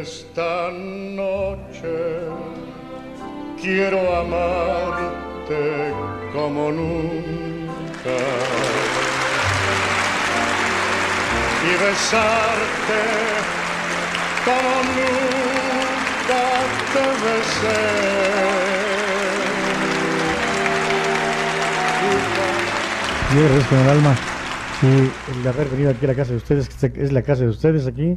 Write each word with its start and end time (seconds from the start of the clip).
Esta 0.00 0.70
noche 0.70 1.90
quiero 3.60 3.98
amarte 4.16 5.92
como 6.32 6.70
nunca 6.70 8.18
y 11.64 11.72
besarte 11.82 13.02
como 14.44 14.70
nunca 14.94 16.44
te 16.92 17.04
besé. 17.24 17.82
Agradezco 23.32 23.68
con 23.70 23.78
el 23.78 23.88
alma 23.88 24.14
sí, 24.80 25.10
el 25.32 25.48
haber 25.48 25.68
venido 25.68 25.90
aquí 25.90 26.04
a 26.04 26.08
la 26.08 26.14
casa 26.14 26.30
de 26.30 26.36
ustedes, 26.36 26.68
que 26.68 27.02
es 27.02 27.12
la 27.12 27.22
casa 27.22 27.42
de 27.42 27.48
ustedes 27.48 27.86
aquí. 27.88 28.16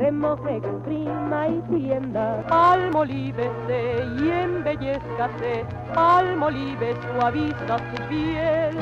Remoje, 0.00 0.56
exprima 0.56 1.48
y 1.48 1.60
tienda. 1.68 2.42
Almolívese 2.48 4.02
y 4.18 4.30
embellezcase, 4.30 5.66
almolive 5.94 6.96
suaviza 7.02 7.76
su 7.76 8.08
piel. 8.08 8.78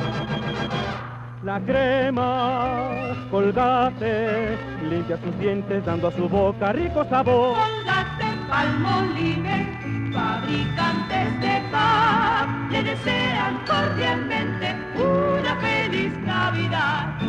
La 1.43 1.59
crema 1.59 3.15
colgate 3.29 4.57
limpia 4.89 5.17
sus 5.17 5.37
dientes 5.39 5.83
dando 5.85 6.07
a 6.07 6.11
su 6.11 6.29
boca 6.29 6.71
rico 6.71 7.03
sabor. 7.09 7.57
Colgate 7.57 8.29
Palmolive, 8.47 10.11
fabricantes 10.13 11.41
de 11.41 11.61
paz, 11.69 12.47
le 12.71 12.83
desean 12.83 13.59
cordialmente 13.67 14.73
una 14.95 15.55
feliz 15.57 16.17
Navidad. 16.19 17.28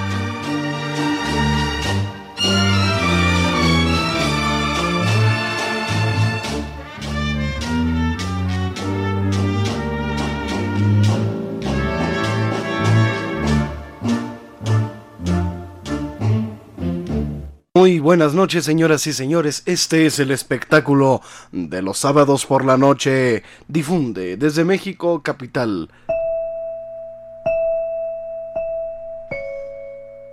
Muy 17.81 17.97
buenas 17.97 18.35
noches, 18.35 18.63
señoras 18.63 19.07
y 19.07 19.11
señores. 19.11 19.63
Este 19.65 20.05
es 20.05 20.19
el 20.19 20.29
espectáculo 20.29 21.23
de 21.51 21.81
los 21.81 21.97
sábados 21.97 22.45
por 22.45 22.63
la 22.63 22.77
noche. 22.77 23.41
Difunde 23.67 24.37
desde 24.37 24.63
México, 24.63 25.23
capital. 25.23 25.89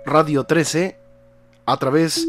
Radio 0.05 0.43
13 0.43 0.95
a 1.65 1.77
través 1.77 2.27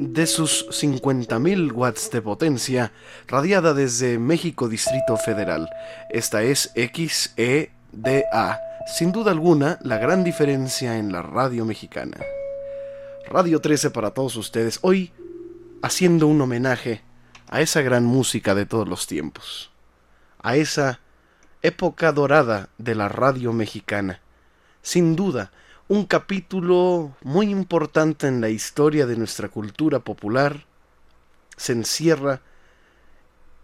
de 0.00 0.26
sus 0.26 0.66
50.000 0.70 1.72
watts 1.72 2.10
de 2.10 2.20
potencia, 2.20 2.90
radiada 3.28 3.72
desde 3.72 4.18
México 4.18 4.68
Distrito 4.68 5.16
Federal. 5.16 5.70
Esta 6.10 6.42
es 6.42 6.72
XEDA, 6.74 7.70
sin 8.98 9.12
duda 9.12 9.30
alguna 9.30 9.78
la 9.82 9.98
gran 9.98 10.24
diferencia 10.24 10.98
en 10.98 11.12
la 11.12 11.22
radio 11.22 11.64
mexicana. 11.64 12.16
Radio 13.28 13.60
13 13.60 13.90
para 13.90 14.12
todos 14.12 14.36
ustedes, 14.36 14.78
hoy 14.82 15.12
haciendo 15.82 16.28
un 16.28 16.40
homenaje 16.40 17.02
a 17.48 17.60
esa 17.60 17.82
gran 17.82 18.04
música 18.04 18.54
de 18.54 18.66
todos 18.66 18.88
los 18.88 19.08
tiempos, 19.08 19.72
a 20.40 20.54
esa 20.54 21.00
época 21.62 22.12
dorada 22.12 22.68
de 22.78 22.94
la 22.94 23.08
radio 23.08 23.52
mexicana. 23.52 24.20
Sin 24.80 25.16
duda, 25.16 25.50
un 25.88 26.06
capítulo 26.06 27.16
muy 27.22 27.50
importante 27.50 28.28
en 28.28 28.40
la 28.40 28.48
historia 28.48 29.06
de 29.06 29.16
nuestra 29.16 29.48
cultura 29.48 29.98
popular 29.98 30.64
se 31.56 31.72
encierra 31.72 32.42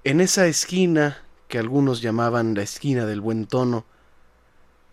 en 0.03 0.21
esa 0.21 0.47
esquina 0.47 1.23
que 1.47 1.61
algunos 1.61 2.01
llamaban 2.01 2.55
la 2.55 2.63
esquina 2.63 3.07
del 3.07 3.21
buen 3.21 3.47
tono, 3.47 3.85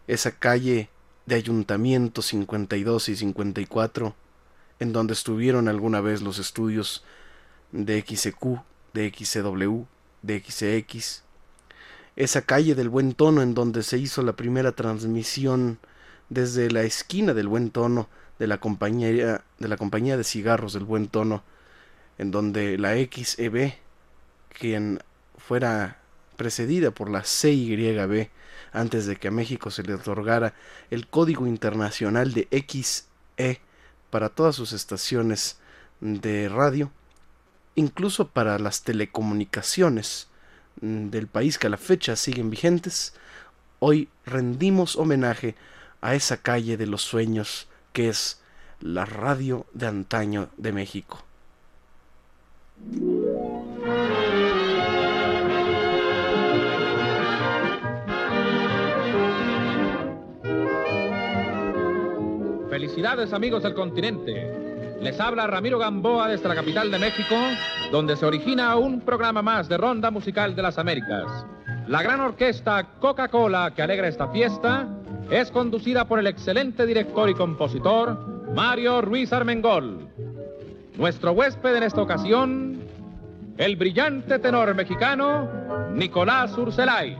esa 0.06 0.32
calle 0.32 0.90
de 1.26 1.36
Ayuntamiento 1.36 2.22
52 2.22 3.10
y 3.10 3.16
54, 3.16 4.16
en 4.80 4.94
donde 4.94 5.14
estuvieron 5.14 5.68
alguna 5.68 6.02
vez 6.02 6.22
los 6.22 6.40
estudios 6.40 7.04
de 7.72 8.02
XQ, 8.02 8.62
de 8.94 9.14
XCW, 9.14 9.84
de 10.22 10.40
XX, 10.40 11.24
esa 12.16 12.42
calle 12.42 12.76
del 12.76 12.90
buen 12.90 13.14
tono 13.14 13.42
en 13.42 13.54
donde 13.54 13.84
se 13.84 13.98
hizo 13.98 14.24
la 14.24 14.34
primera 14.34 14.74
transmisión 14.74 15.80
desde 16.30 16.70
la 16.70 16.84
esquina 16.84 17.34
del 17.34 17.48
buen 17.48 17.72
tono 17.72 18.10
de 18.40 18.48
la 18.48 18.60
compañía 18.60 19.44
de 19.58 19.68
la 19.68 19.78
compañía 19.78 20.18
de 20.18 20.24
cigarros 20.24 20.74
del 20.74 20.84
buen 20.84 21.08
tono 21.08 21.44
en 22.18 22.32
donde 22.32 22.78
la 22.78 22.96
XEB 22.96 23.74
quien 24.50 25.00
fuera 25.38 26.00
precedida 26.36 26.92
por 26.92 27.10
la 27.10 27.24
CYB 27.24 28.30
antes 28.72 29.06
de 29.06 29.16
que 29.16 29.30
a 29.30 29.32
México 29.32 29.72
se 29.72 29.84
le 29.84 29.94
otorgara 29.94 30.54
el 30.92 31.08
código 31.08 31.48
internacional 31.48 32.34
de 32.34 32.48
XE 32.52 33.62
para 34.10 34.30
todas 34.30 34.56
sus 34.56 34.74
estaciones 34.74 35.58
de 36.02 36.50
radio, 36.50 36.92
incluso 37.76 38.28
para 38.28 38.60
las 38.60 38.84
telecomunicaciones 38.84 40.28
del 40.82 41.28
país 41.28 41.58
que 41.58 41.68
a 41.68 41.70
la 41.70 41.78
fecha 41.78 42.16
siguen 42.16 42.50
vigentes, 42.50 43.14
hoy 43.80 44.10
rendimos 44.26 44.96
homenaje 44.96 45.56
a 46.02 46.16
esa 46.16 46.38
calle 46.38 46.78
de 46.78 46.88
los 46.88 47.02
sueños 47.02 47.68
que 47.94 48.10
es 48.10 48.40
la 48.80 49.06
radio 49.06 49.66
de 49.74 49.88
antaño 49.88 50.50
de 50.58 50.72
México. 50.72 51.24
Felicidades 62.70 63.34
amigos 63.34 63.64
del 63.64 63.74
continente. 63.74 64.98
Les 65.02 65.20
habla 65.20 65.48
Ramiro 65.48 65.80
Gamboa 65.80 66.28
desde 66.28 66.48
la 66.48 66.54
capital 66.54 66.92
de 66.92 67.00
México, 67.00 67.36
donde 67.92 68.16
se 68.16 68.28
origina 68.28 68.76
un 68.76 69.02
programa 69.02 69.42
más 69.42 69.68
de 69.68 69.78
Ronda 69.78 70.12
Musical 70.12 70.56
de 70.56 70.62
las 70.62 70.78
Américas. 70.78 71.46
La 71.88 72.04
gran 72.04 72.20
orquesta 72.20 72.86
Coca-Cola 73.00 73.74
que 73.76 73.82
alegra 73.82 74.08
esta 74.08 74.28
fiesta 74.28 74.88
es 75.32 75.50
conducida 75.50 76.06
por 76.06 76.20
el 76.20 76.28
excelente 76.28 76.86
director 76.86 77.28
y 77.28 77.34
compositor 77.34 78.54
Mario 78.54 79.02
Ruiz 79.02 79.34
Armengol. 79.34 80.08
Nuestro 80.96 81.32
huésped 81.32 81.76
en 81.76 81.84
esta 81.84 82.04
ocasión, 82.04 82.84
el 83.58 83.76
brillante 83.78 84.38
tenor 84.38 84.76
mexicano 84.76 85.50
Nicolás 85.92 86.56
Urselay. 86.56 87.18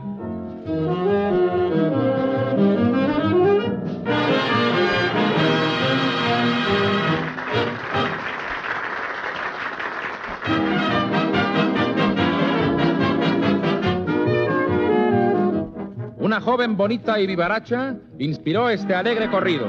Joven 16.44 16.76
bonita 16.76 17.20
y 17.20 17.26
vivaracha 17.26 17.96
inspiró 18.18 18.70
este 18.70 18.94
alegre 18.94 19.30
corrido. 19.30 19.66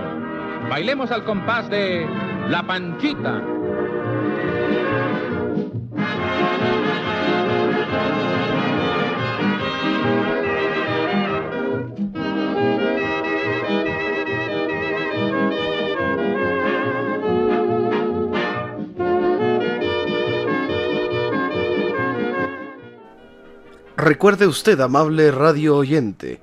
Bailemos 0.69 1.11
al 1.11 1.25
compás 1.25 1.69
de 1.69 2.07
La 2.49 2.65
Panchita. 2.65 3.43
Recuerde 23.97 24.47
usted, 24.47 24.79
amable 24.79 25.31
radio 25.31 25.77
oyente, 25.77 26.41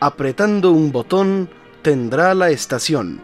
apretando 0.00 0.72
un 0.72 0.92
botón 0.92 1.48
tendrá 1.82 2.34
la 2.34 2.50
estación. 2.50 3.20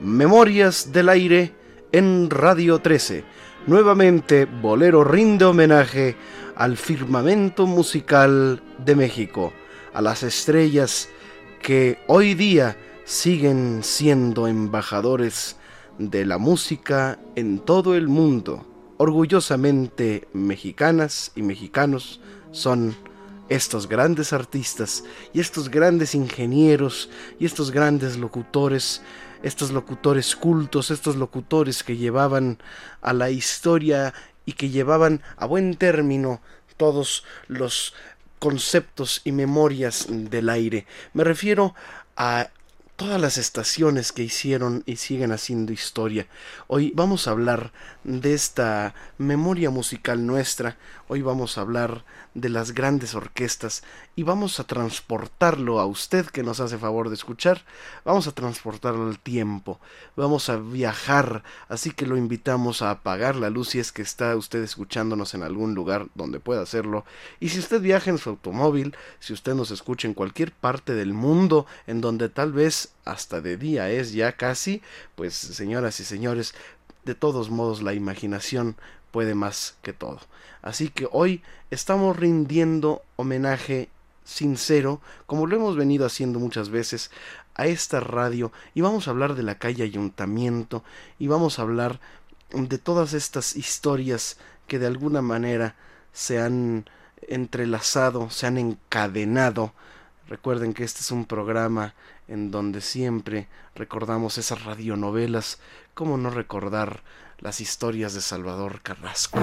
Memorias 0.00 0.92
del 0.92 1.08
aire 1.08 1.54
en 1.92 2.30
Radio 2.30 2.80
13. 2.80 3.24
Nuevamente, 3.66 4.46
Bolero 4.46 5.04
rinde 5.04 5.44
homenaje 5.44 6.16
al 6.56 6.76
firmamento 6.76 7.66
musical 7.66 8.62
de 8.78 8.96
México, 8.96 9.52
a 9.94 10.02
las 10.02 10.22
estrellas 10.22 11.08
que 11.60 11.98
hoy 12.08 12.34
día 12.34 12.76
siguen 13.04 13.80
siendo 13.82 14.48
embajadores 14.48 15.56
de 15.98 16.24
la 16.26 16.38
música 16.38 17.18
en 17.36 17.58
todo 17.60 17.94
el 17.94 18.08
mundo. 18.08 18.66
Orgullosamente 18.96 20.28
mexicanas 20.32 21.32
y 21.34 21.42
mexicanos 21.42 22.20
son 22.50 22.96
estos 23.48 23.88
grandes 23.88 24.32
artistas 24.32 25.04
y 25.32 25.40
estos 25.40 25.68
grandes 25.70 26.14
ingenieros 26.14 27.10
y 27.38 27.46
estos 27.46 27.70
grandes 27.70 28.16
locutores, 28.16 29.02
estos 29.42 29.70
locutores 29.72 30.36
cultos, 30.36 30.90
estos 30.90 31.16
locutores 31.16 31.82
que 31.82 31.96
llevaban 31.96 32.58
a 33.00 33.12
la 33.12 33.30
historia 33.30 34.14
y 34.46 34.52
que 34.52 34.70
llevaban 34.70 35.22
a 35.36 35.46
buen 35.46 35.76
término 35.76 36.40
todos 36.76 37.24
los 37.46 37.94
conceptos 38.38 39.20
y 39.24 39.32
memorias 39.32 40.06
del 40.08 40.48
aire. 40.48 40.86
Me 41.12 41.24
refiero 41.24 41.74
a 42.16 42.50
todas 42.96 43.20
las 43.20 43.38
estaciones 43.38 44.12
que 44.12 44.22
hicieron 44.22 44.82
y 44.86 44.96
siguen 44.96 45.32
haciendo 45.32 45.72
historia. 45.72 46.26
Hoy 46.66 46.92
vamos 46.94 47.26
a 47.26 47.32
hablar 47.32 47.72
de 48.04 48.34
esta 48.34 48.94
memoria 49.18 49.70
musical 49.70 50.26
nuestra, 50.26 50.76
hoy 51.08 51.22
vamos 51.22 51.56
a 51.56 51.60
hablar 51.60 52.04
de 52.34 52.48
las 52.48 52.72
grandes 52.72 53.14
orquestas 53.14 53.82
y 54.16 54.22
vamos 54.22 54.58
a 54.58 54.64
transportarlo 54.64 55.78
a 55.78 55.86
usted 55.86 56.26
que 56.26 56.42
nos 56.42 56.60
hace 56.60 56.78
favor 56.78 57.08
de 57.08 57.14
escuchar, 57.14 57.64
vamos 58.04 58.26
a 58.26 58.32
transportarlo 58.32 59.06
al 59.06 59.18
tiempo, 59.18 59.78
vamos 60.16 60.48
a 60.48 60.56
viajar, 60.56 61.42
así 61.68 61.90
que 61.90 62.06
lo 62.06 62.16
invitamos 62.16 62.82
a 62.82 62.90
apagar 62.90 63.36
la 63.36 63.50
luz 63.50 63.70
si 63.70 63.78
es 63.78 63.92
que 63.92 64.02
está 64.02 64.34
usted 64.36 64.62
escuchándonos 64.62 65.34
en 65.34 65.42
algún 65.42 65.74
lugar 65.74 66.08
donde 66.14 66.40
pueda 66.40 66.62
hacerlo. 66.62 67.04
Y 67.40 67.50
si 67.50 67.58
usted 67.58 67.80
viaja 67.80 68.10
en 68.10 68.18
su 68.18 68.30
automóvil, 68.30 68.96
si 69.20 69.32
usted 69.32 69.54
nos 69.54 69.70
escucha 69.70 70.08
en 70.08 70.14
cualquier 70.14 70.52
parte 70.52 70.94
del 70.94 71.12
mundo 71.12 71.66
en 71.86 72.00
donde 72.00 72.28
tal 72.28 72.52
vez 72.52 72.92
hasta 73.04 73.40
de 73.40 73.56
día 73.56 73.90
es 73.90 74.12
ya 74.12 74.32
casi, 74.32 74.82
pues 75.14 75.34
señoras 75.34 75.98
y 76.00 76.04
señores, 76.04 76.54
de 77.04 77.14
todos 77.14 77.50
modos 77.50 77.82
la 77.82 77.94
imaginación 77.94 78.76
puede 79.10 79.34
más 79.34 79.76
que 79.82 79.92
todo. 79.92 80.20
Así 80.62 80.88
que 80.88 81.08
hoy 81.10 81.42
estamos 81.70 82.16
rindiendo 82.16 83.02
homenaje 83.16 83.88
sincero, 84.24 85.00
como 85.26 85.46
lo 85.46 85.56
hemos 85.56 85.76
venido 85.76 86.06
haciendo 86.06 86.38
muchas 86.38 86.70
veces, 86.70 87.10
a 87.54 87.66
esta 87.66 88.00
radio 88.00 88.52
y 88.74 88.80
vamos 88.80 89.06
a 89.06 89.10
hablar 89.10 89.34
de 89.34 89.42
la 89.42 89.58
calle 89.58 89.82
Ayuntamiento 89.82 90.82
y 91.18 91.26
vamos 91.26 91.58
a 91.58 91.62
hablar 91.62 92.00
de 92.50 92.78
todas 92.78 93.12
estas 93.12 93.56
historias 93.56 94.38
que 94.66 94.78
de 94.78 94.86
alguna 94.86 95.22
manera 95.22 95.74
se 96.12 96.40
han 96.40 96.88
entrelazado, 97.28 98.30
se 98.30 98.46
han 98.46 98.58
encadenado. 98.58 99.72
Recuerden 100.28 100.72
que 100.74 100.84
este 100.84 101.00
es 101.00 101.10
un 101.10 101.24
programa 101.26 101.94
en 102.32 102.50
donde 102.50 102.80
siempre 102.80 103.46
recordamos 103.74 104.38
esas 104.38 104.64
radionovelas, 104.64 105.60
cómo 105.92 106.16
no 106.16 106.30
recordar 106.30 107.02
las 107.38 107.60
historias 107.60 108.14
de 108.14 108.22
Salvador 108.22 108.80
Carrasco. 108.82 109.38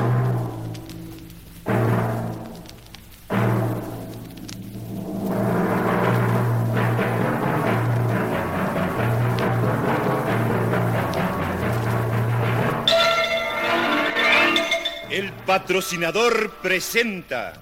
patrocinador 15.49 16.51
presenta 16.61 17.59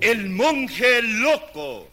El 0.00 0.28
monje 0.30 1.02
loco. 1.02 1.88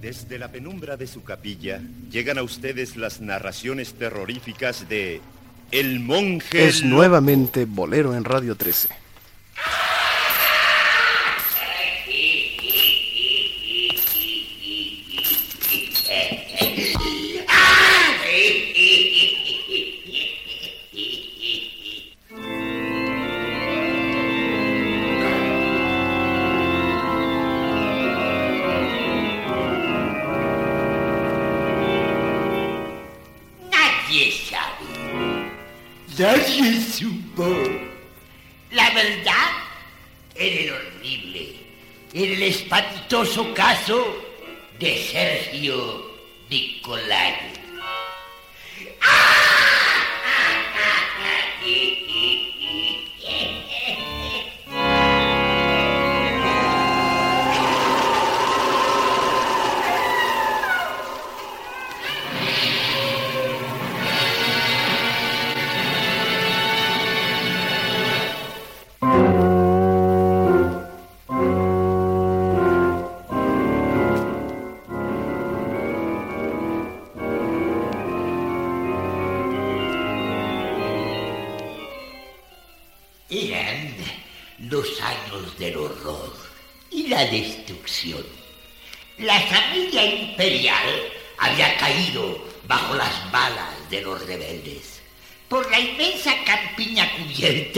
Desde 0.00 0.38
la 0.38 0.48
penumbra 0.50 0.96
de 0.96 1.06
su 1.06 1.22
capilla 1.22 1.80
llegan 2.10 2.38
a 2.38 2.42
ustedes 2.42 2.96
las 2.96 3.20
narraciones 3.20 3.94
terroríficas 3.94 4.88
de 4.88 5.20
El 5.70 6.00
monje 6.00 6.66
Es 6.66 6.84
nuevamente 6.84 7.64
Bolero 7.64 8.14
en 8.14 8.24
Radio 8.24 8.56
13. 8.56 8.88
Nadie 36.18 36.78
supo. 36.80 37.46
La 38.70 38.90
verdad, 38.90 39.50
en 40.34 40.58
el 40.58 40.72
horrible, 40.72 41.56
en 42.12 42.32
el 42.32 42.42
espantoso 42.42 43.54
caso 43.54 44.14
de 44.78 44.98
Sergio 45.10 46.04
Nicolai. 46.50 47.61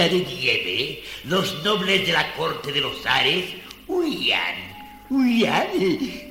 De 0.03 0.25
nieve, 0.25 1.05
los 1.25 1.63
nobles 1.63 2.07
de 2.07 2.13
la 2.13 2.35
corte 2.35 2.73
de 2.73 2.81
los 2.81 3.07
Ares 3.07 3.45
huían, 3.87 5.07
huían 5.09 5.69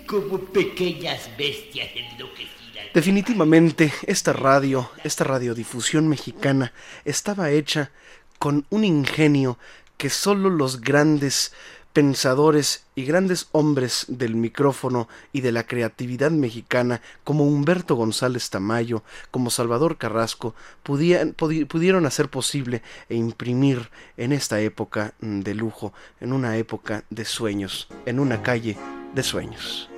como 0.06 0.38
pequeñas 0.38 1.30
bestias 1.38 1.90
enloquecidas. 1.96 2.94
Definitivamente, 2.94 3.92
esta 4.06 4.34
radio, 4.34 4.92
esta 5.04 5.24
radiodifusión 5.24 6.10
mexicana, 6.10 6.74
estaba 7.06 7.52
hecha 7.52 7.92
con 8.38 8.66
un 8.70 8.84
ingenio 8.84 9.58
que 9.98 10.10
solo 10.10 10.50
los 10.50 10.82
grandes 10.82 11.54
pensadores 11.94 12.86
y 12.96 13.06
grandes 13.06 13.48
hombres 13.52 14.06
del 14.08 14.36
micrófono 14.36 15.08
y 15.32 15.42
de 15.42 15.52
la 15.52 15.66
creatividad 15.66 16.32
mexicana, 16.32 17.02
como 17.24 17.46
Humberto 17.46 17.96
González 17.96 18.50
Tamayo, 18.50 19.04
como 19.32 19.52
Salvador 19.52 19.98
Carrasco, 19.98 20.56
pudieron, 20.82 22.06
hacer 22.06 22.30
posible 22.30 22.82
e 23.10 23.16
imprimir 23.16 23.90
en 24.18 24.34
esta 24.34 24.60
época 24.60 25.14
de 25.22 25.54
lujo, 25.54 25.94
en 26.20 26.34
una 26.34 26.58
época 26.58 27.04
de 27.12 27.26
sueños, 27.26 27.88
en 28.06 28.20
una 28.20 28.42
calle 28.42 28.78
de 29.14 29.24
sueños. 29.24 29.90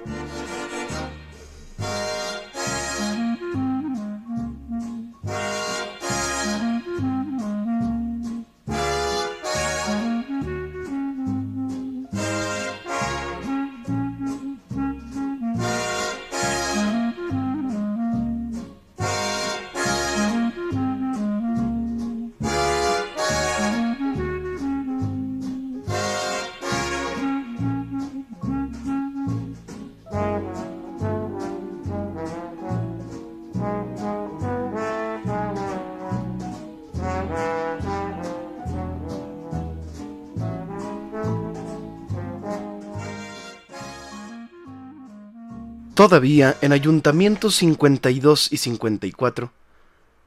Todavía 46.05 46.55
en 46.61 46.71
Ayuntamientos 46.71 47.55
52 47.55 48.53
y 48.53 48.57
54 48.57 49.51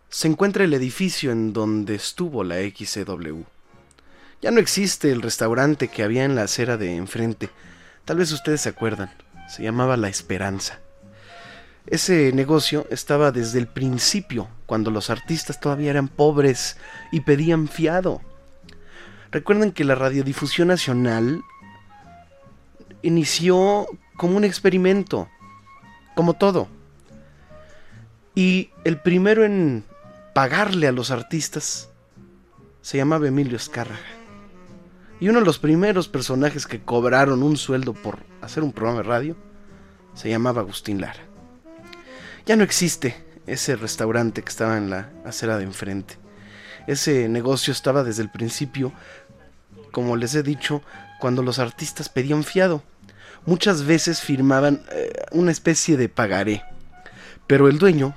se 0.08 0.26
encuentra 0.26 0.64
el 0.64 0.74
edificio 0.74 1.30
en 1.30 1.52
donde 1.52 1.94
estuvo 1.94 2.42
la 2.42 2.56
XCW. 2.56 3.42
Ya 4.42 4.50
no 4.50 4.58
existe 4.58 5.12
el 5.12 5.22
restaurante 5.22 5.86
que 5.86 6.02
había 6.02 6.24
en 6.24 6.34
la 6.34 6.42
acera 6.42 6.78
de 6.78 6.96
enfrente. 6.96 7.48
Tal 8.04 8.16
vez 8.16 8.32
ustedes 8.32 8.62
se 8.62 8.70
acuerdan. 8.70 9.12
Se 9.48 9.62
llamaba 9.62 9.96
La 9.96 10.08
Esperanza. 10.08 10.80
Ese 11.86 12.32
negocio 12.32 12.88
estaba 12.90 13.30
desde 13.30 13.60
el 13.60 13.68
principio, 13.68 14.48
cuando 14.66 14.90
los 14.90 15.10
artistas 15.10 15.60
todavía 15.60 15.90
eran 15.90 16.08
pobres 16.08 16.76
y 17.12 17.20
pedían 17.20 17.68
fiado. 17.68 18.20
Recuerden 19.30 19.70
que 19.70 19.84
la 19.84 19.94
radiodifusión 19.94 20.66
nacional 20.66 21.40
inició 23.02 23.86
como 24.16 24.36
un 24.36 24.42
experimento, 24.42 25.28
como 26.18 26.34
todo. 26.34 26.66
Y 28.34 28.70
el 28.82 28.98
primero 28.98 29.44
en 29.44 29.84
pagarle 30.34 30.88
a 30.88 30.92
los 30.92 31.12
artistas 31.12 31.90
se 32.82 32.98
llamaba 32.98 33.28
Emilio 33.28 33.56
Escárraga. 33.56 34.00
Y 35.20 35.28
uno 35.28 35.38
de 35.38 35.46
los 35.46 35.60
primeros 35.60 36.08
personajes 36.08 36.66
que 36.66 36.80
cobraron 36.80 37.44
un 37.44 37.56
sueldo 37.56 37.94
por 37.94 38.18
hacer 38.40 38.64
un 38.64 38.72
programa 38.72 39.02
de 39.02 39.08
radio 39.08 39.36
se 40.14 40.28
llamaba 40.28 40.62
Agustín 40.62 41.00
Lara. 41.00 41.22
Ya 42.46 42.56
no 42.56 42.64
existe 42.64 43.24
ese 43.46 43.76
restaurante 43.76 44.42
que 44.42 44.48
estaba 44.48 44.76
en 44.76 44.90
la 44.90 45.12
acera 45.24 45.56
de 45.56 45.62
enfrente. 45.62 46.16
Ese 46.88 47.28
negocio 47.28 47.70
estaba 47.70 48.02
desde 48.02 48.24
el 48.24 48.30
principio, 48.32 48.92
como 49.92 50.16
les 50.16 50.34
he 50.34 50.42
dicho, 50.42 50.82
cuando 51.20 51.44
los 51.44 51.60
artistas 51.60 52.08
pedían 52.08 52.42
fiado. 52.42 52.82
Muchas 53.46 53.84
veces 53.84 54.20
firmaban 54.20 54.82
eh, 54.92 55.12
una 55.32 55.50
especie 55.50 55.96
de 55.96 56.08
pagaré, 56.08 56.62
pero 57.46 57.68
el 57.68 57.78
dueño 57.78 58.16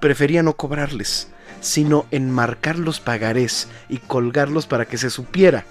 prefería 0.00 0.42
no 0.42 0.54
cobrarles, 0.54 1.28
sino 1.60 2.06
enmarcar 2.10 2.78
los 2.78 3.00
pagarés 3.00 3.68
y 3.88 3.98
colgarlos 3.98 4.66
para 4.66 4.86
que 4.86 4.98
se 4.98 5.10
supiera 5.10 5.64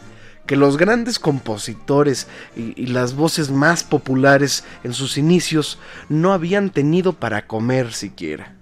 que 0.46 0.56
los 0.56 0.78
grandes 0.78 1.20
compositores 1.20 2.28
y, 2.56 2.74
y, 2.82 2.88
las 2.88 3.14
voces 3.14 3.52
más 3.52 3.84
populares 3.84 4.64
en 4.84 4.94
sus 4.94 5.18
inicios 5.18 5.78
no 6.10 6.34
habían 6.34 6.72
tenido 6.72 7.14
para 7.14 7.46
comer 7.46 7.94
siquiera. 7.94 8.56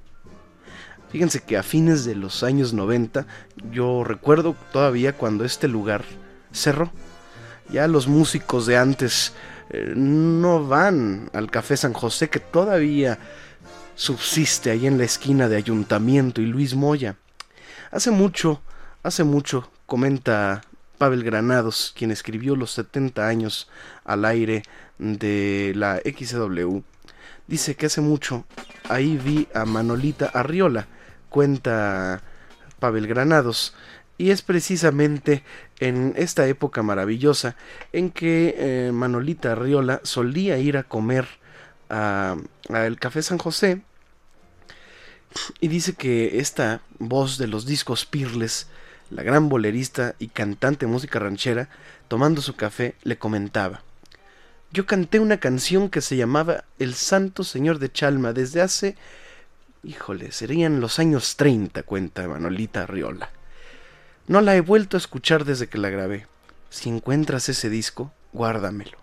Fíjense 1.09 1.41
que 1.41 1.57
a 1.57 1.63
fines 1.63 2.05
de 2.05 2.15
los 2.15 2.43
años 2.43 2.73
90, 2.73 3.25
yo 3.71 4.03
recuerdo 4.03 4.55
todavía 4.71 5.13
cuando 5.13 5.43
este 5.45 5.67
lugar 5.67 6.03
cerró. 6.51 6.91
Ya 7.71 7.87
los 7.87 8.07
músicos 8.07 8.65
de 8.65 8.77
antes 8.77 9.33
no 9.95 10.65
van 10.65 11.29
al 11.33 11.51
Café 11.51 11.77
San 11.77 11.93
José 11.93 12.29
que 12.29 12.39
todavía 12.39 13.19
subsiste 13.95 14.71
ahí 14.71 14.87
en 14.87 14.97
la 14.97 15.03
esquina 15.03 15.47
de 15.47 15.57
Ayuntamiento 15.57 16.41
y 16.41 16.45
Luis 16.45 16.75
Moya. 16.75 17.15
Hace 17.91 18.11
mucho, 18.11 18.61
hace 19.03 19.23
mucho, 19.23 19.69
comenta 19.85 20.61
Pavel 20.97 21.23
Granados, 21.23 21.93
quien 21.95 22.11
escribió 22.11 22.55
los 22.55 22.71
70 22.71 23.27
años 23.27 23.69
al 24.05 24.25
aire 24.25 24.63
de 24.97 25.73
la 25.75 25.97
XW, 25.97 26.81
Dice 27.49 27.75
que 27.75 27.87
hace 27.87 27.99
mucho 27.99 28.45
ahí 28.89 29.17
vi 29.17 29.47
a 29.55 29.65
Manolita 29.65 30.27
Arriola, 30.27 30.85
cuenta 31.29 32.21
Pavel 32.79 33.07
Granados, 33.07 33.73
y 34.19 34.29
es 34.29 34.43
precisamente 34.43 35.43
en 35.79 36.13
esta 36.17 36.47
época 36.47 36.83
maravillosa 36.83 37.55
en 37.93 38.11
que 38.11 38.55
eh, 38.57 38.91
Manolita 38.91 39.53
Arriola 39.53 40.01
solía 40.03 40.57
ir 40.57 40.77
a 40.77 40.83
comer 40.83 41.27
al 41.89 42.99
Café 42.99 43.23
San 43.23 43.39
José 43.39 43.81
y 45.59 45.67
dice 45.67 45.93
que 45.93 46.39
esta 46.39 46.81
voz 46.99 47.37
de 47.37 47.47
los 47.47 47.65
discos 47.65 48.05
Pirles, 48.05 48.67
la 49.09 49.23
gran 49.23 49.49
bolerista 49.49 50.15
y 50.19 50.27
cantante 50.27 50.85
de 50.85 50.91
música 50.91 51.19
ranchera, 51.19 51.69
tomando 52.07 52.41
su 52.41 52.55
café, 52.55 52.95
le 53.03 53.17
comentaba. 53.17 53.81
Yo 54.71 54.85
canté 54.85 55.19
una 55.19 55.39
canción 55.39 55.89
que 55.89 56.01
se 56.01 56.15
llamaba 56.15 56.65
El 56.77 56.93
Santo 56.93 57.43
Señor 57.43 57.79
de 57.79 57.91
Chalma 57.91 58.33
desde 58.33 58.61
hace... 58.61 58.95
Híjole, 59.81 60.33
serían 60.33 60.81
los 60.81 60.99
años 60.99 61.37
30, 61.37 61.83
cuenta 61.83 62.27
Manolita 62.27 62.85
Riola. 62.85 63.31
No 64.29 64.41
la 64.41 64.55
he 64.55 64.61
vuelto 64.61 64.95
a 64.95 64.99
escuchar 64.99 65.43
desde 65.43 65.69
que 65.69 65.79
la 65.79 65.89
grabé. 65.89 66.27
Si 66.69 66.87
encuentras 66.87 67.49
ese 67.49 67.67
disco, 67.67 68.13
guárdamelo. 68.31 68.99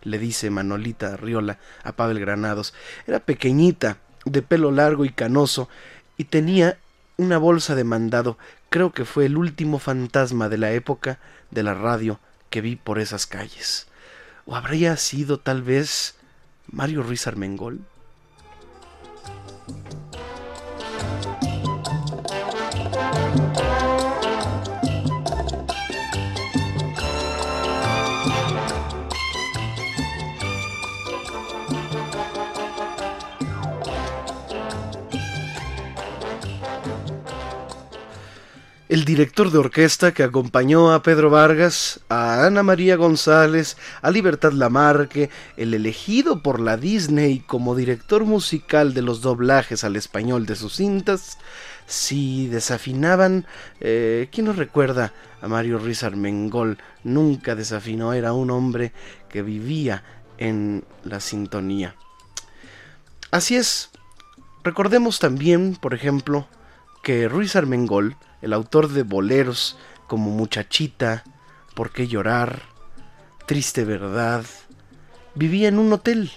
Le 0.00 0.18
dice 0.18 0.48
Manolita 0.48 1.14
Riola 1.18 1.58
a 1.84 1.92
Pavel 1.92 2.20
Granados. 2.20 2.72
Era 3.06 3.20
pequeñita, 3.20 3.98
de 4.24 4.40
pelo 4.40 4.70
largo 4.70 5.04
y 5.04 5.10
canoso, 5.10 5.68
y 6.16 6.24
tenía 6.24 6.78
una 7.18 7.36
bolsa 7.36 7.74
de 7.74 7.84
mandado. 7.84 8.38
Creo 8.70 8.92
que 8.92 9.04
fue 9.04 9.26
el 9.26 9.36
último 9.36 9.78
fantasma 9.78 10.48
de 10.48 10.56
la 10.56 10.72
época 10.72 11.18
de 11.50 11.62
la 11.62 11.74
radio 11.74 12.18
que 12.48 12.62
vi 12.62 12.76
por 12.76 12.98
esas 12.98 13.26
calles. 13.26 13.88
¿O 14.46 14.56
habría 14.56 14.96
sido 14.96 15.38
tal 15.38 15.60
vez 15.60 16.14
Mario 16.66 17.02
Ruiz 17.02 17.26
Armengol? 17.26 17.80
El 38.90 39.04
director 39.04 39.52
de 39.52 39.58
orquesta 39.58 40.12
que 40.12 40.24
acompañó 40.24 40.92
a 40.92 41.04
Pedro 41.04 41.30
Vargas, 41.30 42.00
a 42.08 42.44
Ana 42.44 42.64
María 42.64 42.96
González, 42.96 43.76
a 44.02 44.10
Libertad 44.10 44.50
Lamarque, 44.50 45.30
el 45.56 45.74
elegido 45.74 46.42
por 46.42 46.58
la 46.58 46.76
Disney 46.76 47.38
como 47.38 47.76
director 47.76 48.24
musical 48.24 48.92
de 48.92 49.02
los 49.02 49.20
doblajes 49.20 49.84
al 49.84 49.94
español 49.94 50.44
de 50.44 50.56
sus 50.56 50.74
cintas, 50.74 51.38
si 51.86 52.48
desafinaban, 52.48 53.46
eh, 53.78 54.28
¿quién 54.32 54.46
nos 54.46 54.56
recuerda 54.56 55.12
a 55.40 55.46
Mario 55.46 55.78
Ruiz 55.78 56.02
Armengol? 56.02 56.78
Nunca 57.04 57.54
desafinó, 57.54 58.12
era 58.12 58.32
un 58.32 58.50
hombre 58.50 58.92
que 59.28 59.42
vivía 59.42 60.02
en 60.36 60.82
la 61.04 61.20
sintonía. 61.20 61.94
Así 63.30 63.54
es, 63.54 63.90
recordemos 64.64 65.20
también, 65.20 65.76
por 65.80 65.94
ejemplo, 65.94 66.48
que 67.04 67.28
Ruiz 67.28 67.54
Armengol, 67.54 68.16
el 68.42 68.52
autor 68.52 68.88
de 68.88 69.02
boleros 69.02 69.76
como 70.06 70.30
Muchachita, 70.30 71.24
¿Por 71.74 71.92
qué 71.92 72.08
llorar? 72.08 72.62
Triste 73.46 73.84
verdad. 73.84 74.44
Vivía 75.34 75.68
en 75.68 75.78
un 75.78 75.92
hotel. 75.92 76.30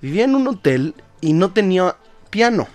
Vivía 0.00 0.24
en 0.24 0.34
un 0.34 0.46
hotel 0.46 0.94
y 1.20 1.32
no 1.32 1.52
tenía 1.52 1.96
piano. 2.30 2.68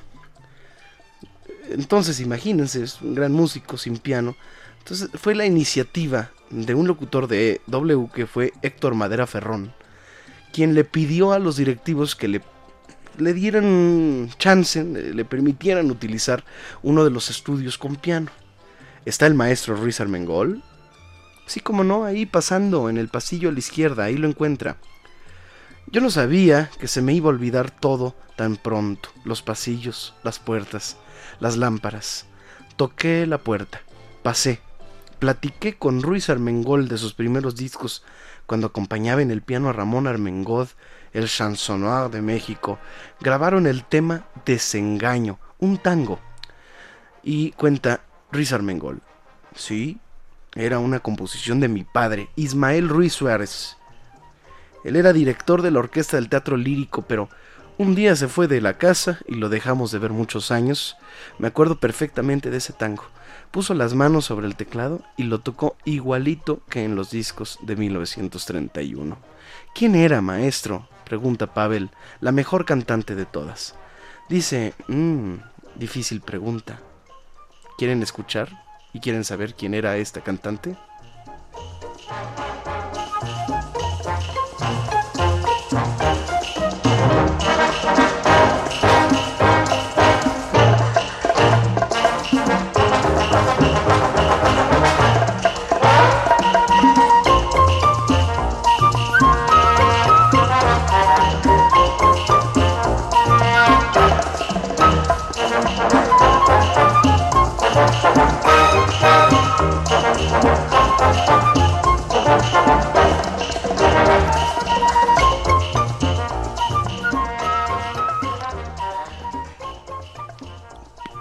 Entonces, 1.69 2.19
imagínense, 2.19 2.83
es 2.83 3.01
un 3.01 3.15
gran 3.15 3.31
músico 3.31 3.77
sin 3.77 3.97
piano. 3.97 4.35
Entonces, 4.79 5.09
fue 5.13 5.35
la 5.35 5.45
iniciativa 5.45 6.31
de 6.49 6.73
un 6.73 6.87
locutor 6.87 7.27
de 7.27 7.61
W 7.67 8.09
que 8.13 8.25
fue 8.25 8.53
Héctor 8.61 8.95
Madera 8.95 9.27
Ferrón, 9.27 9.73
quien 10.53 10.73
le 10.73 10.83
pidió 10.83 11.33
a 11.33 11.39
los 11.39 11.57
directivos 11.57 12.15
que 12.15 12.27
le 12.27 12.41
le 13.17 13.33
dieran 13.33 14.29
chance, 14.37 14.83
le 14.83 15.25
permitieran 15.25 15.89
utilizar 15.89 16.43
uno 16.83 17.03
de 17.03 17.09
los 17.09 17.31
estudios 17.31 17.77
con 17.77 17.95
piano. 17.95 18.29
Está 19.07 19.25
el 19.25 19.35
maestro 19.35 19.77
Ruiz 19.77 20.01
Armengol. 20.01 20.61
Sí, 21.45 21.61
como 21.61 21.85
no, 21.85 22.03
ahí 22.03 22.25
pasando 22.25 22.89
en 22.89 22.97
el 22.97 23.07
pasillo 23.07 23.47
a 23.47 23.53
la 23.53 23.59
izquierda, 23.59 24.03
ahí 24.03 24.17
lo 24.17 24.27
encuentra. 24.27 24.75
Yo 25.89 26.01
no 26.01 26.11
sabía 26.11 26.69
que 26.77 26.89
se 26.89 27.01
me 27.01 27.13
iba 27.13 27.27
a 27.27 27.29
olvidar 27.29 27.71
todo 27.71 28.15
tan 28.35 28.57
pronto. 28.57 29.07
Los 29.23 29.41
pasillos, 29.41 30.13
las 30.25 30.39
puertas, 30.39 30.97
las 31.39 31.55
lámparas. 31.55 32.25
Toqué 32.75 33.25
la 33.25 33.37
puerta, 33.37 33.79
pasé, 34.23 34.59
platiqué 35.19 35.77
con 35.77 36.01
Ruiz 36.01 36.29
Armengol 36.29 36.89
de 36.89 36.97
sus 36.97 37.13
primeros 37.13 37.55
discos 37.55 38.03
cuando 38.45 38.67
acompañaba 38.67 39.21
en 39.21 39.31
el 39.31 39.41
piano 39.41 39.69
a 39.69 39.73
Ramón 39.73 40.07
Armengol 40.07 40.67
el 41.13 41.29
chansonoir 41.29 42.09
de 42.11 42.21
México, 42.21 42.77
grabaron 43.21 43.67
el 43.67 43.85
tema 43.85 44.25
Desengaño, 44.45 45.39
un 45.59 45.77
tango. 45.77 46.19
Y 47.23 47.51
cuenta 47.51 48.01
Ruiz 48.31 48.51
Armengol. 48.51 49.01
Sí, 49.55 49.99
era 50.55 50.79
una 50.79 50.99
composición 50.99 51.59
de 51.59 51.67
mi 51.67 51.83
padre, 51.83 52.29
Ismael 52.35 52.89
Ruiz 52.89 53.13
Suárez. 53.13 53.77
Él 54.83 54.95
era 54.95 55.13
director 55.13 55.61
de 55.61 55.71
la 55.71 55.79
orquesta 55.79 56.17
del 56.17 56.29
teatro 56.29 56.57
lírico, 56.57 57.03
pero 57.03 57.29
un 57.77 57.95
día 57.95 58.15
se 58.15 58.27
fue 58.27 58.47
de 58.47 58.59
la 58.59 58.77
casa 58.77 59.19
y 59.27 59.35
lo 59.35 59.49
dejamos 59.49 59.91
de 59.91 59.99
ver 59.99 60.11
muchos 60.11 60.51
años. 60.51 60.97
Me 61.39 61.47
acuerdo 61.47 61.79
perfectamente 61.79 62.49
de 62.49 62.57
ese 62.57 62.73
tango. 62.73 63.03
Puso 63.51 63.73
las 63.73 63.93
manos 63.93 64.25
sobre 64.25 64.47
el 64.47 64.55
teclado 64.55 65.03
y 65.15 65.23
lo 65.23 65.39
tocó 65.39 65.77
igualito 65.85 66.61
que 66.69 66.83
en 66.83 66.95
los 66.95 67.11
discos 67.11 67.59
de 67.61 67.75
1931. 67.75 69.17
¿Quién 69.73 69.95
era, 69.95 70.21
maestro? 70.21 70.87
pregunta 71.05 71.53
Pavel, 71.53 71.91
la 72.19 72.31
mejor 72.31 72.65
cantante 72.65 73.15
de 73.15 73.25
todas. 73.25 73.75
Dice, 74.27 74.73
mmm, 74.87 75.35
difícil 75.75 76.19
pregunta. 76.19 76.79
¿Quieren 77.77 78.01
escuchar 78.01 78.49
y 78.91 78.99
quieren 78.99 79.23
saber 79.23 79.53
quién 79.53 79.75
era 79.75 79.97
esta 79.97 80.21
cantante? 80.21 80.75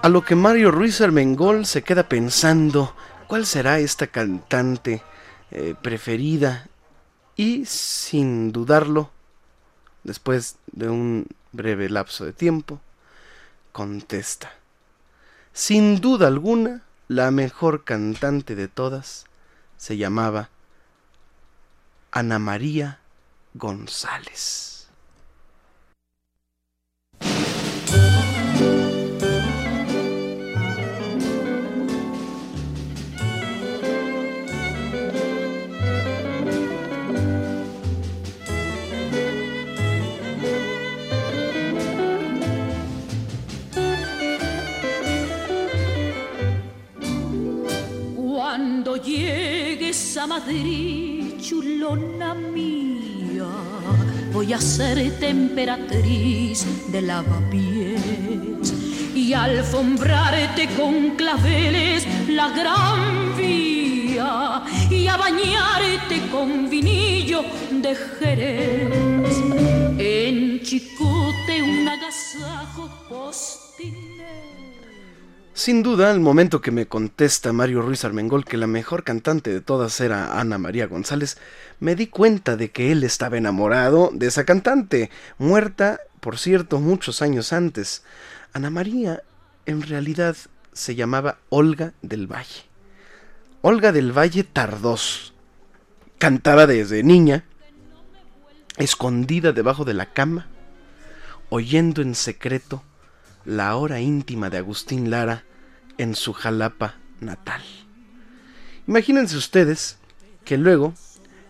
A 0.07 0.09
lo 0.09 0.25
que 0.25 0.37
Mario 0.37 0.71
Ruiz 0.71 1.01
Armengol 1.01 1.67
se 1.67 1.83
queda 1.83 2.09
pensando 2.09 2.95
cuál 3.27 3.45
será 3.45 3.81
esta 3.81 4.07
cantante 4.07 5.03
eh, 5.51 5.75
preferida 5.83 6.69
y 7.35 7.65
sin 7.67 8.53
dudarlo, 8.53 9.11
después 10.05 10.59
de 10.71 10.89
un 10.89 11.27
breve 11.51 11.89
lapso 11.89 12.25
de 12.25 12.33
tiempo, 12.33 12.81
contesta. 13.73 14.53
Sin 15.53 16.01
duda 16.01 16.29
alguna, 16.29 16.83
la 17.09 17.33
mejor 17.33 17.83
cantante 17.83 18.55
de 18.55 18.69
todas 18.69 19.26
se 19.77 19.97
llamaba 19.97 20.51
Ana 22.11 22.39
María 22.39 23.01
González. 23.55 24.89
Cuando 48.17 48.97
llegues 48.97 49.56
Madrid, 50.27 51.41
chulona 51.41 52.35
mía, 52.35 53.47
voy 54.33 54.53
a 54.53 54.61
ser 54.61 55.19
temperatriz 55.19 56.67
de 56.91 57.03
lavapiés 57.03 58.75
y 59.15 59.33
alfombrarte 59.33 60.69
con 60.77 61.17
claveles 61.17 62.07
la 62.29 62.49
gran 62.51 63.37
vía 63.37 64.63
y 64.91 65.07
a 65.07 65.17
bañarte 65.17 66.29
con 66.31 66.69
vinillo 66.69 67.43
de 67.71 67.95
Jerez. 67.95 69.39
En 69.99 70.61
Chicote 70.61 71.63
un 71.63 71.89
agasajo 71.89 72.91
postinero. 73.09 74.16
Sin 75.57 75.83
duda, 75.83 76.11
al 76.11 76.21
momento 76.21 76.61
que 76.61 76.71
me 76.71 76.85
contesta 76.85 77.51
Mario 77.51 77.81
Ruiz 77.81 78.05
Armengol 78.05 78.45
que 78.45 78.59
la 78.59 78.67
mejor 78.67 79.05
cantante 79.05 79.51
de 79.51 79.63
todas 79.63 79.99
era 80.03 80.39
Ana 80.39 80.59
María 80.59 80.87
González, 80.87 81.39
me 81.81 81.97
di 81.97 82.09
cuenta 82.09 82.57
de 82.57 82.71
que 82.71 82.93
él 82.93 83.03
estaba 83.03 83.39
enamorado 83.39 84.11
de 84.13 84.27
esa 84.27 84.45
cantante, 84.45 85.11
muerta, 85.39 86.01
por 86.21 86.37
cierto, 86.37 86.79
muchos 86.79 87.23
años 87.23 87.55
antes. 87.55 88.05
Ana 88.53 88.69
María, 88.69 89.23
en 89.65 89.81
realidad, 89.81 90.37
se 90.75 90.95
llamaba 90.95 91.39
Olga 91.49 91.95
del 92.03 92.31
Valle. 92.31 92.67
Olga 93.63 93.93
del 93.93 94.13
Valle 94.13 94.45
Tardós. 94.45 95.33
Cantaba 96.19 96.67
desde 96.67 97.03
niña, 97.03 97.47
escondida 98.77 99.53
debajo 99.53 99.87
de 99.87 99.95
la 99.95 100.13
cama, 100.13 100.49
oyendo 101.49 102.03
en 102.03 102.15
secreto 102.15 102.83
la 103.47 103.77
hora 103.77 104.01
íntima 104.01 104.51
de 104.51 104.59
Agustín 104.59 105.09
Lara 105.09 105.45
en 105.99 106.15
su 106.15 106.33
Jalapa 106.33 106.97
natal. 107.21 107.63
Imagínense 108.89 109.37
ustedes 109.37 109.99
que 110.45 110.59
luego 110.59 110.95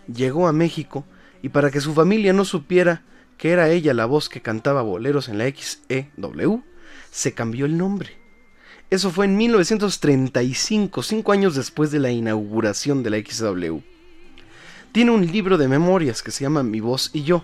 llegó 0.07 0.47
a 0.47 0.53
México 0.53 1.05
y 1.41 1.49
para 1.49 1.71
que 1.71 1.81
su 1.81 1.93
familia 1.93 2.33
no 2.33 2.45
supiera 2.45 3.01
que 3.37 3.51
era 3.51 3.69
ella 3.69 3.93
la 3.93 4.05
voz 4.05 4.29
que 4.29 4.41
cantaba 4.41 4.81
boleros 4.81 5.27
en 5.27 5.37
la 5.37 5.45
XEW, 5.49 6.63
se 7.11 7.33
cambió 7.33 7.65
el 7.65 7.77
nombre. 7.77 8.17
Eso 8.89 9.11
fue 9.11 9.25
en 9.25 9.35
1935, 9.35 11.03
cinco 11.03 11.31
años 11.31 11.55
después 11.55 11.91
de 11.91 11.99
la 11.99 12.11
inauguración 12.11 13.03
de 13.03 13.09
la 13.09 13.17
XW. 13.17 13.79
Tiene 14.91 15.11
un 15.11 15.25
libro 15.27 15.57
de 15.57 15.67
memorias 15.67 16.23
que 16.23 16.31
se 16.31 16.43
llama 16.43 16.63
Mi 16.63 16.79
voz 16.79 17.11
y 17.13 17.23
yo. 17.23 17.43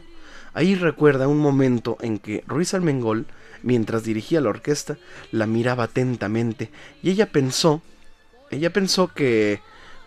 Ahí 0.53 0.75
recuerda 0.75 1.27
un 1.27 1.39
momento 1.39 1.97
en 2.01 2.17
que 2.17 2.43
Ruiz 2.47 2.73
Almengol, 2.73 3.25
mientras 3.63 4.03
dirigía 4.03 4.41
la 4.41 4.49
orquesta, 4.49 4.97
la 5.31 5.47
miraba 5.47 5.85
atentamente 5.85 6.69
y 7.01 7.09
ella 7.09 7.31
pensó, 7.31 7.81
ella 8.51 8.71
pensó 8.71 9.07
que, 9.07 9.61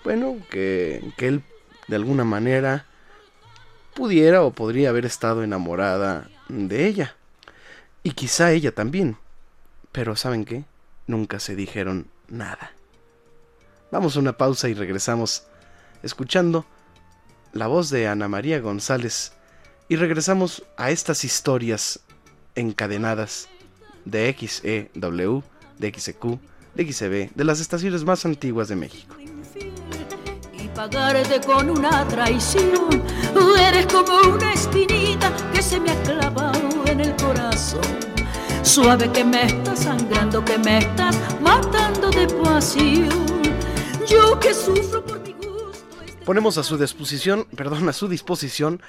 bueno, 0.05 0.37
que, 0.51 1.03
que 1.17 1.29
él 1.29 1.43
de 1.89 1.97
alguna 1.97 2.25
manera 2.25 2.87
pudiera 3.95 4.43
o 4.43 4.53
podría 4.53 4.91
haber 4.91 5.07
estado 5.07 5.43
enamorada 5.43 6.29
de 6.49 6.87
ella. 6.87 7.17
Y 8.03 8.13
quizá 8.13 8.53
ella 8.53 8.73
también. 8.73 9.17
Pero 9.91 10.15
¿saben 10.15 10.45
qué? 10.45 10.65
Nunca 11.07 11.41
se 11.41 11.57
dijeron 11.57 12.07
nada. 12.29 12.73
Vamos 13.91 14.17
a 14.17 14.21
una 14.21 14.37
pausa 14.37 14.69
y 14.69 14.75
regresamos 14.75 15.45
escuchando 16.03 16.67
la 17.53 17.67
voz 17.67 17.89
de 17.91 18.07
Ana 18.07 18.29
María 18.29 18.61
González 18.61 19.33
y 19.89 19.97
regresamos 19.97 20.65
a 20.77 20.91
estas 20.91 21.25
historias 21.25 22.01
encadenadas 22.57 23.49
de 24.05 24.35
XEW, 24.39 25.43
de 25.79 25.93
XEQ, 25.93 26.39
de 26.75 26.93
XEB, 26.93 27.31
de 27.35 27.45
las 27.45 27.61
estaciones 27.61 28.05
más 28.05 28.25
antiguas 28.25 28.69
de 28.69 28.77
México. 28.77 29.17
y 30.53 30.69
pagarte 30.69 31.41
con 31.41 31.71
una 31.71 32.07
traición. 32.09 33.03
Eres 33.59 33.87
como 33.87 34.35
una 34.35 34.53
espinita 34.53 35.33
que 35.53 35.63
se 35.63 35.79
me 35.81 35.91
ha 35.91 36.03
clavado 36.03 36.85
en 36.87 37.01
el 37.01 37.15
corazón. 37.17 37.81
Suave 38.63 39.11
que 39.13 39.25
me 39.25 39.47
estás 39.47 39.81
sangrando, 39.81 40.45
que 40.45 40.59
me 40.59 40.79
estás 40.79 41.17
matando 41.41 42.11
de 42.11 42.27
pasión. 42.27 43.09
Yo 44.09 44.39
que 44.41 44.53
sufro 44.55 45.05
por 45.05 45.21
mi 45.21 45.37
Ponemos 46.27 46.59
a 46.59 46.65
su 46.65 46.77
disposición, 46.77 47.47
perdón, 47.57 47.89
a 47.89 47.93
su 47.93 48.09
disposición 48.09 48.83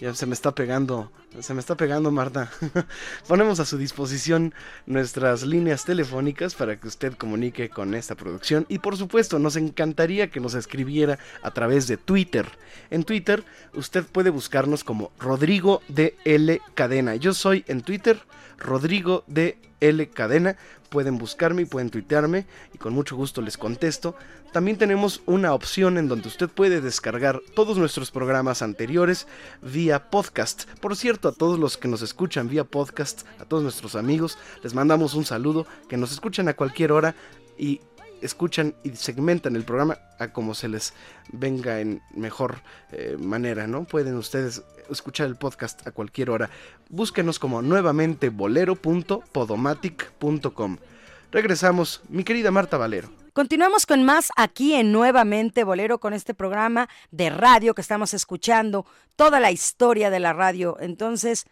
ya 0.00 0.14
se 0.14 0.24
me 0.24 0.32
está 0.32 0.54
pegando, 0.54 1.12
se 1.40 1.52
me 1.52 1.60
está 1.60 1.76
pegando 1.76 2.10
Marta. 2.10 2.50
Ponemos 3.28 3.60
a 3.60 3.66
su 3.66 3.76
disposición 3.76 4.54
nuestras 4.86 5.42
líneas 5.42 5.84
telefónicas 5.84 6.54
para 6.54 6.80
que 6.80 6.88
usted 6.88 7.12
comunique 7.14 7.68
con 7.68 7.94
esta 7.94 8.14
producción 8.14 8.64
y 8.68 8.78
por 8.78 8.96
supuesto 8.96 9.38
nos 9.38 9.56
encantaría 9.56 10.30
que 10.30 10.40
nos 10.40 10.54
escribiera 10.54 11.18
a 11.42 11.50
través 11.50 11.86
de 11.86 11.98
Twitter. 11.98 12.46
En 12.90 13.04
Twitter 13.04 13.44
usted 13.74 14.04
puede 14.04 14.30
buscarnos 14.30 14.84
como 14.84 15.12
Rodrigo 15.18 15.82
de 15.88 16.16
L 16.24 16.62
Cadena. 16.74 17.16
Yo 17.16 17.34
soy 17.34 17.64
en 17.68 17.82
Twitter 17.82 18.18
Rodrigo 18.58 19.24
de 19.26 19.58
L 19.80 20.08
Cadena. 20.08 20.56
Pueden 20.90 21.18
buscarme 21.18 21.62
y 21.62 21.66
pueden 21.66 21.88
tuitearme 21.88 22.46
y 22.74 22.78
con 22.78 22.92
mucho 22.92 23.16
gusto 23.16 23.40
les 23.40 23.56
contesto. 23.56 24.16
También 24.52 24.76
tenemos 24.76 25.22
una 25.26 25.54
opción 25.54 25.98
en 25.98 26.08
donde 26.08 26.28
usted 26.28 26.48
puede 26.48 26.80
descargar 26.80 27.40
todos 27.54 27.78
nuestros 27.78 28.10
programas 28.10 28.60
anteriores 28.62 29.28
vía 29.62 30.10
podcast. 30.10 30.64
Por 30.80 30.96
cierto, 30.96 31.28
a 31.28 31.32
todos 31.32 31.58
los 31.58 31.78
que 31.78 31.88
nos 31.88 32.02
escuchan 32.02 32.48
vía 32.48 32.64
podcast, 32.64 33.22
a 33.38 33.44
todos 33.44 33.62
nuestros 33.62 33.94
amigos, 33.94 34.36
les 34.62 34.74
mandamos 34.74 35.14
un 35.14 35.24
saludo, 35.24 35.66
que 35.88 35.96
nos 35.96 36.10
escuchan 36.10 36.48
a 36.48 36.54
cualquier 36.54 36.90
hora 36.90 37.14
y 37.56 37.80
escuchan 38.22 38.74
y 38.82 38.90
segmentan 38.90 39.56
el 39.56 39.64
programa 39.64 39.98
a 40.18 40.32
como 40.32 40.54
se 40.54 40.68
les 40.68 40.94
venga 41.32 41.80
en 41.80 42.02
mejor 42.14 42.62
eh, 42.92 43.16
manera, 43.18 43.66
¿no? 43.66 43.84
Pueden 43.84 44.16
ustedes 44.16 44.62
escuchar 44.90 45.28
el 45.28 45.36
podcast 45.36 45.86
a 45.86 45.92
cualquier 45.92 46.30
hora. 46.30 46.50
Búsquenos 46.88 47.38
como 47.38 47.62
nuevamente 47.62 48.30
bolero.podomatic.com. 48.30 50.78
Regresamos, 51.30 52.00
mi 52.08 52.24
querida 52.24 52.50
Marta 52.50 52.76
Valero. 52.76 53.08
Continuamos 53.32 53.86
con 53.86 54.02
más 54.02 54.30
aquí 54.36 54.74
en 54.74 54.90
Nuevamente 54.90 55.62
Bolero 55.62 56.00
con 56.00 56.12
este 56.12 56.34
programa 56.34 56.88
de 57.12 57.30
radio 57.30 57.74
que 57.74 57.80
estamos 57.80 58.12
escuchando, 58.12 58.86
toda 59.14 59.38
la 59.38 59.52
historia 59.52 60.10
de 60.10 60.18
la 60.18 60.32
radio. 60.32 60.76
Entonces, 60.80 61.46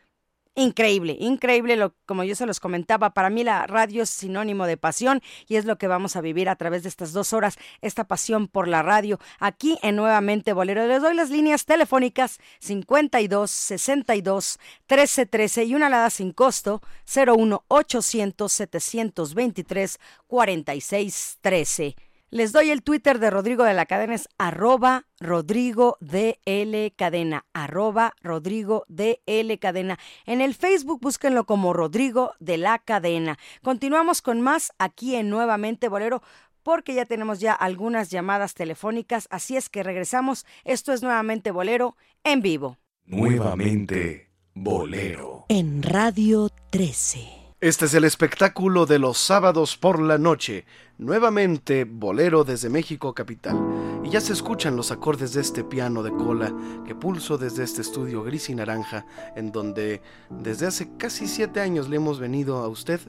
increíble, 0.58 1.16
increíble, 1.18 1.76
lo, 1.76 1.94
como 2.04 2.24
yo 2.24 2.34
se 2.34 2.46
los 2.46 2.60
comentaba, 2.60 3.10
para 3.14 3.30
mí 3.30 3.44
la 3.44 3.66
radio 3.66 4.02
es 4.02 4.10
sinónimo 4.10 4.66
de 4.66 4.76
pasión 4.76 5.22
y 5.46 5.56
es 5.56 5.64
lo 5.64 5.78
que 5.78 5.86
vamos 5.86 6.16
a 6.16 6.20
vivir 6.20 6.48
a 6.48 6.56
través 6.56 6.82
de 6.82 6.88
estas 6.88 7.12
dos 7.12 7.32
horas, 7.32 7.56
esta 7.80 8.04
pasión 8.04 8.48
por 8.48 8.68
la 8.68 8.82
radio, 8.82 9.18
aquí 9.38 9.78
en 9.82 9.96
Nuevamente 9.96 10.52
Bolero. 10.52 10.86
Les 10.86 11.02
doy 11.02 11.14
las 11.14 11.30
líneas 11.30 11.64
telefónicas 11.64 12.38
52 12.60 13.50
62 13.50 14.58
13 14.86 15.26
13 15.26 15.64
y 15.64 15.74
una 15.74 15.86
alada 15.86 16.10
sin 16.10 16.32
costo 16.32 16.82
01 17.06 17.64
800 17.68 18.52
723 18.52 19.98
46 20.26 21.38
13. 21.40 22.07
Les 22.30 22.52
doy 22.52 22.70
el 22.70 22.82
Twitter 22.82 23.18
de 23.20 23.30
Rodrigo 23.30 23.64
de 23.64 23.72
la 23.72 23.86
Cadena, 23.86 24.14
es 24.14 24.28
arroba 24.36 25.06
Rodrigo 25.18 25.96
DL 26.00 26.92
Cadena, 26.94 27.46
arroba 27.54 28.12
Rodrigo 28.20 28.84
DL 28.88 29.58
Cadena. 29.58 29.98
En 30.26 30.42
el 30.42 30.54
Facebook 30.54 31.00
búsquenlo 31.00 31.46
como 31.46 31.72
Rodrigo 31.72 32.34
de 32.38 32.58
la 32.58 32.80
Cadena. 32.80 33.38
Continuamos 33.62 34.20
con 34.20 34.42
más 34.42 34.72
aquí 34.78 35.16
en 35.16 35.30
Nuevamente 35.30 35.88
Bolero 35.88 36.22
porque 36.62 36.92
ya 36.92 37.06
tenemos 37.06 37.40
ya 37.40 37.54
algunas 37.54 38.10
llamadas 38.10 38.52
telefónicas, 38.52 39.26
así 39.30 39.56
es 39.56 39.70
que 39.70 39.82
regresamos. 39.82 40.44
Esto 40.64 40.92
es 40.92 41.02
Nuevamente 41.02 41.50
Bolero 41.50 41.96
en 42.24 42.42
vivo. 42.42 42.76
Nuevamente 43.06 44.28
Bolero. 44.52 45.46
En 45.48 45.82
Radio 45.82 46.50
13. 46.68 47.47
Este 47.60 47.86
es 47.86 47.94
el 47.94 48.04
espectáculo 48.04 48.86
de 48.86 49.00
los 49.00 49.18
sábados 49.18 49.76
por 49.76 50.00
la 50.00 50.16
noche, 50.16 50.64
nuevamente 50.96 51.84
bolero 51.84 52.44
desde 52.44 52.68
México 52.68 53.14
capital. 53.14 53.58
Y 54.04 54.10
ya 54.10 54.20
se 54.20 54.32
escuchan 54.32 54.76
los 54.76 54.92
acordes 54.92 55.32
de 55.32 55.40
este 55.40 55.64
piano 55.64 56.04
de 56.04 56.12
cola 56.12 56.54
que 56.86 56.94
pulso 56.94 57.36
desde 57.36 57.64
este 57.64 57.80
estudio 57.80 58.22
gris 58.22 58.48
y 58.48 58.54
naranja, 58.54 59.06
en 59.34 59.50
donde 59.50 60.02
desde 60.30 60.66
hace 60.66 60.96
casi 60.98 61.26
siete 61.26 61.58
años 61.58 61.88
le 61.88 61.96
hemos 61.96 62.20
venido 62.20 62.58
a 62.58 62.68
usted 62.68 63.00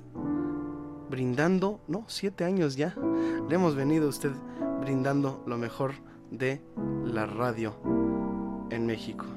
brindando, 1.11 1.79
no, 1.87 2.05
siete 2.07 2.43
años 2.43 2.75
ya, 2.75 2.95
le 3.47 3.53
hemos 3.53 3.75
venido 3.75 4.07
a 4.07 4.09
usted 4.09 4.31
brindando 4.81 5.43
lo 5.45 5.59
mejor 5.59 5.93
de 6.31 6.59
la 7.05 7.27
radio 7.27 7.75
en 8.71 8.87
México. 8.87 9.27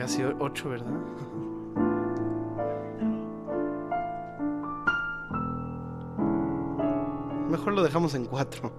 Casi 0.00 0.24
ocho, 0.24 0.70
¿verdad? 0.70 0.86
Mejor 7.50 7.74
lo 7.74 7.82
dejamos 7.82 8.14
en 8.14 8.24
cuatro. 8.24 8.72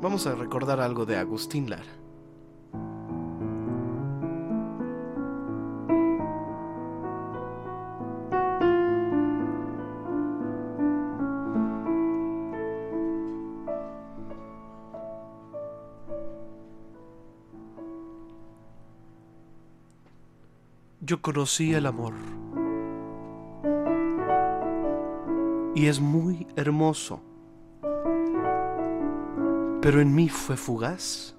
Vamos 0.00 0.24
a 0.28 0.36
recordar 0.36 0.78
algo 0.78 1.04
de 1.04 1.16
Agustín 1.16 1.68
Lara. 1.68 1.82
Yo 21.08 21.22
conocí 21.22 21.72
el 21.72 21.86
amor. 21.86 22.12
Y 25.74 25.86
es 25.86 26.00
muy 26.00 26.46
hermoso. 26.54 27.22
Pero 29.80 30.02
en 30.02 30.14
mí 30.14 30.28
fue 30.28 30.58
fugaz 30.58 31.34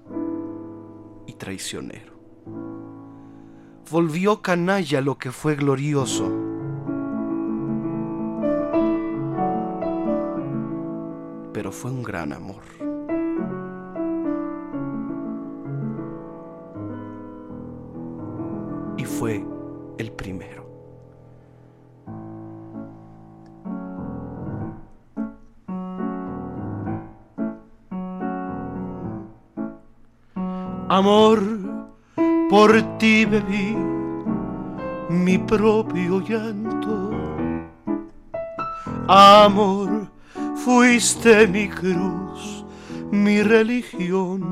y 1.26 1.34
traicionero. 1.34 2.18
Volvió 3.92 4.42
canalla 4.42 5.00
lo 5.02 5.18
que 5.18 5.30
fue 5.30 5.54
glorioso. 5.54 6.28
Pero 11.52 11.70
fue 11.70 11.92
un 11.92 12.02
gran 12.02 12.32
amor. 12.32 12.69
Amor, 39.30 40.08
fuiste 40.56 41.46
mi 41.46 41.68
cruz, 41.68 42.64
mi 43.12 43.44
religión. 43.44 44.42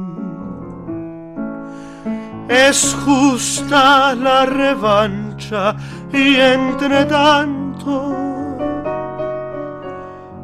Es 2.49 2.97
justa 3.05 4.15
la 4.15 4.47
revancha 4.47 5.75
y 6.13 6.37
entre 6.37 7.07
tanto 7.07 8.15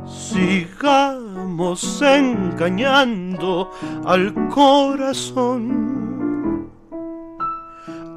sigamos 0.09 2.03
engañando 2.03 3.71
al 4.05 4.35
corazón. 4.49 5.65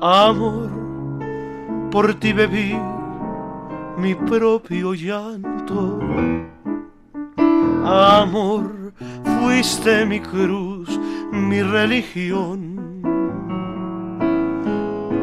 Amor, 0.02 0.72
por 1.92 2.16
ti 2.16 2.34
bebí 2.34 2.76
mi 4.00 4.16
propio 4.16 4.96
llanto. 4.96 5.57
Amor, 7.86 8.94
fuiste 9.24 10.06
mi 10.06 10.20
cruz, 10.20 11.00
mi 11.32 11.62
religión. 11.62 12.78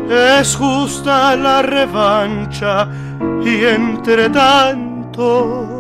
Es 0.09 0.54
justa 0.57 1.35
la 1.37 1.62
revancha 1.62 2.88
y 3.42 3.64
entre 3.64 4.28
tanto 4.28 5.74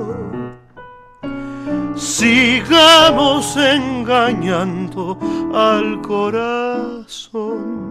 sigamos 1.94 3.56
engañando 3.56 5.18
al 5.54 6.00
corazón. 6.00 7.83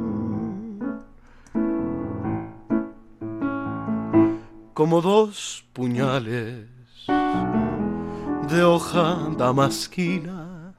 Como 4.84 5.00
dos 5.00 5.64
puñales 5.72 6.68
de 8.50 8.64
hoja 8.66 9.30
damasquina, 9.38 10.74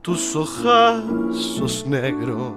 tus 0.00 0.36
ojazos 0.36 1.84
negros, 1.88 2.52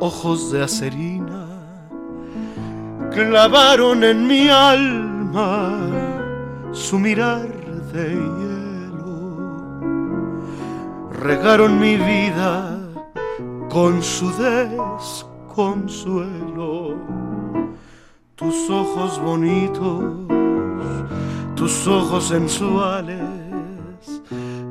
ojos 0.00 0.50
de 0.52 0.62
acerina, 0.62 1.46
clavaron 3.12 4.02
en 4.02 4.26
mi 4.26 4.48
alma 4.48 5.86
su 6.72 6.98
mirar 6.98 7.46
de 7.92 8.08
hielo, 8.08 9.36
regaron 11.10 11.78
mi 11.78 11.96
vida 11.96 12.80
con 13.68 14.02
su 14.02 14.32
desconsuelo, 14.32 17.23
tus 18.36 18.70
ojos 18.70 19.20
bonitos 19.20 20.34
tus 21.64 21.86
ojos 21.86 22.28
sensuales, 22.28 23.20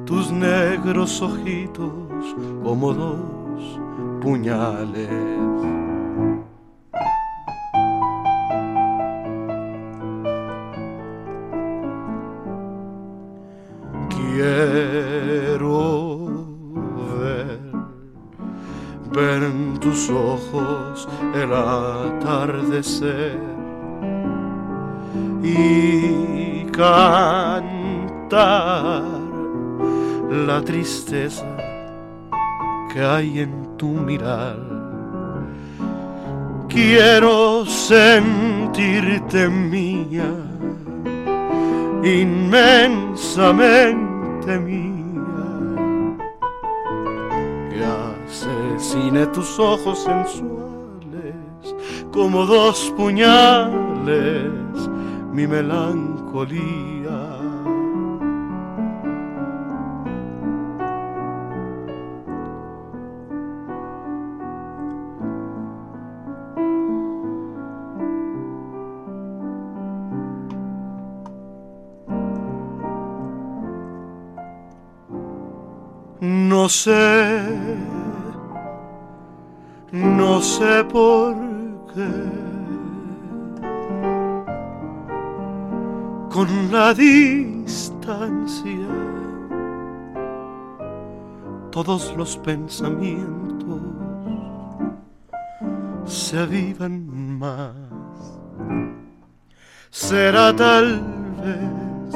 tus 0.06 0.32
negros 0.32 1.21
ojitos 1.21 1.91
como 2.63 2.93
dos 2.93 3.80
puñales. 4.21 5.10
Quiero 14.10 15.67
ver, 17.19 17.60
ver 19.12 19.43
en 19.43 19.80
tus 19.80 20.10
ojos 20.10 21.08
el 21.34 21.54
atardecer 21.54 23.53
y 25.43 26.65
cantar 26.71 29.03
la 30.29 30.62
tristeza 30.63 31.45
que 32.91 33.01
hay 33.01 33.39
en 33.39 33.77
tu 33.77 33.88
mirar. 33.88 34.58
Quiero 36.69 37.65
sentirte 37.65 39.49
mía, 39.49 40.32
inmensamente 42.03 44.60
mía, 44.60 44.93
que 47.69 47.84
asesine 48.25 49.27
tus 49.27 49.60
ojos 49.60 49.99
sensuales 49.99 50.56
como 52.12 52.45
dos 52.45 52.91
puñales 52.95 54.49
mi 55.34 55.48
melancolía. 55.48 57.19
No 76.22 76.69
sé, 76.69 77.41
no 79.91 80.41
sé 80.41 80.84
por 80.86 81.23
distancia 86.93 88.88
todos 91.73 92.15
los 92.15 92.38
pensamientos 92.38 93.82
se 96.06 96.38
avivan 96.38 97.39
más. 97.39 97.73
Será 99.89 100.56
tal 100.56 101.01
vez 101.41 102.13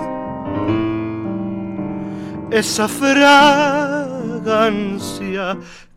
esa 2.51 2.87
fragancia 2.87 3.57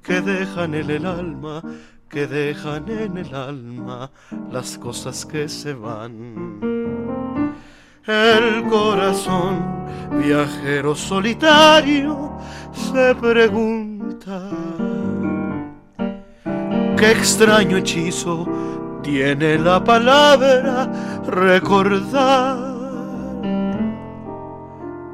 que 0.03 0.23
dejan 0.23 0.75
en 0.75 0.91
el 0.91 1.05
alma, 1.05 1.63
que 2.09 2.27
dejan 2.27 2.89
en 2.89 3.19
el 3.19 3.35
alma 3.35 4.11
las 4.51 4.79
cosas 4.79 5.27
que 5.27 5.51
se 5.51 5.75
van 5.75 6.70
el 8.11 8.65
corazón, 8.65 9.87
viajero 10.19 10.95
solitario, 10.95 12.33
se 12.73 13.15
pregunta 13.15 14.51
qué 16.97 17.13
extraño 17.13 17.77
hechizo 17.79 18.47
tiene 19.03 19.59
la 19.59 19.83
palabra 19.83 20.91
recordar. 21.27 22.71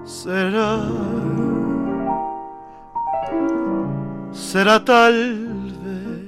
Será, 0.05 0.79
será 4.33 4.85
tal 4.85 5.13
vez 5.83 6.27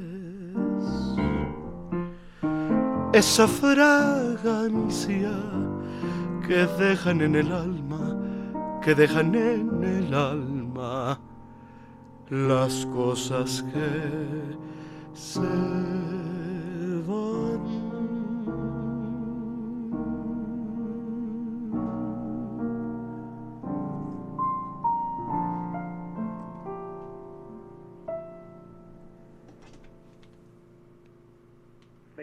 esa 3.12 3.48
fragancia 3.48 5.30
que 6.48 6.66
dejan 6.82 7.20
en 7.20 7.34
el 7.36 7.52
alma, 7.52 8.16
que 8.82 8.94
dejan 8.94 9.34
en 9.34 9.84
el 9.84 10.14
alma 10.14 11.20
las 12.30 12.86
cosas 12.86 13.62
que 13.70 14.56
se 15.12 15.40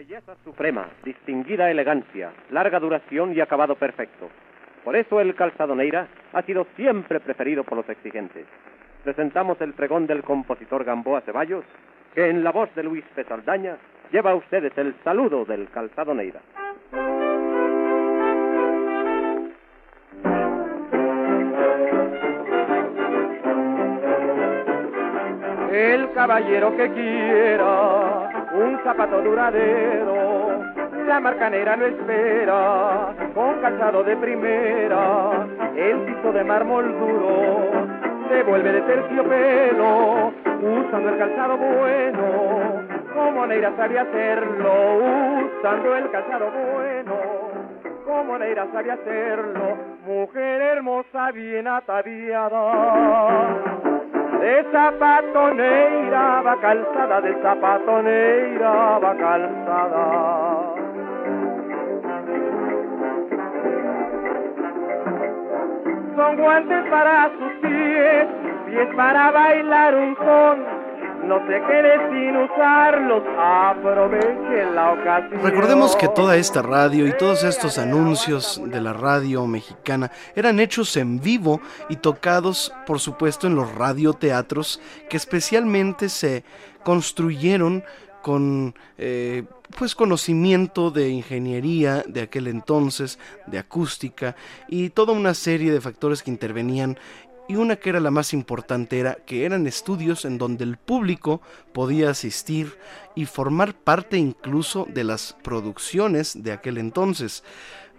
Belleza 0.08 0.36
suprema, 0.44 0.86
distinguida 1.02 1.68
elegancia, 1.68 2.30
larga 2.50 2.78
duración 2.78 3.34
y 3.34 3.40
acabado 3.40 3.74
perfecto. 3.74 4.30
Por 4.84 4.94
eso 4.94 5.20
el 5.20 5.34
calzado 5.34 5.74
Neira 5.74 6.06
ha 6.32 6.42
sido 6.42 6.64
siempre 6.76 7.18
preferido 7.18 7.64
por 7.64 7.76
los 7.76 7.88
exigentes. 7.88 8.46
Presentamos 9.02 9.60
el 9.60 9.72
pregón 9.72 10.06
del 10.06 10.22
compositor 10.22 10.84
Gamboa 10.84 11.22
Ceballos, 11.22 11.64
que 12.14 12.30
en 12.30 12.44
la 12.44 12.52
voz 12.52 12.72
de 12.76 12.84
Luis 12.84 13.04
Pesaldaña 13.16 13.78
lleva 14.12 14.30
a 14.30 14.36
ustedes 14.36 14.78
el 14.78 14.94
saludo 15.02 15.44
del 15.44 15.68
calzado 15.70 16.14
Neira. 16.14 16.40
El 25.72 26.12
caballero 26.12 26.76
que 26.76 26.92
quiera 26.92 28.15
un 28.56 28.78
zapato 28.82 29.20
duradero, 29.20 30.64
la 31.06 31.20
marcanera 31.20 31.76
no 31.76 31.84
espera, 31.86 33.14
con 33.34 33.60
calzado 33.60 34.02
de 34.02 34.16
primera, 34.16 35.46
el 35.76 35.98
piso 36.00 36.32
de 36.32 36.42
mármol 36.42 36.98
duro, 36.98 37.70
se 38.28 38.42
vuelve 38.44 38.72
de 38.72 38.80
terciopelo, 38.80 40.32
usando 40.62 41.08
el 41.10 41.18
calzado 41.18 41.56
bueno, 41.58 42.82
como 43.14 43.46
Neira 43.46 43.76
sabe 43.76 43.98
hacerlo, 43.98 44.72
usando 45.58 45.96
el 45.96 46.10
calzado 46.10 46.50
bueno, 46.50 47.14
como 48.06 48.38
Neira 48.38 48.66
sabe 48.72 48.90
hacerlo, 48.92 49.76
mujer 50.06 50.62
hermosa 50.62 51.30
bien 51.32 51.68
ataviada. 51.68 52.56
De 54.40 54.64
zapato 54.70 55.54
neira 55.54 56.42
va 56.42 56.56
calzada, 56.60 57.20
de 57.20 57.32
zapato 57.42 58.02
neira 58.02 58.98
va 58.98 59.14
calzada. 59.16 60.04
Son 66.16 66.36
guantes 66.36 66.84
para 66.90 67.30
sus 67.38 67.52
pies, 67.62 68.26
pies 68.66 68.88
para 68.94 69.30
bailar 69.30 69.94
un 69.94 70.16
son. 70.16 70.85
No 71.26 71.40
sin 71.44 72.36
usarlos, 72.36 73.22
aproveche 73.36 74.70
la 74.72 74.92
ocasión. 74.92 75.42
Recordemos 75.42 75.96
que 75.96 76.06
toda 76.06 76.36
esta 76.36 76.62
radio 76.62 77.08
y 77.08 77.16
todos 77.16 77.42
estos 77.42 77.78
anuncios 77.78 78.62
de 78.64 78.80
la 78.80 78.92
radio 78.92 79.44
mexicana 79.48 80.12
eran 80.36 80.60
hechos 80.60 80.96
en 80.96 81.20
vivo 81.20 81.60
y 81.88 81.96
tocados, 81.96 82.72
por 82.86 83.00
supuesto, 83.00 83.48
en 83.48 83.56
los 83.56 83.74
radioteatros 83.74 84.80
que 85.08 85.16
especialmente 85.16 86.08
se 86.08 86.44
construyeron 86.84 87.82
con 88.22 88.76
eh, 88.96 89.44
pues 89.76 89.96
conocimiento 89.96 90.92
de 90.92 91.08
ingeniería 91.08 92.04
de 92.06 92.22
aquel 92.22 92.46
entonces, 92.46 93.18
de 93.46 93.58
acústica 93.58 94.36
y 94.68 94.90
toda 94.90 95.12
una 95.12 95.34
serie 95.34 95.72
de 95.72 95.80
factores 95.80 96.22
que 96.22 96.30
intervenían 96.30 96.98
y 97.48 97.56
una 97.56 97.76
que 97.76 97.90
era 97.90 98.00
la 98.00 98.10
más 98.10 98.32
importante 98.32 98.98
era 98.98 99.14
que 99.14 99.44
eran 99.44 99.66
estudios 99.66 100.24
en 100.24 100.38
donde 100.38 100.64
el 100.64 100.76
público 100.76 101.40
podía 101.72 102.10
asistir 102.10 102.76
y 103.14 103.26
formar 103.26 103.74
parte 103.74 104.16
incluso 104.18 104.86
de 104.92 105.04
las 105.04 105.36
producciones 105.42 106.42
de 106.42 106.52
aquel 106.52 106.78
entonces. 106.78 107.44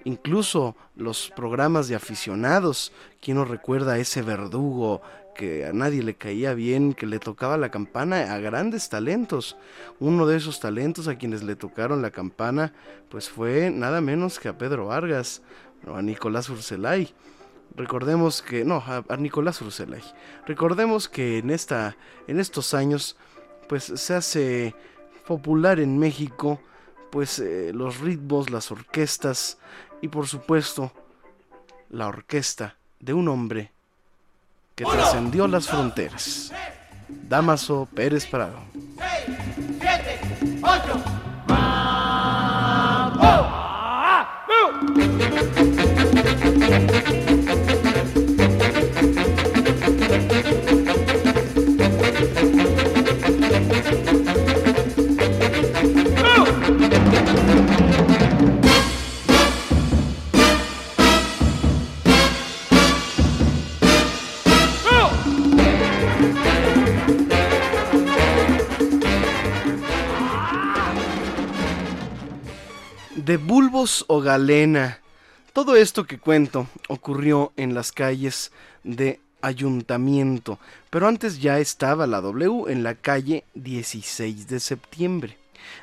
Incluso 0.03 0.75
los 0.95 1.29
programas 1.35 1.87
de 1.87 1.95
aficionados, 1.95 2.93
¿quién 3.21 3.37
nos 3.37 3.49
recuerda 3.49 3.97
ese 3.97 4.21
verdugo 4.21 5.01
que 5.35 5.65
a 5.65 5.73
nadie 5.73 6.01
le 6.01 6.15
caía 6.15 6.53
bien, 6.53 6.93
que 6.93 7.05
le 7.05 7.19
tocaba 7.19 7.57
la 7.57 7.71
campana 7.71 8.33
a 8.33 8.39
grandes 8.39 8.89
talentos? 8.89 9.57
Uno 9.99 10.25
de 10.25 10.37
esos 10.37 10.59
talentos 10.59 11.07
a 11.07 11.15
quienes 11.15 11.43
le 11.43 11.55
tocaron 11.55 12.01
la 12.01 12.11
campana, 12.11 12.73
pues 13.09 13.29
fue 13.29 13.69
nada 13.69 14.01
menos 14.01 14.39
que 14.39 14.47
a 14.47 14.57
Pedro 14.57 14.87
Vargas, 14.87 15.41
o 15.85 15.95
a 15.95 16.01
Nicolás 16.01 16.49
Urselay. 16.49 17.13
Recordemos 17.75 18.41
que, 18.41 18.65
no, 18.65 18.83
a, 18.85 19.17
Nicolás 19.17 19.61
Urselay. 19.61 20.03
Recordemos 20.45 21.07
que 21.07 21.39
en, 21.39 21.49
esta, 21.49 21.95
en 22.27 22.39
estos 22.39 22.73
años, 22.73 23.17
pues 23.67 23.83
se 23.83 24.13
hace 24.15 24.75
popular 25.27 25.79
en 25.79 25.99
México, 25.99 26.59
pues 27.11 27.39
eh, 27.39 27.71
los 27.73 27.99
ritmos, 27.99 28.49
las 28.49 28.71
orquestas 28.71 29.57
y 30.01 30.07
por 30.07 30.27
supuesto 30.27 30.91
la 31.89 32.07
orquesta 32.07 32.77
de 32.99 33.13
un 33.13 33.27
hombre 33.27 33.71
que 34.75 34.85
trascendió 34.85 35.47
las 35.47 35.67
fronteras. 35.67 36.51
Damaso 37.09 37.87
Pérez 37.93 38.25
Prado. 38.25 38.59
De 73.27 73.35
bulbos 73.35 74.05
o 74.07 74.21
galena. 74.21 75.01
Todo 75.51 75.75
esto 75.75 76.05
que 76.05 76.17
cuento 76.17 76.67
ocurrió 76.87 77.51
en 77.57 77.73
las 77.73 77.91
calles 77.91 78.53
de 78.85 79.19
ayuntamiento, 79.41 80.59
pero 80.89 81.07
antes 81.07 81.39
ya 81.39 81.59
estaba 81.59 82.07
la 82.07 82.21
W 82.21 82.71
en 82.71 82.83
la 82.83 82.95
calle 82.95 83.43
16 83.55 84.47
de 84.47 84.59
septiembre. 84.59 85.37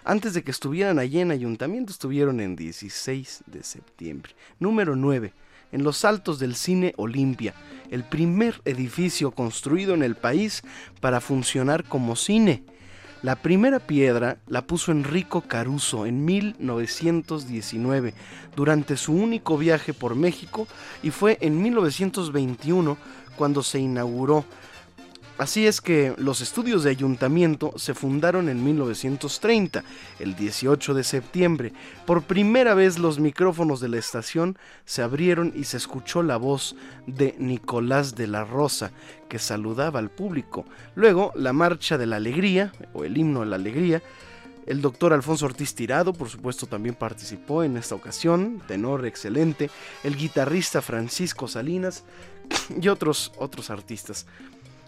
Antes 0.04 0.34
de 0.34 0.42
que 0.42 0.50
estuvieran 0.50 0.98
allí 0.98 1.20
en 1.20 1.30
ayuntamiento, 1.30 1.92
estuvieron 1.92 2.40
en 2.40 2.56
16 2.56 3.44
de 3.46 3.62
septiembre. 3.62 4.34
Número 4.58 4.96
9. 4.96 5.32
En 5.72 5.82
los 5.82 6.04
altos 6.04 6.38
del 6.38 6.54
Cine 6.54 6.94
Olimpia, 6.96 7.54
el 7.90 8.04
primer 8.04 8.60
edificio 8.64 9.32
construido 9.32 9.94
en 9.94 10.02
el 10.02 10.14
país 10.14 10.62
para 11.00 11.20
funcionar 11.20 11.84
como 11.84 12.16
cine. 12.16 12.62
La 13.24 13.36
primera 13.36 13.78
piedra 13.78 14.36
la 14.48 14.66
puso 14.66 14.92
Enrico 14.92 15.40
Caruso 15.40 16.04
en 16.04 16.26
1919 16.26 18.12
durante 18.54 18.98
su 18.98 19.14
único 19.14 19.56
viaje 19.56 19.94
por 19.94 20.14
México 20.14 20.68
y 21.02 21.10
fue 21.10 21.38
en 21.40 21.62
1921 21.62 22.98
cuando 23.34 23.62
se 23.62 23.78
inauguró 23.78 24.44
Así 25.36 25.66
es 25.66 25.80
que 25.80 26.14
los 26.16 26.40
estudios 26.40 26.84
de 26.84 26.90
ayuntamiento 26.90 27.72
se 27.76 27.92
fundaron 27.92 28.48
en 28.48 28.62
1930, 28.64 29.82
el 30.20 30.36
18 30.36 30.94
de 30.94 31.02
septiembre. 31.02 31.72
Por 32.06 32.22
primera 32.22 32.74
vez 32.74 33.00
los 33.00 33.18
micrófonos 33.18 33.80
de 33.80 33.88
la 33.88 33.98
estación 33.98 34.56
se 34.84 35.02
abrieron 35.02 35.52
y 35.56 35.64
se 35.64 35.76
escuchó 35.76 36.22
la 36.22 36.36
voz 36.36 36.76
de 37.08 37.34
Nicolás 37.38 38.14
de 38.14 38.28
la 38.28 38.44
Rosa, 38.44 38.92
que 39.28 39.40
saludaba 39.40 39.98
al 39.98 40.08
público. 40.08 40.66
Luego, 40.94 41.32
la 41.34 41.52
Marcha 41.52 41.98
de 41.98 42.06
la 42.06 42.16
Alegría, 42.16 42.72
o 42.92 43.02
el 43.02 43.18
Himno 43.18 43.40
de 43.40 43.46
la 43.46 43.56
Alegría, 43.56 44.02
el 44.66 44.80
doctor 44.80 45.12
Alfonso 45.12 45.46
Ortiz 45.46 45.74
Tirado, 45.74 46.12
por 46.12 46.28
supuesto, 46.28 46.66
también 46.66 46.94
participó 46.94 47.64
en 47.64 47.76
esta 47.76 47.96
ocasión, 47.96 48.62
tenor 48.68 49.04
excelente, 49.04 49.68
el 50.04 50.16
guitarrista 50.16 50.80
Francisco 50.80 51.48
Salinas 51.48 52.04
y 52.80 52.86
otros, 52.86 53.32
otros 53.36 53.70
artistas. 53.70 54.26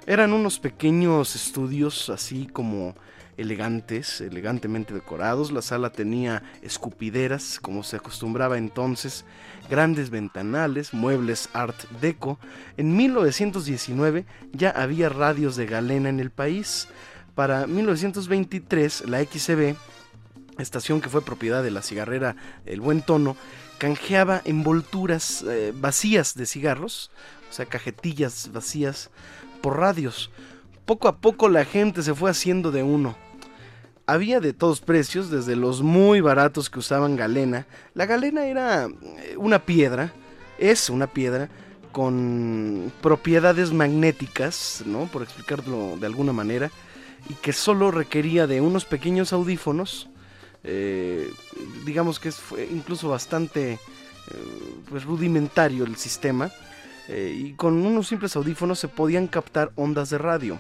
Eran 0.07 0.32
unos 0.32 0.61
pequeños 0.61 1.34
estudios 1.34 2.11
así 2.11 2.46
como 2.46 2.94
elegantes, 3.36 4.20
elegantemente 4.20 4.94
decorados. 4.94 5.50
La 5.50 5.62
sala 5.62 5.90
tenía 5.90 6.44
escupideras, 6.62 7.59
como 7.61 7.82
se 7.82 7.96
acostumbraba 7.96 8.57
entonces, 8.57 9.24
grandes 9.68 10.11
ventanales, 10.11 10.94
muebles 10.94 11.48
art 11.52 11.76
deco. 12.00 12.38
En 12.76 12.96
1919 12.96 14.24
ya 14.52 14.70
había 14.70 15.09
radios 15.09 15.57
de 15.57 15.66
galena 15.66 16.09
en 16.09 16.20
el 16.20 16.30
país. 16.30 16.86
Para 17.34 17.66
1923 17.66 19.09
la 19.09 19.22
XCB, 19.24 19.74
estación 20.59 21.00
que 21.00 21.09
fue 21.09 21.24
propiedad 21.24 21.64
de 21.64 21.72
la 21.72 21.82
cigarrera 21.82 22.36
El 22.64 22.80
Buen 22.80 23.02
Tono, 23.02 23.36
canjeaba 23.78 24.40
envolturas 24.44 25.42
eh, 25.42 25.72
vacías 25.74 26.34
de 26.34 26.46
cigarros, 26.46 27.11
o 27.50 27.52
sea, 27.52 27.66
cajetillas 27.66 28.50
vacías 28.52 29.11
por 29.57 29.78
radios. 29.78 30.30
Poco 30.84 31.09
a 31.09 31.16
poco 31.16 31.48
la 31.48 31.64
gente 31.64 32.02
se 32.02 32.14
fue 32.14 32.30
haciendo 32.30 32.70
de 32.70 32.82
uno. 32.82 33.16
Había 34.07 34.38
de 34.38 34.52
todos 34.52 34.80
precios, 34.80 35.30
desde 35.30 35.57
los 35.57 35.82
muy 35.82 36.20
baratos 36.20 36.70
que 36.70 36.78
usaban 36.78 37.16
galena. 37.16 37.66
La 37.94 38.07
galena 38.07 38.46
era 38.46 38.84
eh, 38.86 39.34
una 39.36 39.64
piedra, 39.64 40.12
es 40.59 40.90
una 40.90 41.09
piedra 41.09 41.48
con 41.90 42.92
propiedades 43.00 43.72
magnéticas, 43.72 44.84
¿no? 44.86 45.07
Por 45.07 45.22
explicarlo 45.22 45.96
de 45.98 46.07
alguna 46.07 46.32
manera, 46.32 46.70
y 47.28 47.34
que 47.34 47.52
solo 47.52 47.90
requería 47.90 48.46
de 48.46 48.61
unos 48.61 48.84
pequeños 48.84 49.32
audífonos 49.32 50.09
eh, 50.68 51.32
digamos 51.84 52.18
que 52.18 52.32
fue 52.32 52.68
incluso 52.72 53.09
bastante 53.09 53.74
eh, 53.74 53.78
pues 54.90 55.04
rudimentario 55.04 55.84
el 55.84 55.94
sistema 55.94 56.50
eh, 57.09 57.34
y 57.36 57.52
con 57.52 57.74
unos 57.84 58.09
simples 58.09 58.34
audífonos 58.36 58.78
se 58.78 58.88
podían 58.88 59.26
captar 59.26 59.72
ondas 59.74 60.11
de 60.11 60.18
radio. 60.18 60.59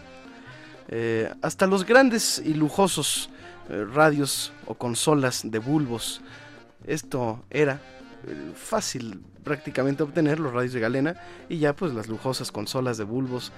Eh, 0.88 1.32
hasta 1.42 1.66
los 1.66 1.84
grandes 1.84 2.40
y 2.44 2.54
lujosos 2.54 3.30
eh, 3.68 3.84
radios 3.92 4.52
o 4.66 4.74
consolas 4.74 5.42
de 5.44 5.58
bulbos. 5.58 6.20
Esto 6.86 7.44
era 7.50 7.80
fácil 8.56 9.20
prácticamente 9.44 10.02
obtener 10.02 10.40
los 10.40 10.52
radios 10.52 10.72
de 10.72 10.80
galena 10.80 11.16
y 11.48 11.58
ya 11.58 11.74
pues 11.74 11.94
las 11.94 12.08
lujosas 12.08 12.50
consolas 12.50 12.98
de 12.98 13.04
bulbos 13.04 13.52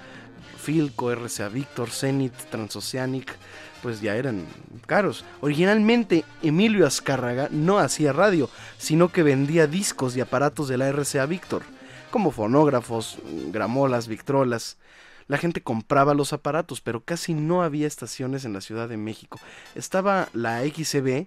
Filco, 0.58 1.10
RCA 1.10 1.48
Victor, 1.48 1.88
Zenith, 1.90 2.34
Transoceanic 2.50 3.34
pues 3.82 4.00
ya 4.00 4.16
eran 4.16 4.44
caros. 4.86 5.24
Originalmente 5.40 6.24
Emilio 6.42 6.86
Azcárraga 6.86 7.48
no 7.50 7.78
hacía 7.78 8.12
radio, 8.12 8.50
sino 8.76 9.10
que 9.10 9.22
vendía 9.22 9.66
discos 9.66 10.16
y 10.16 10.20
aparatos 10.20 10.68
de 10.68 10.78
la 10.78 10.88
RCA 10.90 11.26
Victor, 11.26 11.62
como 12.10 12.30
fonógrafos, 12.30 13.18
gramolas, 13.52 14.08
victrolas. 14.08 14.78
La 15.26 15.36
gente 15.36 15.62
compraba 15.62 16.14
los 16.14 16.32
aparatos, 16.32 16.80
pero 16.80 17.04
casi 17.04 17.34
no 17.34 17.62
había 17.62 17.86
estaciones 17.86 18.44
en 18.44 18.54
la 18.54 18.60
Ciudad 18.60 18.88
de 18.88 18.96
México. 18.96 19.38
Estaba 19.74 20.28
la 20.32 20.62
XCB, 20.62 21.26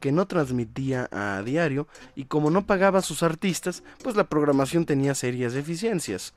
que 0.00 0.10
no 0.10 0.26
transmitía 0.26 1.08
a 1.12 1.42
diario, 1.42 1.86
y 2.16 2.24
como 2.24 2.50
no 2.50 2.66
pagaba 2.66 2.98
a 2.98 3.02
sus 3.02 3.22
artistas, 3.22 3.84
pues 4.02 4.16
la 4.16 4.24
programación 4.24 4.86
tenía 4.86 5.14
serias 5.14 5.52
deficiencias. 5.52 6.34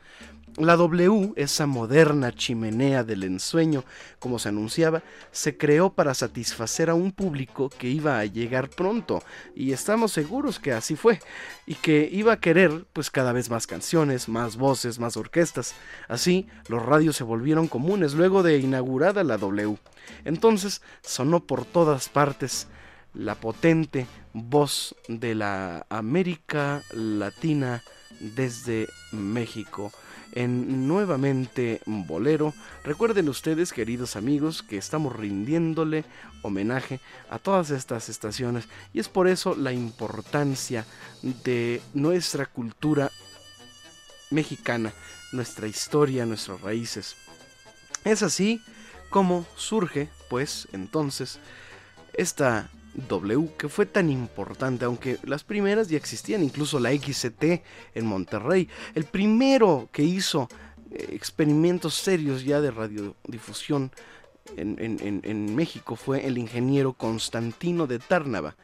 La 0.57 0.75
W, 0.75 1.33
esa 1.35 1.65
moderna 1.65 2.31
chimenea 2.31 3.03
del 3.03 3.23
ensueño, 3.23 3.83
como 4.19 4.37
se 4.37 4.49
anunciaba, 4.49 5.01
se 5.31 5.57
creó 5.57 5.93
para 5.93 6.13
satisfacer 6.13 6.91
a 6.91 6.93
un 6.93 7.11
público 7.11 7.69
que 7.69 7.89
iba 7.89 8.19
a 8.19 8.25
llegar 8.25 8.69
pronto, 8.69 9.23
y 9.55 9.71
estamos 9.71 10.11
seguros 10.11 10.59
que 10.59 10.71
así 10.71 10.95
fue, 10.95 11.19
y 11.65 11.73
que 11.73 12.07
iba 12.11 12.33
a 12.33 12.39
querer 12.39 12.85
pues 12.93 13.09
cada 13.09 13.33
vez 13.33 13.49
más 13.49 13.65
canciones, 13.65 14.29
más 14.29 14.55
voces, 14.55 14.99
más 14.99 15.17
orquestas. 15.17 15.73
Así, 16.07 16.47
los 16.67 16.85
radios 16.85 17.15
se 17.15 17.23
volvieron 17.23 17.67
comunes 17.67 18.13
luego 18.13 18.43
de 18.43 18.59
inaugurada 18.59 19.23
la 19.23 19.39
W. 19.39 19.77
Entonces, 20.23 20.81
sonó 21.01 21.39
por 21.45 21.65
todas 21.65 22.09
partes 22.09 22.67
la 23.13 23.35
potente 23.35 24.07
voz 24.33 24.95
de 25.07 25.35
la 25.35 25.85
América 25.89 26.81
Latina 26.93 27.83
desde 28.19 28.87
México 29.11 29.91
en 30.33 30.87
nuevamente 30.87 31.81
Bolero. 31.85 32.53
Recuerden 32.83 33.29
ustedes, 33.29 33.71
queridos 33.71 34.15
amigos, 34.15 34.63
que 34.63 34.77
estamos 34.77 35.15
rindiéndole 35.15 36.05
homenaje 36.41 36.99
a 37.29 37.39
todas 37.39 37.69
estas 37.69 38.09
estaciones 38.09 38.67
y 38.93 38.99
es 38.99 39.09
por 39.09 39.27
eso 39.27 39.55
la 39.55 39.71
importancia 39.71 40.85
de 41.21 41.81
nuestra 41.93 42.47
cultura 42.47 43.11
mexicana, 44.31 44.93
nuestra 45.31 45.67
historia, 45.67 46.25
nuestras 46.25 46.61
raíces. 46.61 47.15
Es 48.03 48.23
así 48.23 48.61
como 49.09 49.45
surge, 49.55 50.09
pues, 50.29 50.67
entonces, 50.73 51.39
esta 52.13 52.69
W 52.93 53.49
que 53.57 53.69
fue 53.69 53.85
tan 53.85 54.09
importante, 54.09 54.85
aunque 54.85 55.17
las 55.23 55.43
primeras 55.43 55.87
ya 55.87 55.97
existían, 55.97 56.43
incluso 56.43 56.79
la 56.79 56.91
XCT 56.91 57.63
en 57.95 58.05
Monterrey. 58.05 58.69
El 58.95 59.05
primero 59.05 59.89
que 59.91 60.03
hizo 60.03 60.47
eh, 60.91 61.09
experimentos 61.11 61.95
serios 61.95 62.43
ya 62.43 62.61
de 62.61 62.71
radiodifusión 62.71 63.91
en, 64.57 65.55
México 65.55 65.95
fue 65.95 66.27
el 66.27 66.37
ingeniero 66.37 66.93
Constantino 66.93 67.87
de 67.87 67.99
Tárnava, 67.99 68.55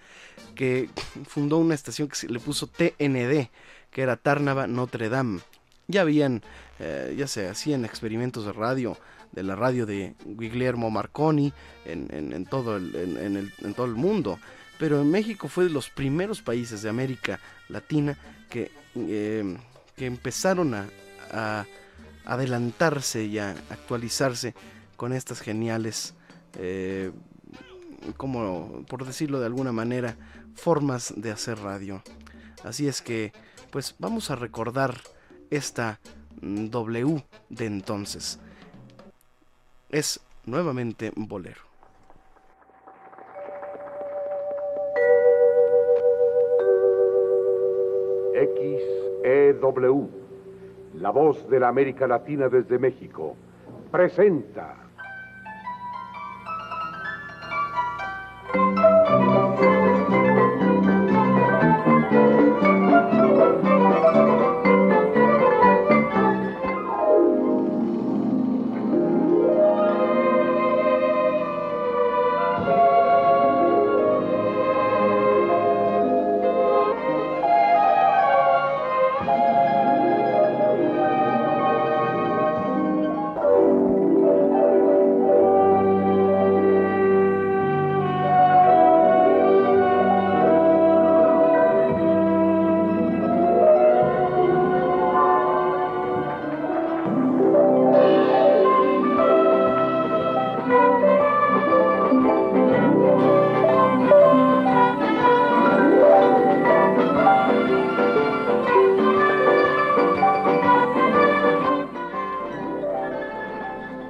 que 0.55 0.89
fundó 1.25 1.57
una 1.57 1.73
estación 1.75 2.07
que 2.07 2.15
se 2.15 2.27
le 2.27 2.39
puso 2.39 2.67
TND, 2.67 3.49
que 3.89 4.01
era 4.01 4.17
Tárnava 4.17 4.67
Notre 4.67 5.09
Dame. 5.09 5.41
Ya 5.87 6.01
habían, 6.01 6.43
eh, 6.79 7.15
ya 7.17 7.27
se 7.27 7.47
hacían 7.47 7.85
experimentos 7.85 8.45
de 8.45 8.53
radio 8.53 8.97
de 9.31 9.43
la 9.43 9.55
radio 9.55 9.85
de 9.85 10.15
Guillermo 10.25 10.89
Marconi 10.89 11.53
en, 11.85 12.07
en, 12.11 12.45
todo, 12.45 12.77
el, 12.77 12.95
en, 12.95 13.73
todo 13.73 13.85
el 13.85 13.95
mundo. 13.95 14.39
Pero 14.77 15.01
en 15.01 15.11
México 15.11 15.47
fue 15.47 15.65
de 15.65 15.69
los 15.69 15.89
primeros 15.89 16.41
países 16.41 16.81
de 16.81 16.89
América 16.89 17.39
Latina 17.67 18.17
que, 18.49 18.71
eh, 18.95 19.57
que 19.95 20.05
empezaron 20.05 20.73
a, 20.73 20.87
a, 21.31 21.65
adelantarse 22.25 23.23
y 23.23 23.39
a 23.39 23.51
actualizarse 23.69 24.53
con 24.95 25.13
estas 25.13 25.41
geniales, 25.41 26.13
eh, 26.57 27.11
como 28.17 28.85
por 28.87 29.05
decirlo 29.05 29.39
de 29.39 29.47
alguna 29.47 29.71
manera, 29.71 30.15
formas 30.55 31.13
de 31.15 31.31
hacer 31.31 31.59
radio. 31.59 32.03
Así 32.63 32.87
es 32.87 33.01
que, 33.01 33.33
pues 33.71 33.95
vamos 33.99 34.31
a 34.31 34.35
recordar 34.35 35.01
esta 35.49 35.99
W 36.41 37.23
de 37.49 37.65
entonces 37.65 38.39
es 39.89 40.19
nuevamente 40.45 41.11
bolero. 41.15 41.61
XEW, 48.33 50.09
la 50.95 51.09
voz 51.09 51.49
de 51.49 51.59
la 51.59 51.67
América 51.67 52.07
Latina 52.07 52.47
desde 52.49 52.79
México, 52.79 53.35
presenta. 53.91 54.88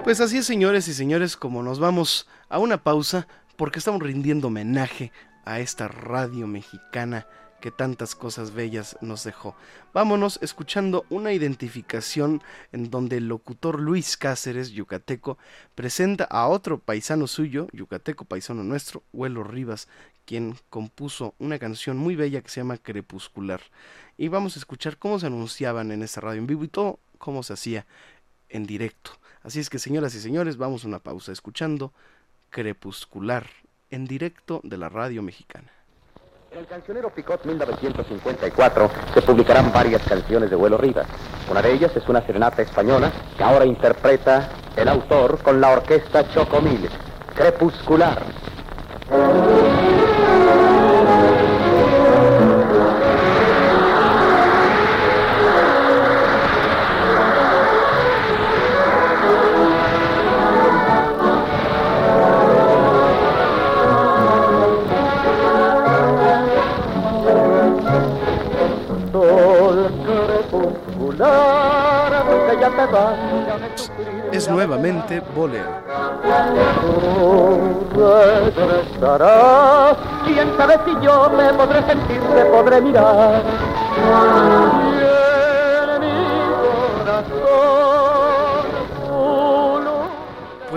Pues 0.10 0.22
así 0.22 0.40
es, 0.40 0.48
señores 0.48 0.88
y 0.88 0.96
señores, 0.96 1.38
como 1.38 1.62
nos 1.62 1.78
vamos 1.78 2.28
a 2.50 2.58
una 2.58 2.82
pausa, 2.82 3.28
porque 3.56 3.78
estamos 3.78 4.02
rindiendo 4.02 4.48
homenaje 4.48 5.12
a 5.46 5.60
esta 5.60 5.88
radio 5.88 6.48
mexicana 6.48 7.28
que 7.62 7.70
tantas 7.70 8.16
cosas 8.16 8.52
bellas 8.52 8.98
nos 9.02 9.24
dejó. 9.24 9.56
Vámonos 9.94 10.40
escuchando 10.42 11.06
una 11.12 11.32
identificación 11.32 12.42
en 12.72 12.90
donde 12.90 13.18
el 13.18 13.28
locutor 13.28 13.80
Luis 13.80 14.18
Cáceres, 14.18 14.72
yucateco, 14.72 15.38
presenta 15.76 16.24
a 16.24 16.48
otro 16.48 16.80
paisano 16.80 17.28
suyo, 17.28 17.68
yucateco 17.72 18.26
paisano 18.26 18.64
nuestro, 18.64 19.04
Huelo 19.14 19.44
Rivas, 19.44 19.88
quien 20.26 20.56
compuso 20.72 21.36
una 21.38 21.60
canción 21.60 21.98
muy 21.98 22.16
bella 22.16 22.42
que 22.42 22.50
se 22.50 22.62
llama 22.62 22.80
Crepuscular. 22.80 23.62
Y 24.18 24.30
vamos 24.30 24.56
a 24.56 24.60
escuchar 24.60 24.98
cómo 24.98 25.20
se 25.20 25.28
anunciaban 25.28 25.92
en 25.92 26.02
esta 26.02 26.20
radio 26.20 26.40
en 26.40 26.48
vivo 26.48 26.64
y 26.64 26.68
todo 26.68 26.98
cómo 27.20 27.44
se 27.44 27.54
hacía 27.54 27.86
en 28.50 28.66
directo. 28.66 29.19
Así 29.44 29.60
es 29.60 29.70
que, 29.70 29.80
señoras 29.80 30.14
y 30.16 30.20
señores, 30.20 30.58
vamos 30.58 30.84
a 30.84 30.88
una 30.88 31.00
pausa 31.00 31.32
escuchando 31.32 31.94
Crepuscular 32.50 33.46
en 33.90 34.06
directo 34.06 34.60
de 34.64 34.78
la 34.78 34.90
radio 34.90 35.22
mexicana. 35.22 35.72
En 36.52 36.60
el 36.60 36.66
cancionero 36.68 37.14
Picot 37.14 37.46
1954 37.46 38.92
se 39.14 39.22
publicarán 39.22 39.72
varias 39.72 40.02
canciones 40.02 40.50
de 40.50 40.56
Vuelo 40.56 40.78
Rivas. 40.78 41.08
Una 41.50 41.62
de 41.62 41.74
ellas 41.74 41.96
es 41.96 42.08
una 42.10 42.26
serenata 42.26 42.64
española 42.64 43.12
que 43.38 43.44
ahora 43.44 43.66
interpreta 43.66 44.50
el 44.76 44.88
autor 44.88 45.42
con 45.44 45.62
la 45.62 45.70
orquesta 45.70 46.28
Chocomil, 46.34 46.90
Crepuscular. 47.36 48.24
Es 74.32 74.50
nuevamente 74.50 75.22
bolero. 75.36 75.70
Quién 80.26 80.58
sabe 80.58 80.80
si 80.86 81.06
yo 81.06 81.30
te 81.30 81.54
podré 81.54 81.84
sentir, 81.86 82.22
te 82.22 82.46
podré 82.46 82.82
mirar. 82.82 83.44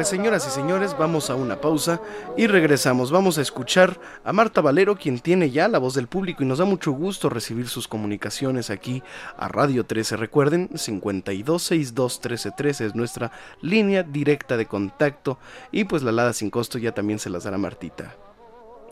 Pues 0.03 0.11
señoras 0.11 0.45
y 0.49 0.51
señores, 0.51 0.99
vamos 0.99 1.31
a 1.31 1.37
una 1.37 1.61
pausa 1.61 2.01
y 2.37 2.49
regresamos. 2.49 3.13
Vamos 3.13 3.39
a 3.39 3.41
escuchar 3.41 4.01
a 4.25 4.33
Marta 4.33 4.61
Valero, 4.61 4.97
quien 4.97 5.21
tiene 5.21 5.53
ya 5.53 5.69
la 5.69 5.79
voz 5.79 5.95
del 5.95 6.09
público 6.09 6.43
y 6.43 6.47
nos 6.47 6.59
da 6.59 6.65
mucho 6.65 6.91
gusto 6.91 7.29
recibir 7.29 7.69
sus 7.69 7.87
comunicaciones 7.87 8.71
aquí 8.71 9.05
a 9.37 9.47
Radio 9.47 9.87
13. 9.87 10.17
Recuerden, 10.17 10.71
52621313 10.71 12.85
es 12.85 12.97
nuestra 12.97 13.31
línea 13.61 14.03
directa 14.03 14.57
de 14.57 14.67
contacto 14.67 15.39
y 15.71 15.85
pues 15.85 16.03
la 16.03 16.11
alada 16.11 16.33
sin 16.33 16.51
costo 16.51 16.79
ya 16.79 16.91
también 16.91 17.21
se 17.21 17.31
las 17.31 17.45
dará 17.45 17.57
Martita. 17.57 18.17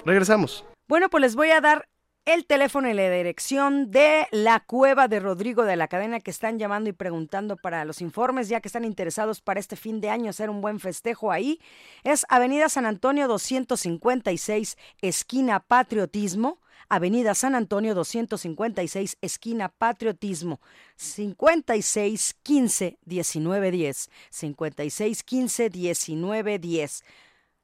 Regresamos. 0.07 0.65
Bueno, 0.89 1.11
pues 1.11 1.23
les 1.23 1.35
voy 1.35 1.51
a 1.51 1.61
dar 1.61 1.90
el 2.27 2.45
teléfono 2.47 2.89
y 2.89 2.95
la 2.95 3.11
dirección 3.11 3.91
de 3.91 4.27
la 4.31 4.61
cueva 4.61 5.09
de 5.09 5.21
Rodrigo 5.21 5.65
de 5.65 5.77
la 5.77 5.89
cadena 5.89 6.21
que 6.21 6.31
están 6.31 6.59
llamando 6.59 6.91
y 6.91 6.93
preguntando 6.93 7.57
para 7.57 7.85
los 7.85 8.01
informes, 8.01 8.49
ya 8.49 8.61
que 8.61 8.69
están 8.69 8.85
interesados 8.85 9.41
para 9.41 9.61
este 9.61 9.77
fin 9.77 10.01
de 10.01 10.11
año 10.11 10.31
hacer 10.31 10.51
un 10.51 10.61
buen 10.61 10.81
festejo 10.81 11.33
ahí. 11.33 11.61
Es 12.05 12.27
Avenida 12.29 12.69
San 12.69 12.87
Antonio 12.87 13.27
256, 13.27 14.77
esquina 15.01 15.61
Patriotismo. 15.61 16.59
Avenida 16.93 17.37
San 17.37 17.55
Antonio 17.55 17.95
256, 17.95 19.19
esquina 19.21 19.69
Patriotismo, 19.69 20.61
56 20.97 22.35
15 22.43 22.99
19 23.05 23.71
10, 23.71 24.11
56 24.31 25.23
15 25.23 25.71
19 25.71 26.59
10. 26.59 27.05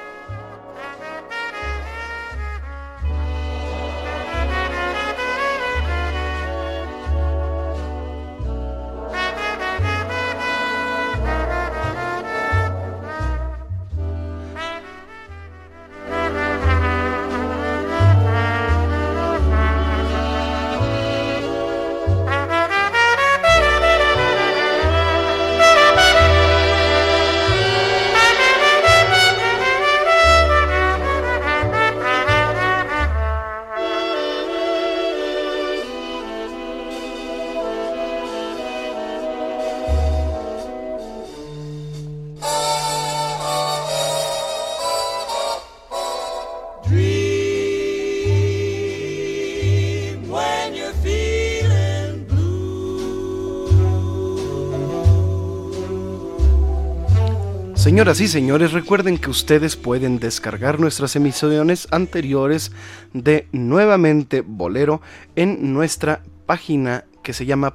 Señoras 58.09 58.23
y 58.23 58.29
señores, 58.29 58.73
recuerden 58.73 59.19
que 59.19 59.29
ustedes 59.29 59.77
pueden 59.77 60.19
descargar 60.19 60.81
nuestras 60.81 61.15
emisiones 61.15 61.87
anteriores 61.91 62.73
de 63.13 63.47
Nuevamente 63.53 64.41
Bolero 64.41 65.03
en 65.37 65.75
nuestra 65.75 66.23
página 66.47 67.05
que 67.23 67.35
se 67.35 67.45
llama 67.45 67.75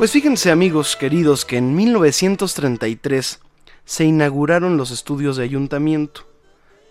Pues 0.00 0.12
fíjense 0.12 0.50
amigos 0.50 0.96
queridos 0.96 1.44
que 1.44 1.58
en 1.58 1.76
1933 1.76 3.38
se 3.84 4.04
inauguraron 4.06 4.78
los 4.78 4.92
estudios 4.92 5.36
de 5.36 5.44
ayuntamiento. 5.44 6.26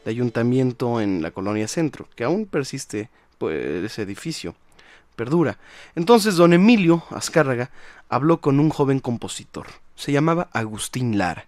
de 0.06 0.12
ayuntamiento 0.12 1.02
en 1.02 1.24
la 1.24 1.32
colonia 1.32 1.68
centro, 1.68 2.08
que 2.16 2.24
aún 2.24 2.46
persiste 2.46 3.10
pues, 3.40 3.84
ese 3.84 4.04
edificio, 4.04 4.54
perdura. 5.16 5.58
Entonces 5.96 6.36
don 6.36 6.54
Emilio 6.54 7.04
Azcárraga 7.10 7.72
habló 8.10 8.42
con 8.42 8.60
un 8.60 8.70
joven 8.70 9.00
compositor, 9.00 9.66
se 9.96 10.12
llamaba 10.12 10.48
Agustín 10.54 11.18
Lara, 11.18 11.48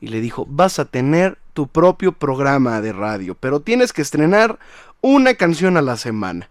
y 0.00 0.06
le 0.06 0.20
dijo, 0.20 0.46
vas 0.48 0.78
a 0.78 0.84
tener 0.84 1.36
tu 1.52 1.66
propio 1.66 2.12
programa 2.12 2.80
de 2.80 2.92
radio, 2.92 3.34
pero 3.34 3.58
tienes 3.58 3.92
que 3.92 4.02
estrenar 4.02 4.60
una 5.00 5.34
canción 5.34 5.76
a 5.76 5.82
la 5.82 5.96
semana. 5.96 6.48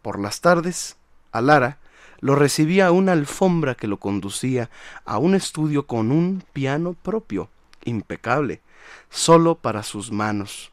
Por 0.00 0.20
las 0.20 0.40
tardes, 0.42 0.96
a 1.32 1.40
Lara 1.40 1.78
lo 2.20 2.34
recibía 2.34 2.90
una 2.90 3.12
alfombra 3.12 3.74
que 3.74 3.86
lo 3.86 3.98
conducía 3.98 4.70
a 5.04 5.18
un 5.18 5.34
estudio 5.34 5.86
con 5.86 6.10
un 6.10 6.42
piano 6.52 6.94
propio, 6.94 7.48
impecable, 7.84 8.60
solo 9.10 9.54
para 9.56 9.82
sus 9.82 10.10
manos. 10.10 10.72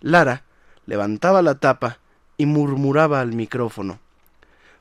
Lara 0.00 0.44
levantaba 0.86 1.42
la 1.42 1.58
tapa 1.58 1.98
y 2.36 2.46
murmuraba 2.46 3.20
al 3.20 3.32
micrófono, 3.32 3.98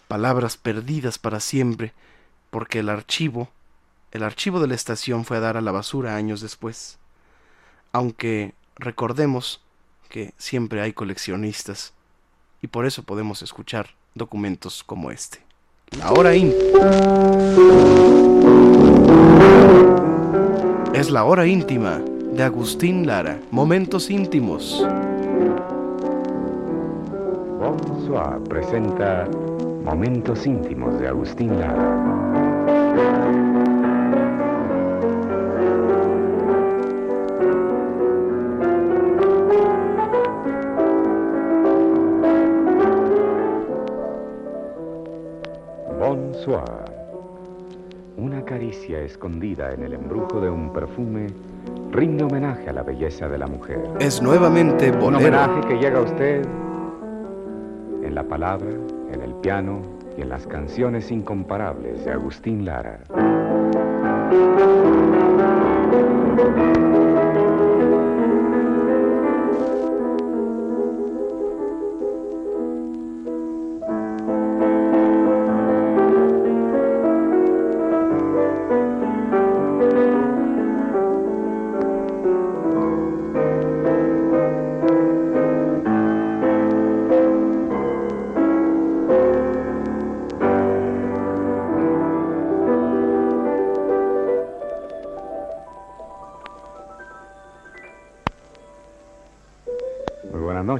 palabras 0.07 0.57
perdidas 0.57 1.17
para 1.17 1.39
siempre, 1.39 1.93
porque 2.51 2.79
el 2.79 2.89
archivo, 2.89 3.49
el 4.11 4.23
archivo 4.23 4.59
de 4.59 4.67
la 4.67 4.75
estación 4.75 5.25
fue 5.25 5.37
a 5.37 5.41
dar 5.41 5.57
a 5.57 5.61
la 5.61 5.71
basura 5.71 6.15
años 6.15 6.41
después. 6.41 6.99
Aunque 7.91 8.53
recordemos 8.75 9.61
que 10.09 10.33
siempre 10.37 10.81
hay 10.81 10.93
coleccionistas, 10.93 11.93
y 12.61 12.67
por 12.67 12.85
eso 12.85 13.03
podemos 13.03 13.41
escuchar 13.41 13.89
documentos 14.13 14.83
como 14.83 15.11
este. 15.11 15.44
La 15.99 16.11
hora 16.11 16.35
íntima. 16.35 16.91
Es 20.93 21.09
la 21.09 21.23
hora 21.23 21.45
íntima 21.47 21.99
de 22.33 22.43
Agustín 22.43 23.07
Lara. 23.07 23.39
Momentos 23.51 24.09
íntimos. 24.09 24.85
Bonsoir 27.59 28.39
presenta 28.49 29.27
Momentos 29.83 30.45
íntimos 30.45 30.99
de 30.99 31.07
Agustín 31.07 31.59
Lara. 31.59 32.24
Una 48.17 48.45
caricia 48.45 48.99
escondida 49.01 49.71
en 49.73 49.81
el 49.83 49.93
embrujo 49.93 50.39
de 50.39 50.49
un 50.49 50.71
perfume 50.71 51.27
rinde 51.91 52.23
homenaje 52.23 52.69
a 52.69 52.73
la 52.73 52.83
belleza 52.83 53.27
de 53.27 53.37
la 53.39 53.47
mujer. 53.47 53.81
Es 53.99 54.21
nuevamente 54.21 54.91
Un 54.91 54.99
bolero. 54.99 55.17
homenaje 55.17 55.61
que 55.67 55.75
llega 55.79 55.97
a 55.99 56.01
usted 56.03 56.45
en 58.03 58.13
la 58.13 58.23
palabra, 58.23 58.69
en 59.11 59.21
el 59.21 59.33
piano 59.35 59.79
y 60.17 60.21
en 60.21 60.29
las 60.29 60.45
canciones 60.45 61.11
incomparables 61.11 62.05
de 62.05 62.11
Agustín 62.11 62.63
Lara. 62.63 62.99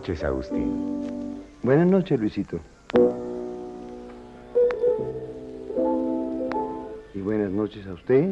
Noches, 0.05 0.23
Agustín. 0.23 1.41
Buenas 1.63 1.87
noches, 1.87 2.19
Luisito. 2.19 2.59
Y 7.15 7.21
buenas 7.21 7.51
noches 7.51 7.87
a 7.87 7.93
usted, 7.93 8.29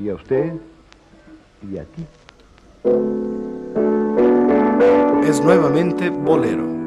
y 0.00 0.08
a 0.08 0.14
usted, 0.16 0.54
y 1.70 1.78
a 1.78 1.84
ti. 1.84 2.04
Es 5.24 5.40
nuevamente 5.40 6.10
bolero. 6.10 6.77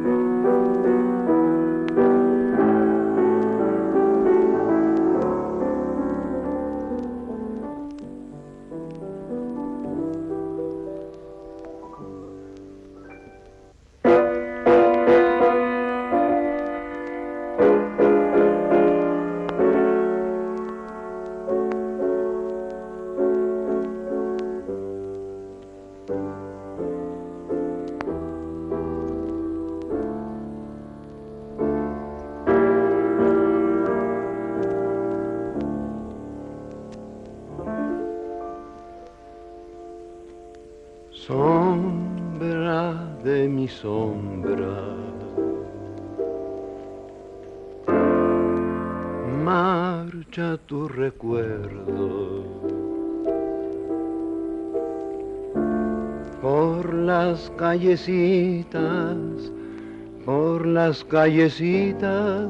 Por 60.25 60.65
las 60.65 61.03
callecitas 61.03 62.47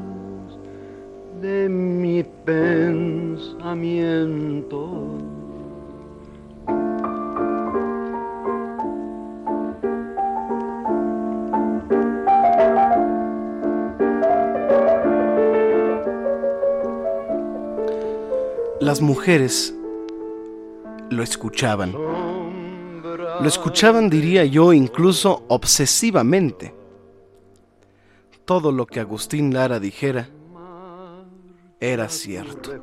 de 1.40 1.68
mi 1.68 2.22
pensamiento. 2.44 3.58
Las 18.80 19.00
mujeres 19.00 19.74
lo 21.10 21.22
escuchaban. 21.24 22.11
Lo 23.42 23.48
escuchaban, 23.48 24.08
diría 24.08 24.44
yo, 24.44 24.72
incluso 24.72 25.44
obsesivamente. 25.48 26.72
Todo 28.44 28.70
lo 28.70 28.86
que 28.86 29.00
Agustín 29.00 29.52
Lara 29.52 29.80
dijera 29.80 30.28
era 31.80 32.08
cierto. 32.08 32.80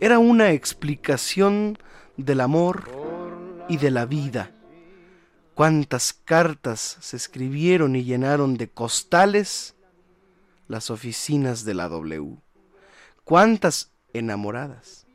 Era 0.00 0.18
una 0.18 0.52
explicación 0.52 1.76
del 2.16 2.40
amor 2.40 2.90
y 3.68 3.76
de 3.76 3.90
la 3.90 4.06
vida. 4.06 4.52
Cuántas 5.54 6.14
cartas 6.14 6.96
se 7.00 7.18
escribieron 7.18 7.96
y 7.96 8.04
llenaron 8.04 8.56
de 8.56 8.70
costales 8.70 9.74
las 10.66 10.88
oficinas 10.88 11.66
de 11.66 11.74
la 11.74 11.90
W. 11.90 12.38
Cuántas 13.24 13.92
enamoradas. 14.14 15.06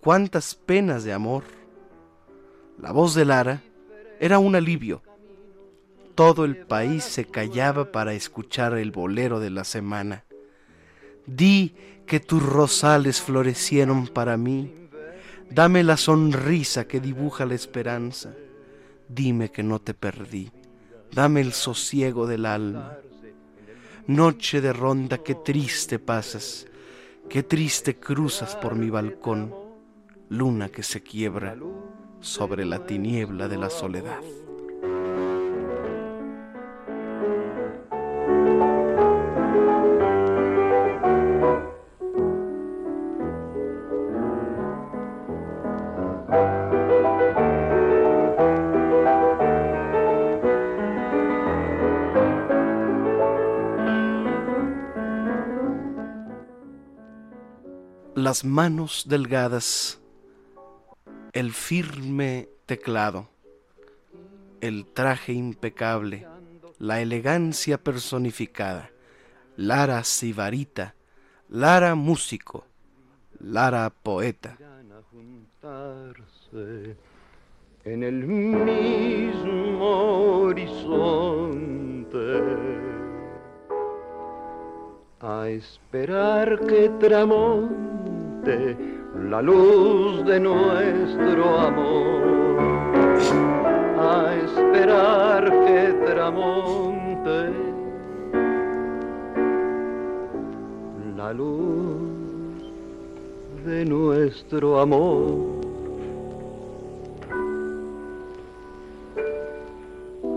Cuántas 0.00 0.54
penas 0.54 1.04
de 1.04 1.12
amor. 1.12 1.59
La 2.80 2.92
voz 2.92 3.14
de 3.14 3.26
Lara 3.26 3.62
era 4.20 4.38
un 4.38 4.56
alivio. 4.56 5.02
Todo 6.14 6.46
el 6.46 6.56
país 6.56 7.04
se 7.04 7.26
callaba 7.26 7.92
para 7.92 8.14
escuchar 8.14 8.76
el 8.78 8.90
bolero 8.90 9.38
de 9.38 9.50
la 9.50 9.64
semana. 9.64 10.24
Di 11.26 11.74
que 12.06 12.20
tus 12.20 12.42
rosales 12.42 13.20
florecieron 13.20 14.08
para 14.08 14.38
mí. 14.38 14.74
Dame 15.50 15.84
la 15.84 15.98
sonrisa 15.98 16.88
que 16.88 17.00
dibuja 17.00 17.44
la 17.44 17.54
esperanza. 17.54 18.34
Dime 19.08 19.50
que 19.50 19.62
no 19.62 19.78
te 19.78 19.92
perdí. 19.92 20.50
Dame 21.12 21.42
el 21.42 21.52
sosiego 21.52 22.26
del 22.26 22.46
alma. 22.46 22.96
Noche 24.06 24.62
de 24.62 24.72
ronda, 24.72 25.18
qué 25.18 25.34
triste 25.34 25.98
pasas. 25.98 26.66
Qué 27.28 27.42
triste 27.42 27.96
cruzas 27.96 28.56
por 28.56 28.74
mi 28.74 28.88
balcón. 28.88 29.54
Luna 30.30 30.70
que 30.70 30.82
se 30.82 31.02
quiebra. 31.02 31.56
Sobre 32.20 32.64
la 32.64 32.86
tiniebla 32.86 33.48
de 33.48 33.56
la 33.56 33.70
soledad. 33.70 34.20
las 58.30 58.44
manos 58.44 59.06
delgadas, 59.08 59.99
el 61.32 61.52
firme 61.52 62.48
teclado, 62.66 63.28
el 64.60 64.86
traje 64.86 65.32
impecable, 65.32 66.26
la 66.78 67.00
elegancia 67.00 67.78
personificada, 67.78 68.90
Lara 69.56 70.04
Sibarita, 70.04 70.94
Lara 71.48 71.94
músico, 71.94 72.66
Lara 73.38 73.90
poeta. 73.90 74.58
En 77.84 78.02
el 78.02 78.26
mismo 78.26 80.42
horizonte 80.42 82.18
a 85.20 85.48
esperar 85.48 86.58
que 86.66 86.88
tramonte 86.98 88.99
la 89.14 89.42
luz 89.42 90.24
de 90.24 90.40
nuestro 90.40 91.58
amor, 91.58 92.58
a 93.98 94.34
esperar 94.44 95.44
que 95.66 95.92
tramonte 96.04 97.50
la 101.16 101.32
luz 101.32 102.00
de 103.64 103.84
nuestro 103.84 104.80
amor. 104.80 105.60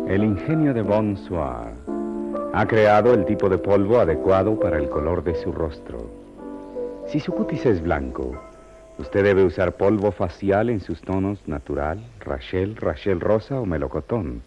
El 0.07 0.23
ingenio 0.23 0.73
de 0.73 0.81
Bonsoir 0.81 1.73
ha 2.53 2.67
creado 2.67 3.13
el 3.13 3.25
tipo 3.25 3.49
de 3.49 3.57
polvo 3.57 3.99
adecuado 3.99 4.59
para 4.59 4.77
el 4.77 4.89
color 4.89 5.23
de 5.23 5.33
su 5.35 5.51
rostro. 5.51 6.07
Si 7.07 7.19
su 7.19 7.31
cutis 7.31 7.65
es 7.65 7.81
blanco, 7.81 8.33
usted 8.97 9.23
debe 9.23 9.43
usar 9.43 9.75
polvo 9.75 10.11
facial 10.11 10.69
en 10.69 10.79
sus 10.79 11.01
tonos 11.01 11.47
natural, 11.47 11.99
Rachel, 12.19 12.75
Rachel 12.75 13.19
rosa 13.19 13.59
o 13.59 13.65
melocotón. 13.65 14.43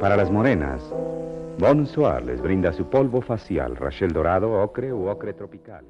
Para 0.00 0.16
las 0.16 0.30
morenas, 0.30 0.82
Bonsoir 1.58 2.24
les 2.24 2.40
brinda 2.40 2.72
su 2.72 2.88
polvo 2.88 3.20
facial, 3.20 3.74
Rachel 3.76 4.12
dorado, 4.12 4.52
ocre 4.62 4.92
u 4.92 5.08
ocre 5.08 5.32
tropical. 5.32 5.84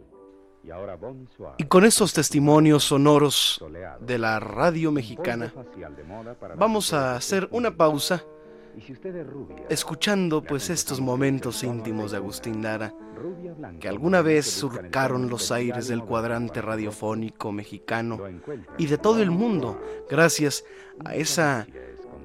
Y 0.64 0.70
ahora 0.70 0.96
Bonsoir. 0.96 1.52
Y 1.58 1.64
con 1.64 1.84
estos 1.84 2.14
testimonios 2.14 2.84
sonoros 2.84 3.62
de 4.00 4.18
la 4.18 4.40
radio 4.40 4.90
mexicana, 4.90 5.52
vamos 6.56 6.92
a 6.92 7.16
hacer 7.16 7.48
una 7.52 7.76
pausa 7.76 8.24
escuchando 9.68 10.42
pues 10.42 10.70
estos 10.70 11.00
momentos 11.00 11.62
íntimos 11.62 12.12
de 12.12 12.16
Agustín 12.18 12.62
Lara, 12.62 12.94
que 13.80 13.88
alguna 13.88 14.22
vez 14.22 14.46
surcaron 14.46 15.28
los 15.28 15.50
aires 15.52 15.88
del 15.88 16.02
cuadrante 16.02 16.60
radiofónico 16.60 17.52
mexicano 17.52 18.18
y 18.76 18.86
de 18.86 18.98
todo 18.98 19.22
el 19.22 19.30
mundo, 19.30 19.80
gracias 20.08 20.64
a 21.04 21.14
esa 21.14 21.66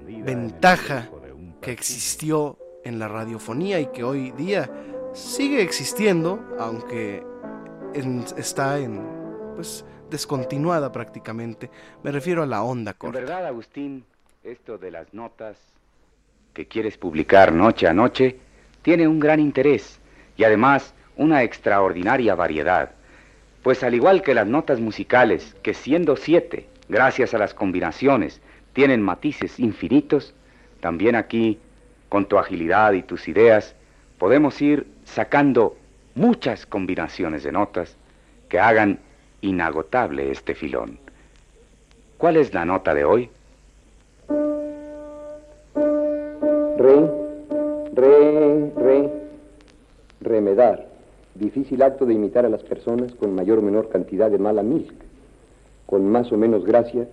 ventaja 0.05 1.09
que 1.61 1.71
existió 1.71 2.57
en 2.83 2.99
la 2.99 3.07
radiofonía 3.07 3.79
y 3.79 3.87
que 3.87 4.03
hoy 4.03 4.31
día 4.31 4.69
sigue 5.13 5.61
existiendo, 5.61 6.43
aunque 6.59 7.23
está 8.37 8.79
en 8.79 9.01
pues 9.55 9.85
descontinuada 10.09 10.91
prácticamente. 10.91 11.69
Me 12.03 12.11
refiero 12.11 12.43
a 12.43 12.45
la 12.45 12.63
onda 12.63 12.93
corta. 12.93 13.19
En 13.19 13.25
verdad, 13.25 13.45
Agustín, 13.47 14.03
esto 14.43 14.77
de 14.77 14.91
las 14.91 15.13
notas 15.13 15.72
que 16.53 16.67
quieres 16.67 16.97
publicar 16.97 17.51
noche 17.51 17.87
a 17.87 17.93
noche 17.93 18.37
tiene 18.81 19.07
un 19.07 19.19
gran 19.19 19.39
interés 19.39 19.99
y 20.37 20.43
además 20.43 20.93
una 21.15 21.43
extraordinaria 21.43 22.35
variedad, 22.35 22.91
pues 23.61 23.83
al 23.83 23.93
igual 23.93 24.21
que 24.21 24.33
las 24.33 24.47
notas 24.47 24.79
musicales, 24.79 25.55
que 25.63 25.73
siendo 25.73 26.15
siete, 26.15 26.67
gracias 26.89 27.33
a 27.33 27.37
las 27.37 27.53
combinaciones, 27.53 28.41
tienen 28.73 29.01
matices 29.01 29.59
infinitos, 29.59 30.33
también 30.79 31.15
aquí, 31.15 31.59
con 32.09 32.25
tu 32.25 32.37
agilidad 32.37 32.93
y 32.93 33.03
tus 33.03 33.27
ideas, 33.27 33.75
podemos 34.17 34.61
ir 34.61 34.85
sacando 35.05 35.77
muchas 36.15 36.65
combinaciones 36.65 37.43
de 37.43 37.51
notas 37.51 37.95
que 38.49 38.59
hagan 38.59 38.99
inagotable 39.41 40.31
este 40.31 40.55
filón. 40.55 40.99
¿Cuál 42.17 42.37
es 42.37 42.53
la 42.53 42.65
nota 42.65 42.93
de 42.93 43.05
hoy? 43.05 43.29
Re, 46.83 47.09
re, 47.93 48.71
re, 48.75 49.09
remedar. 50.19 50.85
Difícil 51.33 51.81
acto 51.81 52.05
de 52.05 52.13
imitar 52.13 52.45
a 52.45 52.49
las 52.49 52.61
personas 52.61 53.13
con 53.15 53.33
mayor 53.33 53.59
o 53.59 53.61
menor 53.61 53.87
cantidad 53.87 54.29
de 54.29 54.37
mala 54.37 54.63
milk, 54.63 54.93
con 55.85 56.05
más 56.11 56.29
o 56.33 56.37
menos 56.37 56.65
gracia 56.65 57.07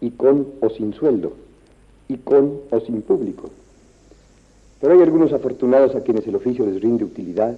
y 0.00 0.12
con 0.12 0.54
o 0.62 0.70
sin 0.70 0.94
sueldo, 0.94 1.34
y 2.08 2.16
con 2.16 2.60
o 2.70 2.80
sin 2.80 3.02
público. 3.02 3.50
Pero 4.80 4.94
hay 4.94 5.02
algunos 5.02 5.34
afortunados 5.34 5.94
a 5.94 6.00
quienes 6.00 6.26
el 6.26 6.36
oficio 6.36 6.64
les 6.64 6.80
rinde 6.80 7.04
utilidad 7.04 7.54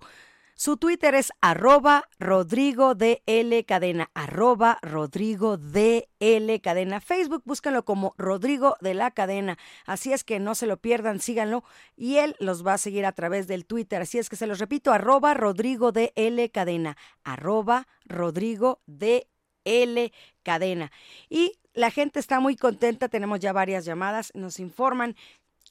Su 0.56 0.78
Twitter 0.78 1.16
es 1.16 1.32
arroba 1.42 2.08
Rodrigo 2.20 2.94
L 3.00 3.66
Cadena, 3.66 4.12
arroba 4.14 4.78
Rodrigo 4.82 5.58
L 6.20 6.62
Cadena. 6.62 7.02
Facebook, 7.02 7.42
búsquenlo 7.46 7.84
como 7.84 8.14
Rodrigo 8.18 8.78
de 8.80 8.94
la 8.94 9.12
Cadena. 9.12 9.58
Así 9.86 10.14
es 10.14 10.24
que 10.24 10.40
no 10.40 10.54
se 10.54 10.68
lo 10.68 10.78
pierdan, 10.78 11.20
síganlo 11.20 11.64
y 11.96 12.18
él 12.18 12.36
los 12.40 12.66
va 12.66 12.74
a 12.74 12.78
seguir 12.78 13.06
a 13.06 13.12
través 13.12 13.48
del 13.48 13.66
Twitter. 13.66 14.02
Así 14.02 14.20
es 14.20 14.30
que 14.30 14.36
se 14.36 14.48
los 14.48 14.60
repito, 14.60 14.92
arroba 14.92 15.34
Rodrigo 15.34 15.92
L 15.96 16.52
Cadena, 16.52 16.96
arroba 17.24 17.88
Rodrigo 18.06 18.82
L 19.66 20.14
Cadena. 20.44 20.92
Y 21.30 21.54
la 21.74 21.90
gente 21.90 22.20
está 22.20 22.40
muy 22.40 22.56
contenta, 22.56 23.08
tenemos 23.08 23.40
ya 23.40 23.54
varias 23.54 23.86
llamadas, 23.86 24.32
nos 24.36 24.60
informan 24.60 25.16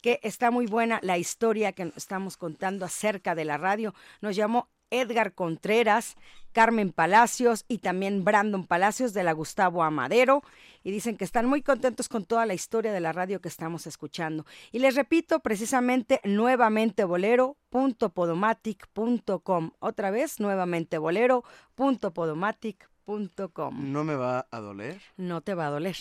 que 0.01 0.21
está 0.23 0.51
muy 0.51 0.67
buena 0.67 1.01
la 1.03 1.19
historia 1.19 1.73
que 1.73 1.93
estamos 1.97 2.37
contando 2.37 2.85
acerca 2.85 3.35
de 3.35 3.45
la 3.45 3.59
radio. 3.59 3.95
Nos 4.21 4.37
llamó 4.37 4.69
Edgar 4.91 5.35
Contreras, 5.35 6.17
Carmen 6.53 6.93
Palacios 6.93 7.65
y 7.69 7.79
también 7.79 8.25
Brandon 8.25 8.67
Palacios 8.67 9.15
de 9.15 9.23
la 9.23 9.31
Gustavo 9.33 9.85
Amadero 9.85 10.43
y 10.83 10.91
dicen 10.91 11.17
que 11.17 11.23
están 11.25 11.47
muy 11.47 11.63
contentos 11.63 12.09
con 12.09 12.25
toda 12.25 12.45
la 12.45 12.55
historia 12.55 12.93
de 12.93 12.99
la 13.01 13.13
radio 13.13 13.41
que 13.41 13.47
estamos 13.49 13.87
escuchando. 13.87 14.45
Y 14.73 14.81
les 14.81 14.97
repito 14.97 15.39
precisamente 15.41 16.21
nuevamente 16.25 17.05
bolero.podomatic.com. 17.05 19.71
Otra 19.79 20.11
vez 20.11 20.41
nuevamente 20.41 20.99
bolero.podomatic.com. 20.99 23.93
¿No 23.93 24.05
me 24.05 24.17
va 24.17 24.49
a 24.51 24.61
doler? 24.61 25.01
No 25.17 25.41
te 25.41 25.55
va 25.55 25.69
a 25.69 25.71
doler. 25.71 25.97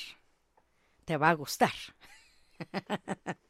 Te 1.06 1.16
va 1.18 1.30
a 1.30 1.34
gustar. 1.34 1.72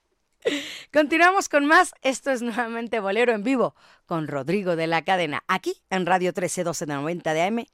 Continuamos 0.94 1.50
con 1.50 1.66
más. 1.66 1.94
Esto 2.02 2.32
es 2.32 2.42
nuevamente 2.42 3.00
Bolero 3.00 3.34
en 3.34 3.44
vivo 3.44 3.76
con 4.06 4.28
Rodrigo 4.28 4.76
de 4.76 4.88
la 4.88 5.04
Cadena, 5.04 5.44
aquí 5.48 5.82
en 5.90 6.06
Radio 6.06 6.34
131290 6.34 7.34
de 7.34 7.42
AM. 7.42 7.66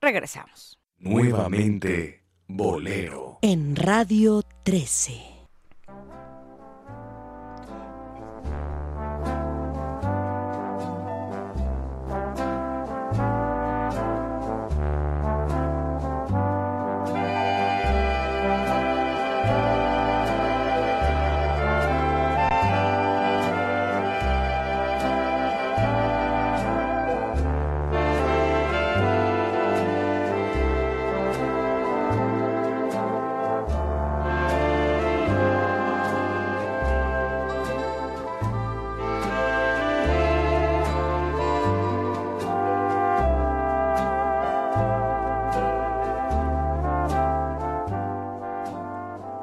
Regresamos. 0.00 0.78
Nuevamente 0.98 2.24
Bolero. 2.46 3.38
En 3.42 3.76
Radio 3.76 4.42
13. 4.64 5.35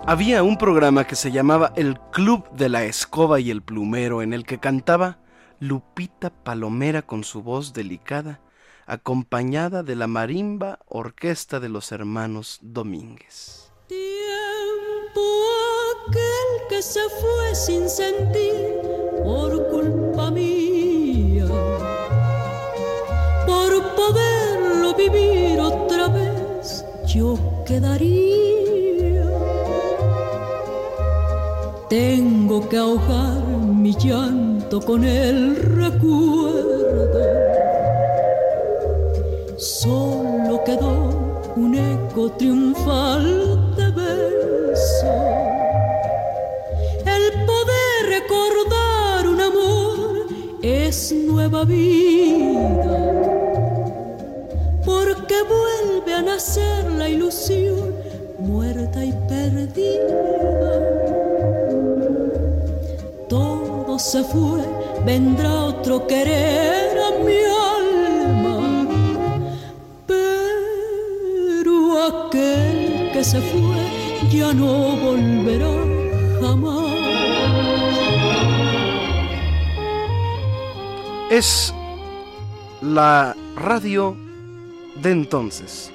Había 0.06 0.44
un 0.44 0.58
programa 0.58 1.08
que 1.08 1.16
se 1.16 1.32
llamaba 1.32 1.72
El 1.78 1.98
Club 2.12 2.52
de 2.52 2.68
la 2.68 2.84
Escoba 2.84 3.40
y 3.40 3.50
el 3.50 3.62
Plumero, 3.62 4.22
en 4.22 4.34
el 4.34 4.46
que 4.46 4.60
cantaba 4.60 5.20
Lupita 5.62 6.30
Palomera 6.30 7.04
con 7.04 7.24
su 7.24 7.42
voz 7.42 7.72
delicada, 7.72 8.42
acompañada 8.86 9.82
de 9.82 9.96
la 9.96 10.08
marimba 10.08 10.80
orquesta 10.88 11.62
de 11.62 11.70
los 11.70 11.94
hermanos 11.94 12.60
Domínguez. 12.62 13.72
Tiempo 13.88 15.22
aquel 16.10 16.68
que 16.68 16.82
se 16.82 17.00
fue 17.22 17.56
sin 17.56 17.88
sentir 17.88 18.82
por 19.24 19.70
culpa 19.70 20.30
mía, 20.32 21.48
por 23.48 23.96
poderlo 23.96 24.94
vivir 24.96 25.62
otra 25.62 26.10
vez, 26.10 26.84
yo 27.08 27.40
quedaría. 27.66 28.53
Tengo 31.90 32.68
que 32.70 32.78
ahogar 32.78 33.44
mi 33.66 33.94
llanto 33.96 34.80
con 34.80 35.04
el 35.04 35.56
recuerdo. 35.56 36.74
Solo 39.58 40.64
quedó 40.64 41.10
un 41.56 41.76
eco 41.76 42.32
triunfal 42.32 43.76
de 43.76 43.92
beso. 43.92 45.14
El 47.06 47.46
poder 47.46 48.00
recordar 48.08 49.28
un 49.28 49.42
amor 49.42 50.28
es 50.62 51.12
nueva 51.12 51.66
vida. 51.66 53.12
Porque 54.86 55.36
vuelve 55.44 56.14
a 56.14 56.22
nacer 56.22 56.92
la 56.92 57.10
ilusión 57.10 57.94
muerta 58.40 59.04
y 59.04 59.12
perdida 59.28 61.03
se 64.04 64.22
fue, 64.22 64.62
vendrá 65.06 65.64
otro 65.64 66.06
querer 66.06 66.98
a 67.00 67.12
mi 67.24 67.38
alma. 67.72 68.88
Pero 70.06 71.76
aquel 72.04 73.12
que 73.14 73.24
se 73.24 73.40
fue 73.40 74.30
ya 74.30 74.52
no 74.54 74.98
volverá 74.98 75.74
jamás. 76.42 76.84
Es 81.32 81.74
la 82.82 83.38
radio 83.56 84.18
de 85.02 85.12
entonces. 85.12 85.92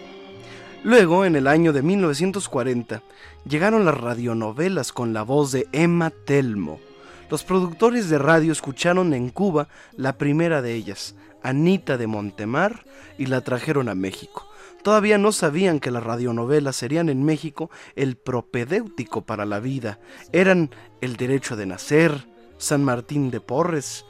Luego, 0.82 1.26
en 1.26 1.36
el 1.36 1.46
año 1.46 1.74
de 1.74 1.82
1940, 1.82 3.02
llegaron 3.46 3.84
las 3.84 4.00
radionovelas 4.00 4.92
con 4.92 5.12
la 5.12 5.22
voz 5.24 5.52
de 5.52 5.68
Emma 5.72 6.10
Telmo. 6.10 6.87
Los 7.30 7.44
productores 7.44 8.08
de 8.08 8.18
radio 8.18 8.52
escucharon 8.52 9.12
en 9.12 9.28
Cuba 9.28 9.68
la 9.96 10.16
primera 10.16 10.62
de 10.62 10.74
ellas, 10.74 11.14
Anita 11.42 11.98
de 11.98 12.06
Montemar, 12.06 12.86
y 13.18 13.26
la 13.26 13.42
trajeron 13.42 13.90
a 13.90 13.94
México. 13.94 14.48
Todavía 14.82 15.18
no 15.18 15.32
sabían 15.32 15.78
que 15.78 15.90
las 15.90 16.02
radionovelas 16.02 16.76
serían 16.76 17.10
en 17.10 17.24
México 17.24 17.70
el 17.96 18.16
propedéutico 18.16 19.26
para 19.26 19.44
la 19.44 19.60
vida. 19.60 19.98
Eran 20.32 20.70
El 21.02 21.16
derecho 21.16 21.54
de 21.54 21.66
nacer, 21.66 22.26
San 22.56 22.82
Martín 22.82 23.30
de 23.30 23.40
Porres, 23.40 24.06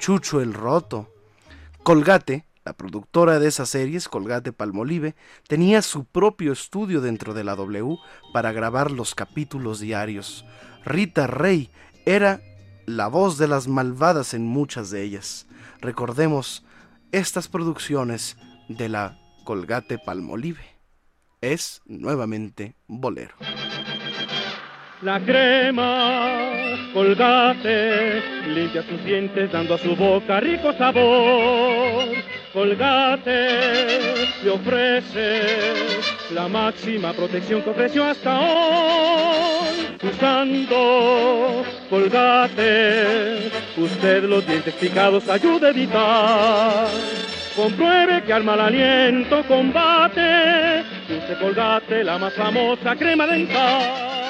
Chucho 0.00 0.40
el 0.40 0.52
Roto. 0.52 1.12
Colgate, 1.84 2.46
la 2.64 2.72
productora 2.72 3.38
de 3.38 3.46
esas 3.46 3.68
series, 3.68 4.08
Colgate 4.08 4.52
Palmolive, 4.52 5.14
tenía 5.46 5.82
su 5.82 6.04
propio 6.04 6.52
estudio 6.52 7.00
dentro 7.00 7.32
de 7.32 7.44
la 7.44 7.54
W 7.54 7.96
para 8.32 8.50
grabar 8.50 8.90
los 8.90 9.14
capítulos 9.14 9.78
diarios. 9.78 10.44
Rita 10.84 11.28
Rey 11.28 11.70
era 12.04 12.40
la 12.86 13.08
voz 13.08 13.36
de 13.36 13.48
las 13.48 13.68
malvadas 13.68 14.32
en 14.32 14.46
muchas 14.46 14.90
de 14.90 15.02
ellas. 15.02 15.46
Recordemos 15.80 16.64
estas 17.12 17.48
producciones 17.48 18.36
de 18.68 18.88
la 18.88 19.18
Colgate 19.44 19.98
Palmolive. 19.98 20.64
Es 21.40 21.82
nuevamente 21.84 22.76
bolero. 22.86 23.34
La 25.02 25.20
crema, 25.20 26.38
colgate, 26.94 28.22
limpia 28.48 28.82
sus 28.82 29.04
dientes 29.04 29.52
dando 29.52 29.74
a 29.74 29.78
su 29.78 29.94
boca 29.94 30.40
rico 30.40 30.72
sabor. 30.72 32.04
Colgate 32.50 34.24
le 34.42 34.50
ofrece 34.50 35.74
la 36.32 36.48
máxima 36.48 37.12
protección 37.12 37.60
que 37.60 37.70
ofreció 37.70 38.04
hasta 38.04 38.40
hoy. 38.40 39.98
Usando 40.02 41.62
colgate, 41.90 43.50
usted 43.76 44.24
los 44.24 44.46
dientes 44.46 44.72
picados 44.76 45.28
ayuda 45.28 45.68
a 45.68 45.70
evitar. 45.72 46.86
Compruebe 47.54 48.22
que 48.22 48.32
al 48.32 48.44
mal 48.44 48.60
aliento 48.62 49.44
combate. 49.46 50.84
Use 51.06 51.36
colgate, 51.38 52.02
la 52.02 52.16
más 52.16 52.32
famosa 52.32 52.96
crema 52.96 53.26
dental. 53.26 54.25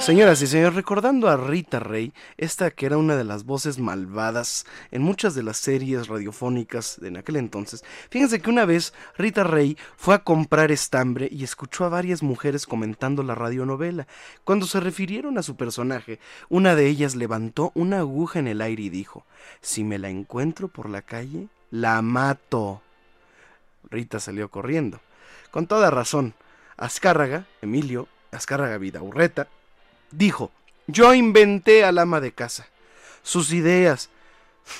Señoras 0.00 0.40
y 0.40 0.46
señores, 0.46 0.74
recordando 0.74 1.28
a 1.28 1.36
Rita 1.36 1.80
Rey, 1.80 2.14
esta 2.38 2.70
que 2.70 2.86
era 2.86 2.96
una 2.96 3.16
de 3.16 3.24
las 3.24 3.44
voces 3.44 3.78
malvadas 3.78 4.64
en 4.90 5.02
muchas 5.02 5.34
de 5.34 5.42
las 5.42 5.58
series 5.58 6.06
radiofónicas 6.06 6.98
de 7.00 7.08
en 7.08 7.16
aquel 7.18 7.36
entonces, 7.36 7.84
fíjense 8.08 8.40
que 8.40 8.48
una 8.48 8.64
vez 8.64 8.94
Rita 9.18 9.44
Rey 9.44 9.76
fue 9.96 10.14
a 10.14 10.20
comprar 10.20 10.70
estambre 10.70 11.28
y 11.30 11.44
escuchó 11.44 11.84
a 11.84 11.90
varias 11.90 12.22
mujeres 12.22 12.64
comentando 12.64 13.22
la 13.22 13.34
radionovela. 13.34 14.06
Cuando 14.44 14.66
se 14.66 14.80
refirieron 14.80 15.36
a 15.36 15.42
su 15.42 15.56
personaje, 15.56 16.20
una 16.48 16.74
de 16.74 16.86
ellas 16.86 17.14
levantó 17.14 17.72
una 17.74 17.98
aguja 17.98 18.38
en 18.38 18.48
el 18.48 18.62
aire 18.62 18.84
y 18.84 18.90
dijo, 18.90 19.26
si 19.60 19.84
me 19.84 19.98
la 19.98 20.08
encuentro 20.08 20.68
por 20.68 20.88
la 20.88 21.02
calle, 21.02 21.48
la 21.70 22.00
mato. 22.00 22.80
Rita 23.90 24.20
salió 24.20 24.48
corriendo. 24.48 25.00
Con 25.50 25.66
toda 25.66 25.90
razón, 25.90 26.34
Azcárraga, 26.76 27.46
Emilio, 27.60 28.08
Azcárraga 28.30 28.78
Vidaurreta, 28.78 29.48
dijo, 30.10 30.50
yo 30.86 31.14
inventé 31.14 31.84
al 31.84 31.98
ama 31.98 32.20
de 32.20 32.32
casa. 32.32 32.66
Sus 33.22 33.52
ideas, 33.52 34.10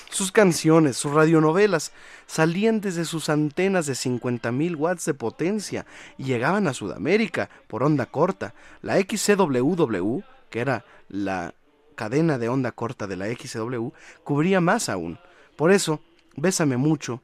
sus 0.09 0.31
canciones, 0.31 0.97
sus 0.97 1.13
radionovelas 1.13 1.91
salían 2.27 2.81
desde 2.81 3.05
sus 3.05 3.29
antenas 3.29 3.85
de 3.85 3.93
50.000 3.93 4.75
watts 4.75 5.05
de 5.05 5.13
potencia 5.13 5.85
y 6.17 6.25
llegaban 6.25 6.67
a 6.67 6.73
Sudamérica 6.73 7.49
por 7.67 7.83
onda 7.83 8.05
corta. 8.05 8.53
La 8.81 8.99
XCWW, 8.99 10.21
que 10.49 10.59
era 10.59 10.85
la 11.09 11.53
cadena 11.95 12.37
de 12.37 12.49
onda 12.49 12.71
corta 12.71 13.07
de 13.07 13.17
la 13.17 13.27
XCW, 13.27 13.89
cubría 14.23 14.61
más 14.61 14.89
aún. 14.89 15.19
Por 15.55 15.71
eso, 15.71 16.01
Bésame 16.35 16.77
mucho, 16.77 17.21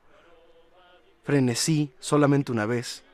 Frenesí, 1.23 1.91
solamente 1.99 2.51
una 2.51 2.65
vez, 2.65 3.04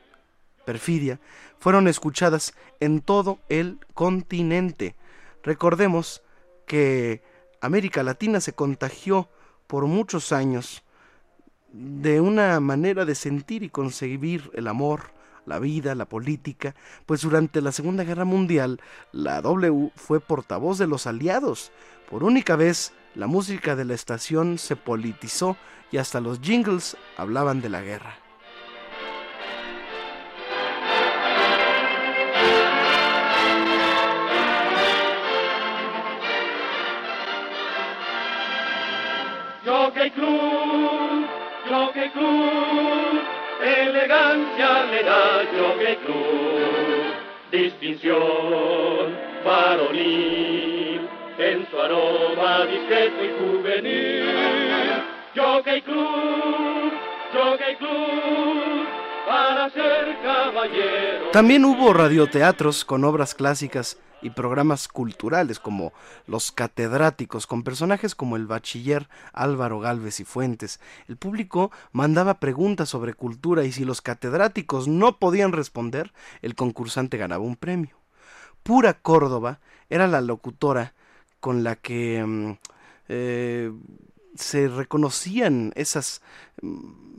Perfidia, 0.64 1.20
fueron 1.58 1.88
escuchadas 1.88 2.54
en 2.80 3.00
todo 3.00 3.38
el 3.48 3.78
continente. 3.94 4.94
Recordemos 5.42 6.22
que 6.66 7.22
América 7.60 8.02
Latina 8.02 8.40
se 8.40 8.52
contagió 8.52 9.28
por 9.66 9.86
muchos 9.86 10.32
años 10.32 10.82
de 11.72 12.20
una 12.20 12.60
manera 12.60 13.04
de 13.04 13.14
sentir 13.14 13.62
y 13.62 13.70
concebir 13.70 14.50
el 14.54 14.68
amor, 14.68 15.12
la 15.46 15.58
vida, 15.58 15.94
la 15.94 16.04
política, 16.06 16.74
pues 17.06 17.22
durante 17.22 17.60
la 17.60 17.72
Segunda 17.72 18.04
Guerra 18.04 18.24
Mundial 18.24 18.80
la 19.10 19.40
W 19.40 19.90
fue 19.96 20.20
portavoz 20.20 20.78
de 20.78 20.86
los 20.86 21.06
aliados. 21.06 21.72
Por 22.10 22.24
única 22.24 22.56
vez, 22.56 22.92
la 23.14 23.26
música 23.26 23.74
de 23.74 23.84
la 23.84 23.94
estación 23.94 24.58
se 24.58 24.76
politizó 24.76 25.56
y 25.90 25.96
hasta 25.96 26.20
los 26.20 26.40
jingles 26.40 26.96
hablaban 27.16 27.60
de 27.60 27.68
la 27.68 27.80
guerra. 27.80 28.16
Jockey 39.64 40.10
Club, 40.10 41.24
Jockey 41.70 42.10
Club, 42.10 43.22
elegancia 43.62 44.84
le 44.90 45.02
da 45.04 45.44
Jockey 45.56 45.96
Club, 46.04 47.14
distinción 47.52 49.16
varonil, 49.44 51.08
en 51.38 51.66
su 51.70 51.80
aroma 51.80 52.66
discreto 52.66 53.24
y 53.24 53.30
juvenil. 53.38 55.02
Jockey 55.36 55.80
Club, 55.82 56.92
Jockey 57.32 57.76
Club, 57.76 58.86
para 59.32 59.70
ser 59.70 60.20
caballero. 60.22 61.30
También 61.32 61.64
hubo 61.64 61.94
radioteatros 61.94 62.84
con 62.84 63.02
obras 63.04 63.34
clásicas 63.34 63.96
y 64.20 64.28
programas 64.28 64.88
culturales 64.88 65.58
como 65.58 65.94
Los 66.26 66.52
Catedráticos, 66.52 67.46
con 67.46 67.62
personajes 67.62 68.14
como 68.14 68.36
el 68.36 68.46
bachiller 68.46 69.08
Álvaro 69.32 69.80
Galvez 69.80 70.20
y 70.20 70.24
Fuentes. 70.24 70.80
El 71.08 71.16
público 71.16 71.72
mandaba 71.92 72.40
preguntas 72.40 72.90
sobre 72.90 73.14
cultura 73.14 73.64
y 73.64 73.72
si 73.72 73.86
los 73.86 74.02
catedráticos 74.02 74.86
no 74.86 75.18
podían 75.18 75.52
responder, 75.52 76.12
el 76.42 76.54
concursante 76.54 77.16
ganaba 77.16 77.42
un 77.42 77.56
premio. 77.56 77.96
Pura 78.62 78.92
Córdoba 78.92 79.60
era 79.88 80.06
la 80.06 80.20
locutora 80.20 80.92
con 81.40 81.64
la 81.64 81.76
que 81.76 82.22
mm, 82.22 82.52
eh, 83.08 83.72
se 84.34 84.68
reconocían 84.68 85.72
esas 85.74 86.20
mm, 86.60 87.11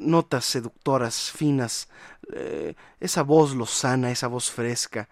notas 0.00 0.44
seductoras, 0.44 1.30
finas, 1.30 1.88
eh, 2.32 2.74
esa 3.00 3.22
voz 3.22 3.54
lozana, 3.54 4.10
esa 4.10 4.28
voz 4.28 4.50
fresca, 4.50 5.08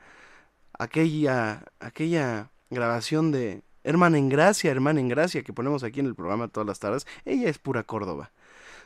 aquella, 0.79 1.65
aquella 1.81 2.51
grabación 2.71 3.33
de 3.33 3.63
Hermana 3.85 4.19
en 4.19 4.29
Gracia, 4.29 4.71
Hermana 4.71 5.01
en 5.01 5.09
Gracia, 5.09 5.43
que 5.43 5.53
ponemos 5.53 5.83
aquí 5.83 6.01
en 6.01 6.07
el 6.07 6.15
programa 6.15 6.49
todas 6.49 6.67
las 6.67 6.79
tardes, 6.79 7.07
ella 7.25 7.49
es 7.49 7.59
pura 7.59 7.85
Córdoba. 7.85 8.31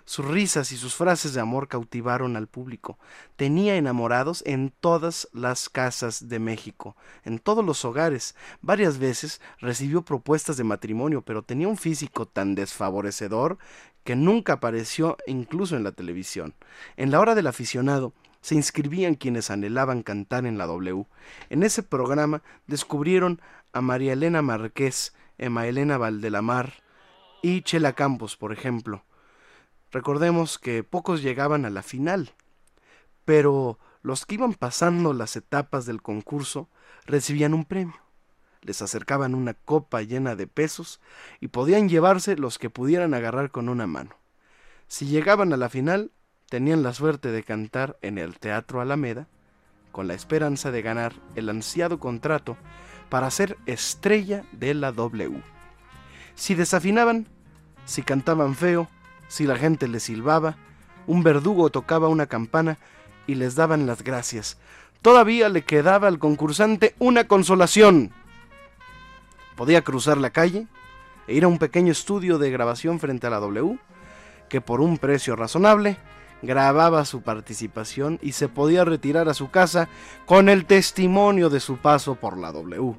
Sus 0.05 0.27
risas 0.27 0.73
y 0.73 0.77
sus 0.77 0.97
frases 0.97 1.33
de 1.33 1.41
amor 1.41 1.69
cautivaron 1.69 2.37
al 2.37 2.49
público. 2.49 2.99
Tenía 3.37 3.77
enamorados 3.77 4.43
en 4.47 4.73
todas 4.81 5.29
las 5.33 5.69
casas 5.69 6.29
de 6.29 6.41
México, 6.41 6.97
en 7.25 7.39
todos 7.39 7.65
los 7.65 7.85
hogares. 7.85 8.35
Varias 8.63 8.99
veces 8.99 9.41
recibió 9.61 10.03
propuestas 10.03 10.57
de 10.57 10.65
matrimonio, 10.65 11.23
pero 11.23 11.43
tenía 11.43 11.69
un 11.69 11.77
físico 11.77 12.27
tan 12.27 12.57
desfavorecedor 12.57 13.59
que 14.05 14.17
nunca 14.17 14.55
apareció 14.55 15.17
incluso 15.27 15.77
en 15.77 15.85
la 15.85 15.93
televisión. 15.93 16.55
En 16.97 17.11
la 17.11 17.21
hora 17.21 17.35
del 17.35 17.47
aficionado, 17.47 18.13
se 18.41 18.57
inscribían 18.57 19.15
quienes 19.15 19.51
anhelaban 19.51 20.03
cantar 20.03 20.47
en 20.47 20.59
la 20.59 20.67
W. 20.67 21.07
En 21.49 21.63
ese 21.63 21.83
programa 21.83 22.43
descubrieron 22.67 23.41
a 23.73 23.81
María 23.81 24.13
Elena 24.13 24.43
Marqués, 24.43 25.15
Emma 25.39 25.67
Elena 25.67 25.97
Valdelamar 25.97 26.83
y 27.41 27.63
Chela 27.63 27.93
Campos, 27.95 28.37
por 28.37 28.53
ejemplo. 28.53 29.05
Recordemos 29.93 30.59
que 30.59 30.83
pocos 30.83 31.23
llegaban 31.23 31.65
a 31.65 31.71
la 31.71 31.83
final, 31.83 32.33
pero 33.25 33.79
los 34.03 34.27
que 34.27 34.35
iban 34.35 34.55
pasando 34.55 35.13
las 35.13 35.37
etapas 35.37 35.87
del 35.87 36.03
concurso 36.03 36.69
recibían 37.07 37.55
un 37.55 37.65
premio. 37.65 38.02
Les 38.63 38.81
acercaban 38.81 39.35
una 39.35 39.55
copa 39.55 40.03
llena 40.03 40.37
de 40.37 40.47
pesos 40.47 41.01
y 41.41 41.49
podían 41.49 41.89
llevarse 41.89 42.37
los 42.37 42.59
que 42.59 42.71
pudieran 42.71 43.13
agarrar 43.13 43.51
con 43.51 43.69
una 43.69 43.87
mano. 43.87 44.17
Si 44.89 45.07
llegaban 45.07 45.53
a 45.53 45.57
la 45.57 45.69
final, 45.69 46.11
tenían 46.49 46.83
la 46.83 46.95
suerte 46.95 47.31
de 47.31 47.43
cantar 47.43 47.99
en 48.03 48.19
el 48.19 48.39
Teatro 48.39 48.81
Alameda, 48.81 49.27
con 49.91 50.09
la 50.09 50.15
esperanza 50.15 50.71
de 50.71 50.83
ganar 50.83 51.13
el 51.35 51.49
ansiado 51.49 51.99
contrato 51.99 52.57
para 53.09 53.31
ser 53.31 53.59
estrella 53.67 54.45
de 54.53 54.75
la 54.75 54.93
W. 54.93 55.43
Si 56.35 56.55
desafinaban, 56.55 57.27
si 57.85 58.03
cantaban 58.03 58.55
feo, 58.55 58.89
si 59.29 59.47
la 59.47 59.57
gente 59.57 59.89
les 59.89 60.05
silbaba, 60.05 60.57
un 61.07 61.23
verdugo 61.23 61.71
tocaba 61.71 62.09
una 62.09 62.27
campana 62.27 62.79
y 63.27 63.35
les 63.35 63.55
daban 63.55 63.87
las 63.87 64.03
gracias. 64.03 64.59
Todavía 65.03 65.49
le 65.49 65.63
quedaba 65.63 66.09
al 66.09 66.19
concursante 66.19 66.95
una 66.99 67.27
consolación. 67.27 68.13
Podía 69.57 69.83
cruzar 69.83 70.19
la 70.19 70.31
calle 70.31 70.67
e 71.27 71.35
ir 71.35 71.45
a 71.45 71.49
un 71.49 71.59
pequeño 71.59 71.93
estudio 71.93 72.39
de 72.39 72.51
grabación 72.51 72.99
frente 73.01 73.27
a 73.27 73.31
la 73.31 73.41
W, 73.41 73.79
que 74.49 74.61
por 74.61 74.81
un 74.81 74.99
precio 74.99 75.37
razonable 75.37 75.97
grababa 76.43 77.05
su 77.05 77.23
participación 77.23 78.19
y 78.21 78.33
se 78.33 78.49
podía 78.49 78.85
retirar 78.85 79.29
a 79.29 79.35
su 79.35 79.51
casa 79.51 79.89
con 80.27 80.49
el 80.49 80.65
testimonio 80.65 81.49
de 81.51 81.61
su 81.61 81.79
paso 81.79 82.17
por 82.17 82.37
la 82.37 82.53
W. 82.53 82.95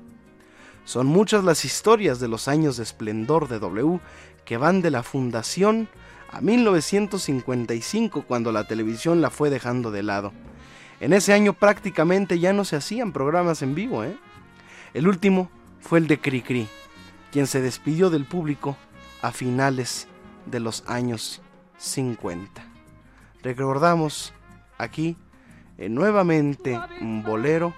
Son 0.86 1.08
muchas 1.08 1.44
las 1.44 1.66
historias 1.66 2.20
de 2.20 2.28
los 2.28 2.48
años 2.48 2.78
de 2.78 2.84
esplendor 2.84 3.48
de 3.48 3.60
W 3.60 4.00
que 4.46 4.58
van 4.58 4.82
de 4.82 4.92
la 4.92 5.04
fundación 5.04 5.88
a 6.32 6.42
1955 6.42 8.24
cuando 8.24 8.52
la 8.52 8.66
televisión 8.68 9.22
la 9.22 9.30
fue 9.30 9.50
dejando 9.50 9.92
de 9.92 10.04
lado. 10.04 10.34
En 11.00 11.14
ese 11.14 11.34
año 11.34 11.54
prácticamente 11.54 12.40
ya 12.40 12.54
no 12.54 12.66
se 12.66 12.76
hacían 12.76 13.12
programas 13.12 13.62
en 13.62 13.76
vivo. 13.76 14.04
¿eh? 14.04 14.18
El 14.94 15.08
último 15.08 15.50
fue 15.84 16.00
el 16.00 16.08
de 16.08 16.18
Cricri, 16.18 16.68
quien 17.32 17.46
se 17.46 17.62
despidió 17.62 18.10
del 18.10 18.26
público 18.26 18.78
a 19.22 19.32
finales 19.32 20.08
de 20.46 20.62
los 20.62 20.88
años 20.90 21.42
50. 21.78 22.64
Recordamos 23.44 24.34
aquí 24.78 25.18
eh, 25.78 25.90
nuevamente 25.90 26.80
un 27.02 27.22
bolero 27.22 27.74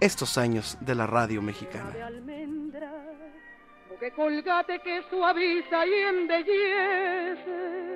estos 0.00 0.36
años 0.38 0.76
de 0.80 0.94
la 0.96 1.06
radio 1.06 1.40
mexicana. 1.40 1.92
que 4.00 4.10
colgate 4.12 4.80
que 4.80 5.02
suaviza 5.08 5.86
y 5.86 5.94
embellece. 5.94 7.88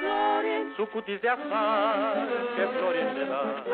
Florien, 0.00 0.74
su 0.76 0.88
cutis 0.88 1.20
de 1.22 1.28
azar, 1.28 2.28
que 2.56 2.66
Florien 2.78 3.14
le 3.18 3.26
da. 3.26 3.64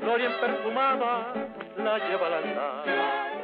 Florien 0.00 0.32
perfumada, 0.40 1.32
la 1.78 1.98
lleva 1.98 2.26
al 2.26 2.34
altar. 2.34 3.41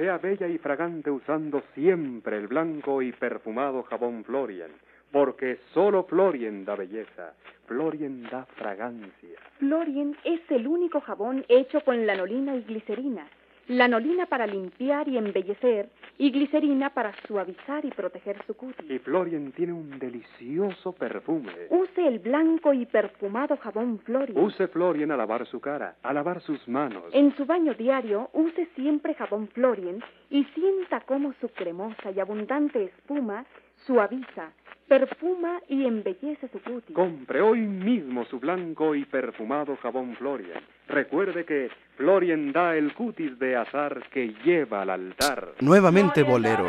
Sea 0.00 0.16
bella 0.16 0.48
y 0.48 0.56
fragante 0.56 1.10
usando 1.10 1.62
siempre 1.74 2.38
el 2.38 2.46
blanco 2.48 3.02
y 3.02 3.12
perfumado 3.12 3.82
jabón 3.82 4.24
Florian, 4.24 4.70
porque 5.12 5.58
solo 5.74 6.04
Florien 6.04 6.64
da 6.64 6.74
belleza, 6.74 7.34
Florien 7.66 8.22
da 8.22 8.46
fragancia. 8.56 9.38
Florien 9.58 10.16
es 10.24 10.40
el 10.48 10.66
único 10.66 11.02
jabón 11.02 11.44
hecho 11.50 11.82
con 11.82 12.06
lanolina 12.06 12.56
y 12.56 12.62
glicerina. 12.62 13.28
Lanolina 13.68 14.24
para 14.24 14.46
limpiar 14.46 15.06
y 15.06 15.18
embellecer 15.18 15.90
y 16.20 16.30
glicerina 16.30 16.90
para 16.90 17.14
suavizar 17.26 17.82
y 17.82 17.90
proteger 17.90 18.36
su 18.46 18.54
cutis. 18.54 18.90
Y 18.90 18.98
Florien 18.98 19.52
tiene 19.52 19.72
un 19.72 19.98
delicioso 19.98 20.92
perfume. 20.92 21.50
Use 21.70 22.06
el 22.06 22.18
blanco 22.18 22.74
y 22.74 22.84
perfumado 22.84 23.56
jabón 23.56 23.98
Florien. 24.00 24.38
Use 24.38 24.68
Florien 24.68 25.10
a 25.12 25.16
lavar 25.16 25.46
su 25.46 25.60
cara, 25.60 25.96
a 26.02 26.12
lavar 26.12 26.42
sus 26.42 26.68
manos. 26.68 27.04
En 27.12 27.34
su 27.36 27.46
baño 27.46 27.72
diario, 27.72 28.28
use 28.34 28.68
siempre 28.76 29.14
jabón 29.14 29.48
Florien 29.48 30.04
y 30.28 30.44
sienta 30.44 31.00
cómo 31.00 31.32
su 31.40 31.48
cremosa 31.48 32.10
y 32.14 32.20
abundante 32.20 32.84
espuma 32.84 33.46
suaviza, 33.86 34.52
perfuma 34.90 35.60
y 35.68 35.84
embellece 35.84 36.48
su 36.48 36.60
cutis. 36.60 36.96
Compre 36.96 37.40
hoy 37.40 37.60
mismo 37.60 38.24
su 38.24 38.40
blanco 38.40 38.96
y 38.96 39.04
perfumado 39.04 39.76
jabón 39.80 40.16
Florian. 40.16 40.64
Recuerde 40.88 41.44
que 41.44 41.70
Florian 41.96 42.50
da 42.50 42.74
el 42.74 42.92
cutis 42.92 43.38
de 43.38 43.54
azar 43.54 44.02
que 44.12 44.34
lleva 44.44 44.82
al 44.82 44.90
altar. 44.90 45.54
Nuevamente 45.60 46.24
bolero. 46.24 46.66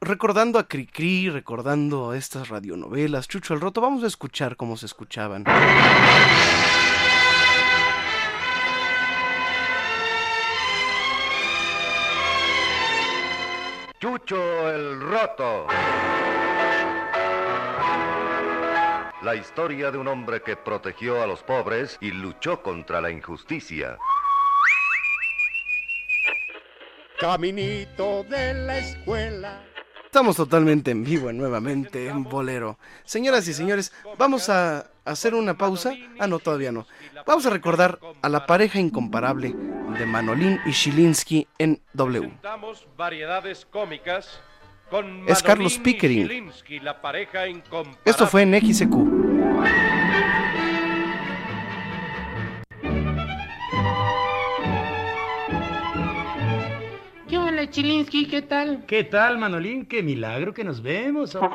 Recordando 0.00 0.58
a 0.58 0.66
Cricri, 0.66 1.28
recordando 1.28 2.14
estas 2.14 2.48
radionovelas, 2.48 3.28
Chucho 3.28 3.52
el 3.52 3.60
Roto, 3.60 3.82
vamos 3.82 4.04
a 4.04 4.06
escuchar 4.06 4.56
cómo 4.56 4.78
se 4.78 4.86
escuchaban. 4.86 5.44
Chucho 14.00 14.70
el 14.70 15.00
Roto. 15.00 15.66
La 19.22 19.34
historia 19.34 19.90
de 19.90 19.98
un 19.98 20.06
hombre 20.06 20.40
que 20.40 20.54
protegió 20.56 21.20
a 21.20 21.26
los 21.26 21.42
pobres 21.42 21.98
y 22.00 22.12
luchó 22.12 22.62
contra 22.62 23.00
la 23.00 23.10
injusticia. 23.10 23.98
Caminito 27.18 28.22
de 28.22 28.54
la 28.54 28.78
escuela. 28.78 29.64
Estamos 30.04 30.36
totalmente 30.36 30.92
en 30.92 31.02
vivo 31.02 31.32
nuevamente 31.32 32.06
en 32.06 32.22
Bolero. 32.22 32.78
Señoras 33.04 33.48
y 33.48 33.52
señores, 33.52 33.92
vamos 34.16 34.48
a 34.48 34.92
hacer 35.08 35.34
una 35.34 35.56
pausa. 35.56 35.94
Ah, 36.18 36.26
no, 36.26 36.38
todavía 36.38 36.72
no. 36.72 36.86
Vamos 37.26 37.46
a 37.46 37.50
recordar 37.50 37.98
a 38.22 38.28
la 38.28 38.46
pareja 38.46 38.78
incomparable 38.78 39.54
de 39.98 40.06
Manolín 40.06 40.60
y 40.66 40.70
Shilinsky 40.70 41.46
en 41.58 41.80
W. 41.94 42.20
Presentamos 42.28 42.86
variedades 42.96 43.66
cómicas 43.66 44.40
con 44.90 45.24
Es 45.28 45.42
Carlos 45.42 45.78
Pickering. 45.78 46.28
Zielinski, 46.28 46.80
la 46.80 47.00
pareja 47.00 47.48
incomparable. 47.48 48.00
Esto 48.04 48.26
fue 48.26 48.42
en 48.42 48.54
XQ. 48.54 48.94
¿Qué 57.28 57.36
hola, 57.36 57.68
Chilinsky? 57.68 58.26
¿Qué 58.26 58.42
tal? 58.42 58.84
¿Qué 58.86 59.04
tal, 59.04 59.38
Manolín? 59.38 59.84
Qué 59.86 60.02
milagro 60.02 60.54
que 60.54 60.64
nos 60.64 60.82
vemos. 60.82 61.36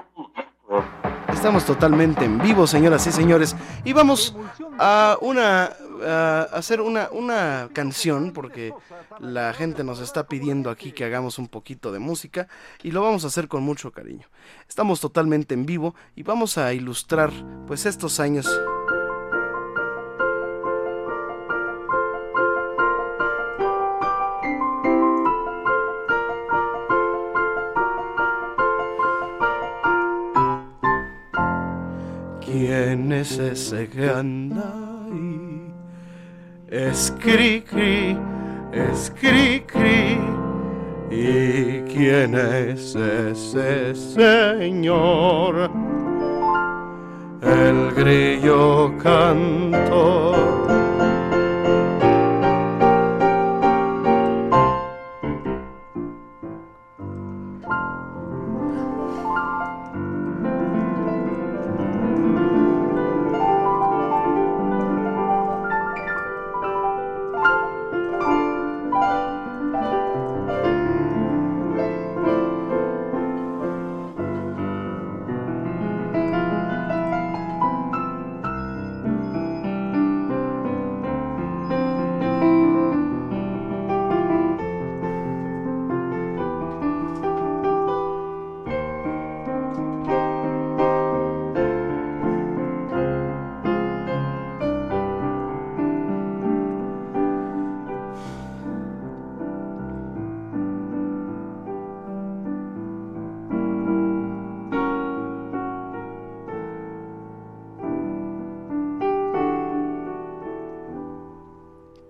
Estamos 1.44 1.66
totalmente 1.66 2.24
en 2.24 2.42
vivo, 2.42 2.66
señoras 2.66 3.06
y 3.06 3.12
señores, 3.12 3.54
y 3.84 3.92
vamos 3.92 4.34
a 4.80 5.18
una 5.20 5.74
hacer 6.54 6.80
una, 6.80 7.10
una 7.12 7.68
canción 7.74 8.32
porque 8.32 8.74
la 9.20 9.54
gente 9.54 9.84
nos 9.84 10.00
está 10.00 10.26
pidiendo 10.26 10.70
aquí 10.70 10.94
que 10.94 11.04
hagamos 11.04 11.40
un 11.40 11.50
poquito 11.50 11.92
de 11.92 12.00
música 12.00 12.48
y 12.82 12.92
lo 12.92 13.02
vamos 13.02 13.26
a 13.26 13.28
hacer 13.28 13.50
con 13.50 13.62
mucho 13.62 13.92
cariño. 13.92 14.26
Estamos 14.70 15.02
totalmente 15.02 15.54
en 15.54 15.66
vivo 15.66 15.96
y 16.16 16.24
vamos 16.24 16.58
a 16.58 16.74
ilustrar 16.74 17.32
pues 17.68 17.86
estos 17.86 18.22
años 18.22 18.48
¿Quién 32.54 33.12
es 33.12 33.40
ese 33.40 33.90
que 33.90 34.08
anda 34.08 34.76
ahí? 35.08 35.74
Es 36.70 37.12
cri 37.20 37.62
cri, 37.62 38.16
es 38.72 39.12
cri 39.20 39.62
cri. 39.62 40.20
¿Y 41.10 41.82
quién 41.92 42.36
es 42.36 42.96
ese 42.96 43.96
señor? 43.96 45.72
El 47.42 47.92
grillo 47.96 48.96
cantor. 49.02 50.83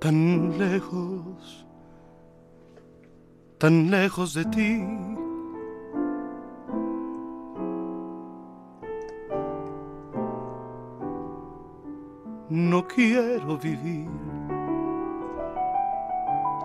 Tan 0.04 0.58
lejos, 0.58 1.66
tan 3.58 3.89
lejos 3.89 4.34
de 4.34 4.43
ti. 4.56 4.86
No 12.49 12.86
quiero 12.86 13.58
vivir 13.58 14.10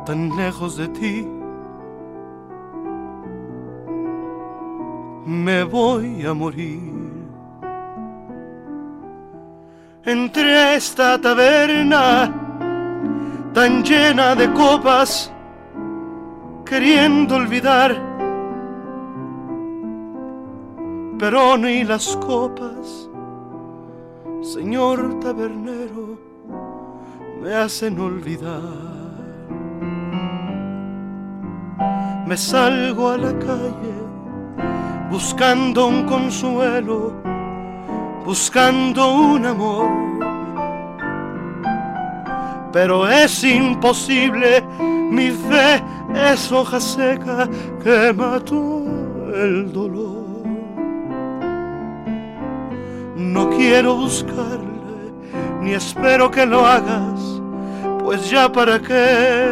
tan 0.05 0.37
lejos 0.37 0.77
de 0.77 0.89
ti. 0.89 1.29
Me 5.27 5.63
voy 5.63 6.27
a 6.27 6.35
morir 6.35 6.93
entre 10.05 10.75
esta 10.75 11.21
taberna 11.21 12.48
tan 13.59 13.83
llena 13.83 14.37
de 14.37 14.53
copas, 14.53 15.33
queriendo 16.65 17.35
olvidar, 17.35 17.91
pero 21.19 21.59
ni 21.59 21.83
las 21.83 22.17
copas, 22.19 23.11
señor 24.43 25.19
tabernero, 25.19 26.21
me 27.43 27.53
hacen 27.53 27.99
olvidar. 27.99 28.63
Me 32.29 32.37
salgo 32.37 33.09
a 33.11 33.19
la 33.19 33.33
calle 33.41 33.99
buscando 35.11 35.89
un 35.89 36.05
consuelo, 36.05 37.13
buscando 38.25 39.15
un 39.15 39.47
amor 39.47 40.08
pero 42.81 43.09
es 43.09 43.43
imposible, 43.43 44.63
mi 45.11 45.31
fe 45.33 45.83
es 46.15 46.53
hoja 46.53 46.79
seca 46.79 47.49
que 47.83 48.13
mató 48.13 48.85
el 49.35 49.73
dolor. 49.73 50.45
No 53.17 53.51
quiero 53.51 53.97
buscarle, 53.97 55.13
ni 55.61 55.73
espero 55.73 56.31
que 56.31 56.47
lo 56.47 56.65
hagas, 56.65 57.21
pues 57.99 58.31
ya 58.31 58.49
para 58.53 58.79
qué. 58.79 59.49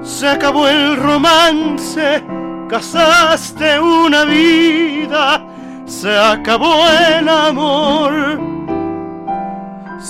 Se 0.00 0.28
acabó 0.28 0.68
el 0.68 0.96
romance, 0.96 2.22
casaste 2.68 3.80
una 3.80 4.24
vida, 4.26 5.44
se 5.86 6.16
acabó 6.16 6.86
el 7.18 7.28
amor 7.28 8.52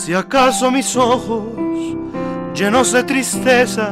si 0.04 0.14
acaso 0.14 0.68
mis 0.72 0.96
ojos 0.96 1.44
llenos 2.56 2.90
de 2.90 3.04
tristeza 3.04 3.88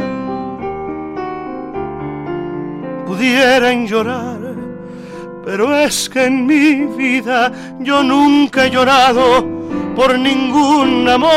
pudieran 3.07 3.87
llorar, 3.87 4.41
pero 5.45 5.73
es 5.73 6.09
que 6.09 6.24
en 6.24 6.47
mi 6.47 6.85
vida 6.97 7.53
yo 7.78 8.03
nunca 8.03 8.65
he 8.65 8.70
llorado 8.70 9.47
por 9.95 10.19
ningún 10.19 11.09
amor, 11.09 11.31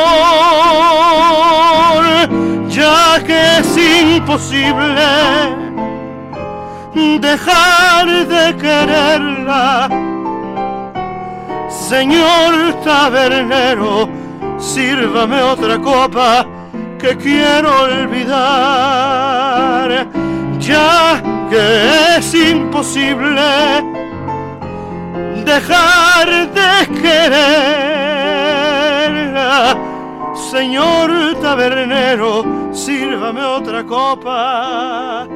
ya 2.68 3.24
que 3.24 3.60
es 3.60 3.78
imposible 3.78 5.06
dejar 7.20 8.08
de 8.28 8.56
quererla. 8.58 9.88
Señor 11.70 12.74
tabernero, 12.84 14.23
sírvame 14.64 15.42
otra 15.42 15.78
copa 15.78 16.46
que 16.98 17.16
quiero 17.18 17.84
olvidar, 17.84 18.30
ya 20.60 21.22
que 21.50 22.18
es 22.18 22.34
imposible 22.34 23.42
dejar 25.44 26.28
de 26.58 26.88
querer. 27.02 28.24
Señor 30.34 31.10
tabernero, 31.42 32.46
sírvame 32.72 33.44
otra 33.44 33.84
copa 33.84 35.28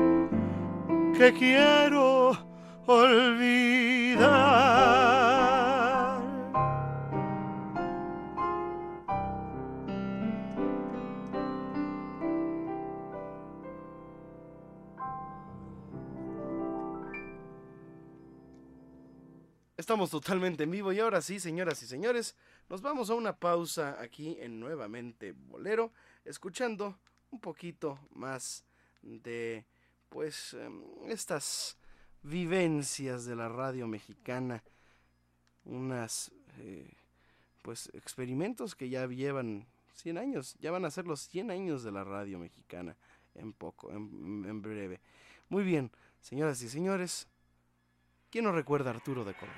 que 1.18 1.34
quiero 1.34 2.38
olvidar. 2.86 4.18
Estamos 19.78 20.10
totalmente 20.10 20.64
en 20.64 20.72
vivo 20.72 20.92
y 20.92 21.00
ahora 21.00 21.22
sí, 21.22 21.40
señoras 21.40 21.84
y 21.84 21.86
señores, 21.86 22.36
nos 22.68 22.82
vamos 22.82 23.12
a 23.12 23.14
una 23.14 23.38
pausa 23.38 24.02
aquí 24.02 24.36
en 24.40 24.60
Nuevamente 24.60 25.34
Bolero, 25.34 25.92
escuchando 26.26 26.98
un 27.30 27.40
poquito 27.40 28.00
más 28.16 28.66
de, 29.04 29.66
pues, 30.10 30.56
em, 30.56 30.82
estas 31.06 31.78
vivencias 32.24 33.26
de 33.26 33.36
la 33.36 33.50
radio 33.50 33.86
mexicana, 33.88 34.64
unas, 35.64 36.32
eh, 36.58 36.92
pues, 37.62 37.92
experimentos 37.94 38.74
que 38.74 38.90
ya 38.90 39.06
llevan 39.06 39.68
100 39.94 40.18
años, 40.18 40.56
ya 40.60 40.72
van 40.72 40.86
a 40.86 40.92
ser 40.92 41.06
los 41.06 41.22
100 41.22 41.52
años 41.52 41.84
de 41.84 41.92
la 41.92 42.04
radio 42.04 42.40
mexicana 42.40 42.98
en 43.36 43.54
poco, 43.54 43.92
en, 43.92 44.44
en 44.44 44.60
breve. 44.60 45.02
Muy 45.50 45.64
bien, 45.64 45.92
señoras 46.20 46.64
y 46.64 46.68
señores, 46.68 47.28
¿Quién 48.30 48.44
no 48.44 48.52
recuerda 48.52 48.92
a 48.92 48.94
Arturo 48.94 49.24
de 49.24 49.34
Córdoba? 49.34 49.56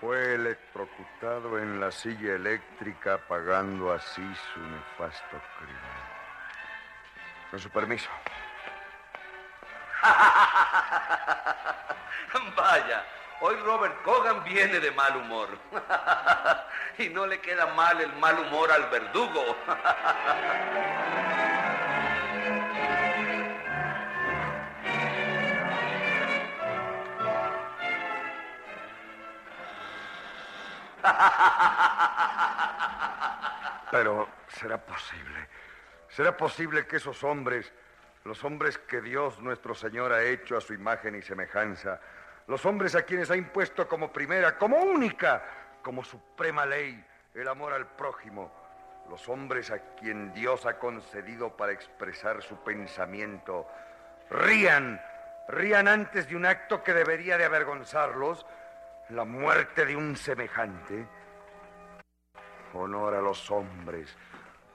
Fue 0.00 0.34
electrocutado 0.34 1.58
en 1.58 1.80
la 1.80 1.90
silla 1.90 2.34
eléctrica 2.34 3.18
pagando 3.28 3.92
así 3.92 4.22
su 4.22 4.60
nefasto 4.60 5.40
crimen. 5.58 5.80
Con 7.50 7.60
su 7.60 7.68
permiso. 7.70 8.08
Vaya, 12.56 13.04
Hoy 13.40 13.54
Robert 13.56 14.00
Cogan 14.02 14.42
viene 14.44 14.80
de 14.80 14.90
mal 14.92 15.14
humor. 15.16 15.48
y 16.98 17.10
no 17.10 17.26
le 17.26 17.40
queda 17.40 17.66
mal 17.74 18.00
el 18.00 18.12
mal 18.14 18.38
humor 18.38 18.72
al 18.72 18.88
verdugo. 18.88 19.56
Pero 33.90 34.28
será 34.48 34.78
posible. 34.78 35.48
¿Será 36.08 36.34
posible 36.36 36.86
que 36.86 36.96
esos 36.96 37.22
hombres, 37.22 37.70
los 38.24 38.42
hombres 38.44 38.78
que 38.78 39.02
Dios 39.02 39.38
nuestro 39.40 39.74
Señor 39.74 40.12
ha 40.12 40.22
hecho 40.22 40.56
a 40.56 40.62
su 40.62 40.72
imagen 40.72 41.14
y 41.14 41.22
semejanza, 41.22 42.00
los 42.46 42.64
hombres 42.64 42.94
a 42.94 43.02
quienes 43.02 43.30
ha 43.30 43.36
impuesto 43.36 43.88
como 43.88 44.12
primera, 44.12 44.56
como 44.56 44.78
única, 44.78 45.42
como 45.82 46.04
suprema 46.04 46.64
ley, 46.64 47.04
el 47.34 47.48
amor 47.48 47.72
al 47.72 47.86
prójimo, 47.86 48.50
los 49.10 49.28
hombres 49.28 49.70
a 49.70 49.78
quien 49.94 50.32
Dios 50.32 50.66
ha 50.66 50.78
concedido 50.78 51.56
para 51.56 51.72
expresar 51.72 52.42
su 52.42 52.56
pensamiento, 52.56 53.66
rían, 54.30 55.00
rían 55.48 55.88
antes 55.88 56.28
de 56.28 56.36
un 56.36 56.46
acto 56.46 56.82
que 56.82 56.92
debería 56.92 57.36
de 57.36 57.44
avergonzarlos, 57.44 58.46
la 59.10 59.24
muerte 59.24 59.84
de 59.84 59.96
un 59.96 60.16
semejante? 60.16 61.06
Honor 62.74 63.14
a 63.14 63.20
los 63.20 63.50
hombres. 63.50 64.14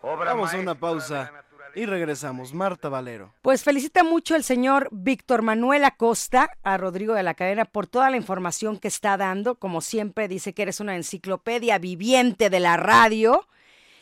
Obra 0.02 0.32
Vamos 0.32 0.54
a 0.54 0.58
una 0.58 0.76
pausa 0.76 1.32
y 1.76 1.86
regresamos. 1.86 2.54
Marta 2.54 2.90
Valero. 2.90 3.34
Pues 3.42 3.64
felicita 3.64 4.04
mucho 4.04 4.36
el 4.36 4.44
señor 4.44 4.90
Víctor 4.92 5.42
Manuel 5.42 5.84
Acosta 5.86 6.52
a 6.64 6.78
Rodrigo 6.78 7.14
de 7.14 7.24
la 7.24 7.34
Cadena 7.34 7.66
por 7.66 7.88
toda 7.88 8.10
la 8.10 8.18
información 8.18 8.78
que 8.78 8.88
está 8.88 9.18
dando. 9.18 9.56
Como 9.56 9.82
siempre, 9.82 10.28
dice 10.28 10.54
que 10.54 10.64
eres 10.64 10.80
una 10.80 10.96
enciclopedia 10.96 11.78
viviente 11.78 12.50
de 12.50 12.60
la 12.60 12.78
radio 12.78 13.48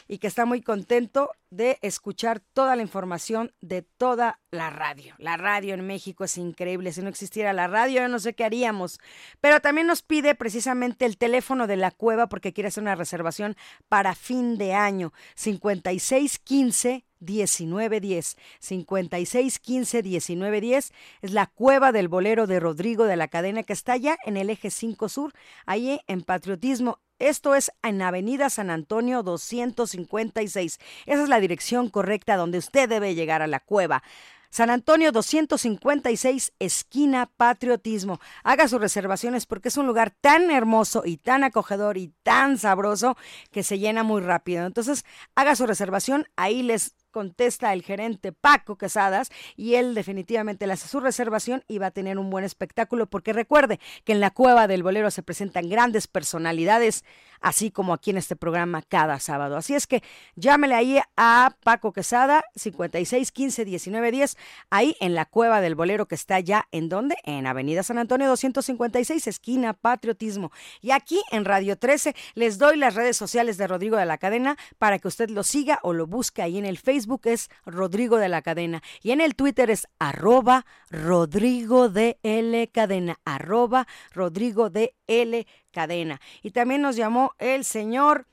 y 0.08 0.18
que 0.18 0.28
está 0.28 0.46
muy 0.46 0.62
contento 0.62 1.32
de 1.50 1.80
escuchar 1.82 2.40
toda 2.40 2.76
la 2.76 2.82
información 2.82 3.54
de 3.62 3.82
toda 3.82 4.40
la 4.52 4.70
radio. 4.70 5.16
La 5.18 5.38
radio 5.38 5.74
en 5.74 5.86
México 5.86 6.24
es 6.24 6.38
increíble. 6.38 6.92
Si 6.92 7.02
no 7.02 7.10
existiera 7.10 7.54
la 7.54 7.68
radio, 7.68 8.02
yo 8.02 8.08
no 8.08 8.20
sé 8.20 8.34
qué 8.34 8.44
haríamos. 8.44 9.00
Pero 9.42 9.60
también 9.60 9.88
nos 9.88 10.02
pide 10.02 10.36
precisamente 10.36 11.06
el 11.06 11.18
teléfono 11.18 11.68
de 11.68 11.78
la 11.78 11.92
cueva 11.92 12.28
porque 12.28 12.54
quiere 12.54 12.68
hacer 12.68 12.84
una 12.84 12.96
reservación 12.96 13.56
para 13.88 14.16
fin 14.16 14.58
de 14.58 14.74
año. 14.74 15.12
5615 15.36 17.06
1910. 17.20 18.38
5615 18.60 20.04
1910 20.04 20.92
es 21.22 21.32
la 21.32 21.48
cueva 21.48 21.92
del 21.92 22.08
bolero 22.08 22.48
de 22.48 22.60
Rodrigo 22.60 23.06
de 23.06 23.16
la 23.16 23.28
Cadena 23.28 23.64
que 23.64 23.74
está 23.74 23.94
allá 23.94 24.18
en 24.26 24.38
el 24.38 24.50
eje 24.50 24.70
5 24.70 25.10
Sur, 25.10 25.34
ahí 25.66 26.00
en 26.08 26.22
Patriotismo. 26.22 27.00
Esto 27.20 27.54
es 27.54 27.70
en 27.84 28.02
Avenida 28.02 28.50
San 28.50 28.70
Antonio 28.70 29.24
256. 29.24 30.80
Esa 31.06 31.24
es 31.24 31.28
la 31.28 31.39
dirección 31.40 31.90
correcta 31.90 32.38
donde 32.38 32.58
usted 32.58 32.90
debe 32.90 33.16
llegar 33.16 33.42
a 33.42 33.48
la 33.48 33.60
cueva. 33.60 34.04
San 34.52 34.72
Antonio 34.72 35.12
256, 35.12 36.54
esquina 36.58 37.30
Patriotismo. 37.38 38.20
Haga 38.44 38.68
sus 38.68 38.82
reservaciones 38.82 39.46
porque 39.46 39.68
es 39.68 39.78
un 39.78 39.86
lugar 39.86 40.10
tan 40.10 40.50
hermoso 40.50 41.04
y 41.06 41.18
tan 41.18 41.44
acogedor 41.44 41.98
y 41.98 42.14
tan 42.24 42.58
sabroso 42.58 43.16
que 43.52 43.62
se 43.62 43.78
llena 43.78 44.02
muy 44.02 44.22
rápido. 44.22 44.66
Entonces, 44.66 45.06
haga 45.36 45.56
su 45.56 45.68
reservación, 45.68 46.26
ahí 46.36 46.64
les 46.64 46.96
contesta 47.12 47.74
el 47.74 47.84
gerente 47.84 48.32
Paco 48.32 48.78
Quesadas 48.78 49.30
y 49.56 49.76
él 49.76 49.96
definitivamente 49.96 50.68
le 50.68 50.74
hace 50.74 50.88
su 50.88 51.00
reservación 51.00 51.64
y 51.68 51.78
va 51.78 51.88
a 51.88 51.92
tener 51.92 52.18
un 52.18 52.30
buen 52.30 52.46
espectáculo 52.46 53.08
porque 53.08 53.34
recuerde 53.34 53.80
que 54.04 54.14
en 54.14 54.20
la 54.20 54.32
cueva 54.32 54.68
del 54.68 54.84
bolero 54.84 55.12
se 55.12 55.24
presentan 55.24 55.70
grandes 55.70 56.08
personalidades 56.08 57.04
así 57.42 57.72
como 57.72 57.94
aquí 57.94 58.12
en 58.12 58.18
este 58.18 58.36
programa 58.36 58.82
cada 58.82 59.20
sábado. 59.20 59.58
Así 59.58 59.74
es 59.74 59.88
que 59.88 60.04
llámele 60.36 60.76
ahí 60.76 61.00
a 61.16 61.56
Paco 61.64 61.94
Quesada 61.94 62.44
56 62.56 63.32
15 63.32 63.66
19 63.66 64.12
10 64.12 64.38
ahí 64.70 64.96
en 65.00 65.16
la 65.16 65.26
cueva 65.26 65.62
del 65.62 65.76
bolero 65.76 66.08
que 66.08 66.16
está 66.16 66.40
ya 66.40 66.68
en 66.72 66.90
donde 66.90 67.16
en 67.24 67.48
Avenida 67.48 67.84
San 67.84 67.98
Antonio 67.98 68.28
256 68.28 69.28
esquina 69.28 69.74
Patriotismo. 69.74 70.52
Y 70.82 70.92
aquí 70.92 71.22
en 71.32 71.46
Radio 71.46 71.78
13 71.78 72.16
les 72.36 72.58
doy 72.58 72.78
las 72.78 72.96
redes 72.96 73.18
sociales 73.18 73.58
de 73.58 73.68
Rodrigo 73.68 73.98
de 73.98 74.06
la 74.06 74.18
Cadena 74.18 74.58
para 74.78 75.00
que 75.00 75.08
usted 75.08 75.30
lo 75.30 75.44
siga 75.44 75.80
o 75.84 75.94
lo 75.94 76.08
busque 76.08 76.42
ahí 76.42 76.58
en 76.58 76.66
el 76.66 76.78
Facebook 76.78 77.09
es 77.24 77.50
Rodrigo 77.66 78.18
de 78.18 78.30
la 78.30 78.42
Cadena 78.42 78.82
y 79.02 79.12
en 79.12 79.22
el 79.22 79.36
Twitter 79.36 79.70
es 79.70 79.88
arroba 79.98 80.66
Rodrigo 80.90 81.90
de 81.90 82.20
L 82.24 82.68
Cadena, 82.70 83.20
arroba 83.26 83.88
Rodrigo 84.14 84.70
de 84.70 84.96
L 85.08 85.48
Cadena. 85.72 86.22
Y 86.44 86.52
también 86.52 86.82
nos 86.82 86.96
llamó 86.96 87.34
el 87.40 87.66
señor 87.66 88.28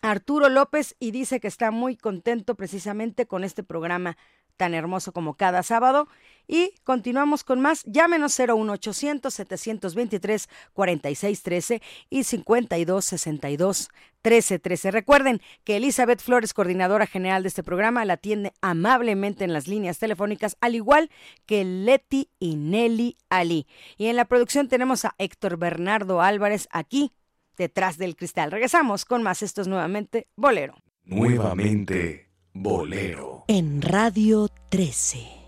Arturo 0.00 0.48
López 0.48 0.96
y 0.98 1.12
dice 1.12 1.40
que 1.40 1.48
está 1.48 1.70
muy 1.70 1.96
contento 1.96 2.56
precisamente 2.56 3.26
con 3.26 3.42
este 3.44 3.62
programa 3.62 4.18
tan 4.56 4.74
hermoso 4.74 5.12
como 5.12 5.34
cada 5.34 5.62
sábado. 5.62 6.08
Y 6.46 6.74
continuamos 6.84 7.42
con 7.42 7.60
más. 7.60 7.84
Llámenos 7.84 8.38
01800 8.38 9.32
723 9.32 10.48
4613 10.74 11.82
y 12.10 12.24
5262 12.24 13.88
1313. 14.24 14.90
Recuerden 14.90 15.40
que 15.64 15.76
Elizabeth 15.76 16.20
Flores, 16.20 16.54
coordinadora 16.54 17.06
general 17.06 17.42
de 17.42 17.48
este 17.48 17.62
programa, 17.62 18.04
la 18.04 18.14
atiende 18.14 18.52
amablemente 18.60 19.44
en 19.44 19.52
las 19.52 19.68
líneas 19.68 19.98
telefónicas, 19.98 20.56
al 20.60 20.74
igual 20.74 21.10
que 21.46 21.64
Leti 21.64 22.30
y 22.38 22.56
Nelly 22.56 23.16
Ali. 23.28 23.66
Y 23.96 24.06
en 24.06 24.16
la 24.16 24.24
producción 24.24 24.68
tenemos 24.68 25.04
a 25.04 25.14
Héctor 25.18 25.58
Bernardo 25.58 26.20
Álvarez 26.20 26.68
aquí 26.70 27.12
detrás 27.56 27.98
del 27.98 28.16
cristal. 28.16 28.50
Regresamos 28.50 29.04
con 29.04 29.22
más. 29.22 29.42
Esto 29.42 29.60
es 29.60 29.68
nuevamente 29.68 30.28
Bolero. 30.36 30.74
Nuevamente, 31.04 32.30
Bolero. 32.56 33.46
En 33.48 33.82
Radio 33.82 34.48
13. 34.68 35.44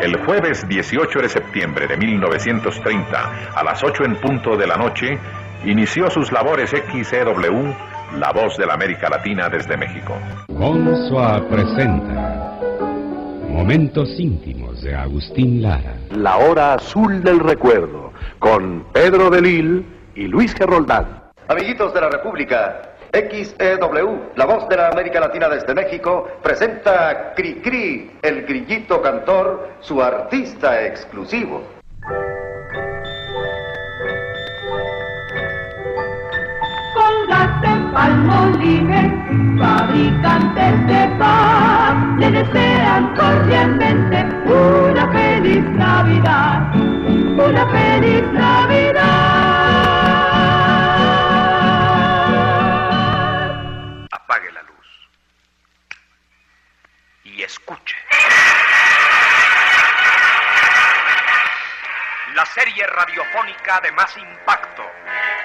El 0.00 0.16
jueves 0.24 0.66
18 0.68 1.18
de 1.18 1.28
septiembre 1.28 1.88
de 1.88 1.96
1930, 1.96 3.50
a 3.54 3.64
las 3.64 3.82
8 3.82 4.04
en 4.04 4.16
punto 4.16 4.56
de 4.56 4.66
la 4.68 4.76
noche, 4.76 5.18
inició 5.64 6.10
sus 6.10 6.32
labores 6.32 6.70
XEW, 6.70 7.74
La 8.18 8.32
Voz 8.32 8.56
de 8.56 8.66
la 8.66 8.74
América 8.74 9.08
Latina 9.08 9.48
desde 9.48 9.76
México. 9.76 10.14
Consua 10.58 11.46
presenta 11.48 12.58
Momentos 13.48 14.08
íntimos 14.18 14.82
de 14.82 14.94
Agustín 14.94 15.62
Lara. 15.62 15.94
La 16.10 16.38
hora 16.38 16.74
azul 16.74 17.22
del 17.22 17.40
recuerdo, 17.40 18.12
con 18.38 18.84
Pedro 18.92 19.28
de 19.28 19.42
Lil 19.42 19.86
y 20.14 20.26
Luis 20.28 20.54
Geroldán. 20.54 21.24
Amiguitos 21.48 21.92
de 21.92 22.00
la 22.00 22.08
República, 22.08 22.80
XEW, 23.12 24.30
la 24.36 24.46
voz 24.46 24.68
de 24.68 24.76
la 24.76 24.88
América 24.88 25.20
Latina 25.20 25.48
desde 25.48 25.74
México, 25.74 26.28
presenta 26.42 27.10
a 27.10 27.34
Cri 27.34 27.56
Cri, 27.56 28.10
el 28.22 28.46
grillito 28.46 29.02
cantor, 29.02 29.68
su 29.80 30.00
artista 30.00 30.86
exclusivo. 30.86 31.79
Palmolive, 37.92 39.02
fabricantes 39.58 40.86
de 40.86 41.16
paz, 41.18 41.94
le 42.18 42.30
desean 42.30 43.14
cordialmente 43.16 44.24
una 44.46 45.10
feliz 45.10 45.64
Navidad, 45.70 46.74
una 46.76 47.66
feliz 47.66 48.22
Navidad. 48.32 49.00
Apague 54.12 54.52
la 54.52 54.62
luz 54.62 54.88
y 57.24 57.42
escuche. 57.42 57.96
La 62.34 62.46
serie 62.46 62.86
radiofónica 62.86 63.80
de 63.80 63.90
más 63.92 64.16
impacto, 64.16 64.84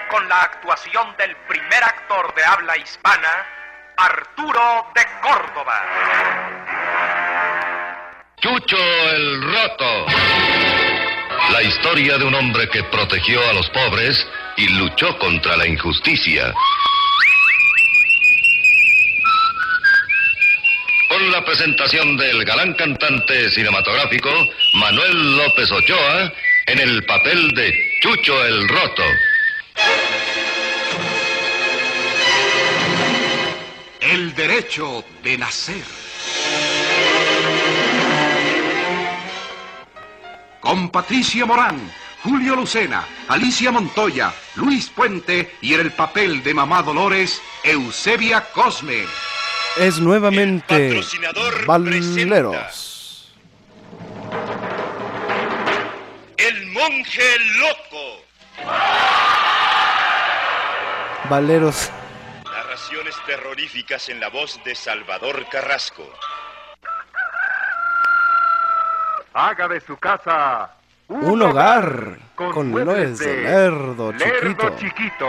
con 0.09 0.27
la 0.29 0.41
actuación 0.43 1.15
del 1.17 1.35
primer 1.47 1.83
actor 1.83 2.33
de 2.35 2.43
habla 2.43 2.77
hispana, 2.77 3.47
Arturo 3.97 4.91
de 4.93 5.05
Córdoba. 5.21 5.83
Chucho 8.39 8.77
el 8.77 9.41
Roto. 9.41 10.05
La 11.51 11.63
historia 11.63 12.17
de 12.17 12.25
un 12.25 12.35
hombre 12.35 12.69
que 12.69 12.83
protegió 12.83 13.41
a 13.49 13.53
los 13.53 13.69
pobres 13.69 14.27
y 14.57 14.67
luchó 14.77 15.17
contra 15.17 15.57
la 15.57 15.65
injusticia. 15.65 16.53
con 21.07 21.31
la 21.31 21.45
presentación 21.45 22.17
del 22.17 22.43
galán 22.43 22.73
cantante 22.73 23.49
cinematográfico 23.51 24.29
Manuel 24.73 25.37
López 25.37 25.71
Ochoa 25.71 26.33
en 26.67 26.79
el 26.79 27.03
papel 27.05 27.53
de 27.53 27.73
Chucho 28.01 28.43
el 28.45 28.67
Roto. 28.67 29.03
El 34.01 34.33
derecho 34.35 35.03
de 35.23 35.37
nacer. 35.37 35.83
Con 40.59 40.89
Patricia 40.89 41.45
Morán, 41.45 41.79
Julio 42.23 42.55
Lucena, 42.55 43.05
Alicia 43.27 43.71
Montoya, 43.71 44.33
Luis 44.55 44.89
Puente 44.89 45.55
y 45.61 45.75
en 45.75 45.81
el 45.81 45.91
papel 45.91 46.43
de 46.43 46.53
Mamá 46.55 46.81
Dolores, 46.81 47.41
Eusebia 47.63 48.41
Cosme. 48.51 49.03
Es 49.77 49.99
nuevamente 49.99 51.01
Valeros. 51.67 52.94
Monje 56.89 57.39
loco. 57.59 58.21
Valeros. 61.29 61.91
Narraciones 62.43 63.15
terroríficas 63.25 64.09
en 64.09 64.19
la 64.19 64.29
voz 64.29 64.59
de 64.63 64.75
Salvador 64.75 65.45
Carrasco. 65.49 66.03
Haga 69.33 69.67
de 69.67 69.81
su 69.81 69.97
casa 69.97 70.71
un, 71.09 71.41
hogar 71.41 72.17
con, 72.35 72.71
nuez 72.71 73.19
de 73.19 73.37
lerdo, 73.43 74.11
lerdo 74.13 74.69
chiquito. 74.77 75.27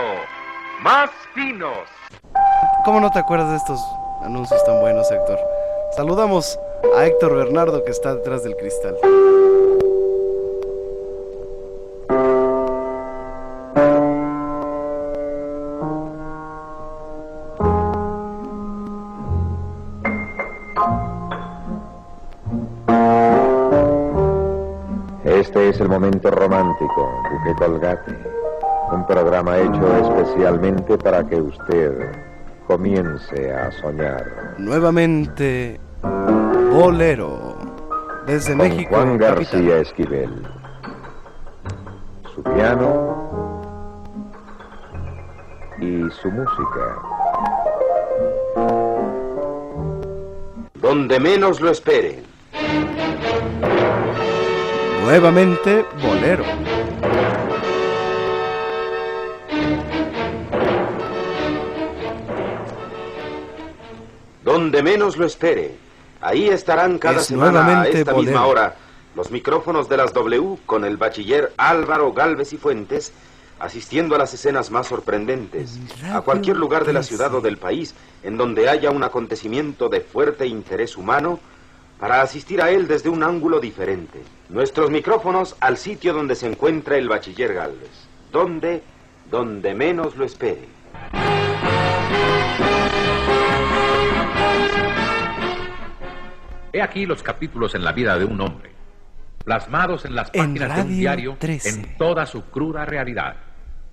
Más 0.81 1.09
finos. 1.33 1.89
¿Cómo 2.85 2.99
no 3.01 3.11
te 3.11 3.19
acuerdas 3.19 3.49
de 3.49 3.57
estos 3.57 3.81
anuncios 4.23 4.63
tan 4.63 4.79
buenos, 4.79 5.11
Héctor? 5.11 5.39
Saludamos 5.95 6.57
a 6.95 7.05
Héctor 7.05 7.35
Bernardo 7.35 7.83
que 7.83 7.91
está 7.91 8.15
detrás 8.15 8.43
del 8.43 8.55
cristal. 8.55 8.95
El 25.87 25.91
momento 25.91 26.29
romántico, 26.31 27.23
Duque 27.31 27.55
Colgate. 27.57 28.13
Un 28.91 29.07
programa 29.07 29.57
hecho 29.57 29.97
especialmente 29.97 30.97
para 30.97 31.25
que 31.25 31.37
usted 31.37 32.11
comience 32.67 33.53
a 33.53 33.71
soñar. 33.71 34.55
Nuevamente, 34.57 35.79
Bolero. 36.71 37.55
Desde 38.25 38.49
Con 38.49 38.57
México. 38.57 38.95
Juan. 38.95 39.17
García 39.17 39.77
Esquivel. 39.77 40.45
Su 42.35 42.43
piano 42.43 43.61
y 45.79 46.09
su 46.11 46.29
música. 46.29 46.97
Donde 50.81 51.19
menos 51.19 51.61
lo 51.61 51.71
espere. 51.71 52.23
Nuevamente, 55.07 55.85
Bolero. 56.03 56.43
Donde 64.43 64.83
menos 64.83 65.15
lo 65.15 65.25
espere. 65.25 65.75
Ahí 66.19 66.49
estarán 66.49 66.97
cada 66.97 67.21
Es 67.21 67.27
semana 67.27 67.83
a 67.83 67.87
esta 67.87 68.11
Bolero. 68.11 68.31
misma 68.31 68.47
hora 68.47 68.75
los 69.15 69.31
micrófonos 69.31 69.87
de 69.87 69.95
las 69.95 70.11
W 70.11 70.57
con 70.65 70.83
el 70.83 70.97
bachiller 70.97 71.53
Álvaro 71.55 72.11
Galvez 72.11 72.51
y 72.51 72.57
Fuentes 72.57 73.13
asistiendo 73.59 74.13
a 74.15 74.17
las 74.17 74.33
escenas 74.33 74.71
más 74.71 74.87
sorprendentes, 74.87 75.79
a 76.11 76.19
cualquier 76.19 76.57
lugar 76.57 76.83
de 76.83 76.91
la 76.91 77.01
ciudad 77.01 77.33
o 77.33 77.39
del 77.39 77.55
país 77.55 77.95
en 78.23 78.35
donde 78.35 78.67
haya 78.67 78.91
un 78.91 79.03
acontecimiento 79.03 79.87
de 79.87 80.01
fuerte 80.01 80.47
interés 80.47 80.97
humano, 80.97 81.39
para 81.97 82.21
asistir 82.21 82.61
a 82.61 82.71
él 82.71 82.89
desde 82.89 83.07
un 83.07 83.23
ángulo 83.23 83.61
diferente. 83.61 84.21
Nuestros 84.49 84.89
micrófonos 84.89 85.57
al 85.59 85.75
sitio 85.77 86.13
donde 86.13 86.33
se 86.35 86.47
encuentra 86.47 86.97
el 86.97 87.09
bachiller 87.09 87.53
Galvez. 87.53 88.07
Donde, 88.31 88.81
donde 89.29 89.73
menos 89.73 90.15
lo 90.15 90.23
espere. 90.23 90.69
He 96.71 96.81
aquí 96.81 97.05
los 97.05 97.23
capítulos 97.23 97.75
en 97.75 97.83
la 97.83 97.91
vida 97.91 98.17
de 98.17 98.23
un 98.23 98.39
hombre, 98.39 98.71
plasmados 99.43 100.05
en 100.05 100.15
las 100.15 100.29
En 100.33 100.53
páginas 100.53 100.75
de 100.77 100.81
un 100.83 100.97
diario 100.97 101.35
13. 101.39 101.69
en 101.69 101.97
toda 101.97 102.25
su 102.25 102.43
cruda 102.45 102.85
realidad. 102.85 103.35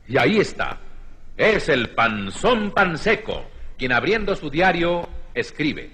Y 0.06 0.18
ahí 0.18 0.38
está. 0.38 0.78
Es 1.36 1.68
el 1.68 1.90
panzón 1.90 2.70
panseco, 2.70 3.44
quien 3.76 3.90
abriendo 3.90 4.36
su 4.36 4.50
diario 4.50 5.08
escribe. 5.34 5.90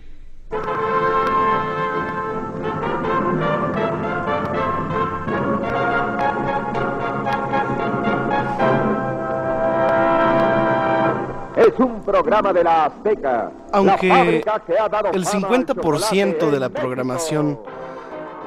Es 11.70 11.78
un 11.78 12.02
programa 12.02 12.52
de 12.52 12.64
la 12.64 12.86
Azteca. 12.86 13.52
Aunque 13.72 14.42
que 14.66 14.78
ha 14.78 14.88
dado 14.88 15.12
el 15.12 15.24
fama 15.24 15.48
al 15.48 15.66
50% 15.66 15.74
chocolate 15.74 16.50
de 16.50 16.60
la 16.60 16.68
programación 16.68 17.60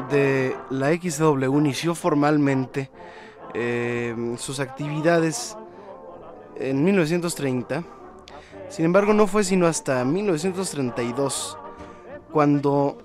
de 0.10 0.56
la 0.70 0.92
XW 0.92 1.58
inició 1.60 1.96
formalmente 1.96 2.90
eh, 3.54 4.36
sus 4.38 4.60
actividades 4.60 5.58
en 6.58 6.84
1930, 6.84 7.84
sin 8.68 8.86
embargo 8.86 9.14
no 9.14 9.26
fue 9.28 9.46
sino 9.46 9.68
hasta 9.68 10.04
1932 10.04 11.58
cuando 12.30 12.98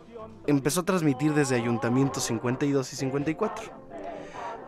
empezó 0.48 0.80
a 0.80 0.84
transmitir 0.84 1.32
desde 1.32 1.54
Ayuntamiento 1.54 2.18
52 2.18 2.92
y 2.92 2.96
54. 2.96 3.77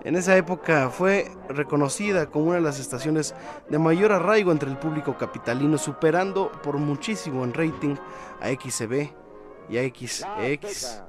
En 0.05 0.17
esa 0.17 0.37
época 0.37 0.89
fue 0.91 1.31
reconocida 1.49 2.27
como 2.27 2.47
una 2.47 2.57
de 2.57 2.63
las 2.63 2.81
estaciones 2.81 3.35
de 3.69 3.79
mayor 3.79 4.13
arraigo 4.13 4.51
entre 4.51 4.71
el 4.71 4.79
público 4.79 5.19
capitalino, 5.19 5.77
superando 5.77 6.51
por 6.63 6.79
muchísimo 6.79 7.45
en 7.45 7.53
rating 7.53 7.97
a 8.41 8.49
XCB 8.49 9.11
y 9.69 9.79
a 9.79 9.83
XX. 9.83 11.03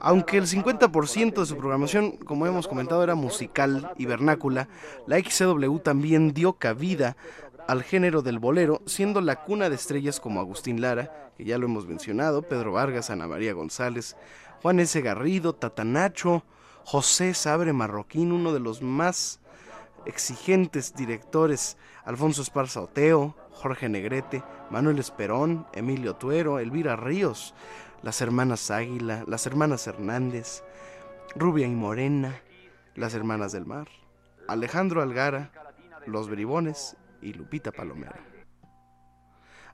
Aunque 0.00 0.38
el 0.38 0.46
50% 0.46 1.40
de 1.40 1.46
su 1.46 1.56
programación, 1.56 2.12
como 2.12 2.46
hemos 2.46 2.68
comentado, 2.68 3.02
era 3.02 3.14
musical 3.14 3.92
y 3.96 4.06
vernácula, 4.06 4.68
la 5.06 5.18
XCW 5.18 5.78
también 5.78 6.32
dio 6.32 6.54
cabida 6.54 7.16
al 7.66 7.82
género 7.82 8.22
del 8.22 8.38
bolero, 8.38 8.82
siendo 8.86 9.20
la 9.20 9.44
cuna 9.44 9.68
de 9.68 9.76
estrellas 9.76 10.20
como 10.20 10.40
Agustín 10.40 10.80
Lara, 10.80 11.30
que 11.36 11.44
ya 11.44 11.58
lo 11.58 11.66
hemos 11.66 11.86
mencionado, 11.86 12.42
Pedro 12.42 12.72
Vargas, 12.72 13.10
Ana 13.10 13.26
María 13.28 13.52
González, 13.52 14.16
Juan 14.62 14.80
S. 14.80 15.00
Garrido, 15.00 15.54
Tatanacho, 15.54 16.44
José 16.90 17.34
Sabre 17.34 17.72
Marroquín, 17.72 18.32
uno 18.32 18.52
de 18.52 18.58
los 18.58 18.82
más 18.82 19.38
exigentes 20.06 20.92
directores, 20.92 21.76
Alfonso 22.04 22.42
Esparza 22.42 22.80
Oteo, 22.80 23.36
Jorge 23.52 23.88
Negrete, 23.88 24.42
Manuel 24.70 24.98
Esperón, 24.98 25.68
Emilio 25.72 26.16
Tuero, 26.16 26.58
Elvira 26.58 26.96
Ríos, 26.96 27.54
las 28.02 28.20
hermanas 28.20 28.72
Águila, 28.72 29.22
las 29.28 29.46
hermanas 29.46 29.86
Hernández, 29.86 30.64
Rubia 31.36 31.68
y 31.68 31.76
Morena, 31.76 32.42
las 32.96 33.14
hermanas 33.14 33.52
del 33.52 33.66
mar, 33.66 33.86
Alejandro 34.48 35.00
Algara, 35.00 35.52
Los 36.06 36.28
Bribones 36.28 36.96
y 37.22 37.34
Lupita 37.34 37.70
Palomera. 37.70 38.29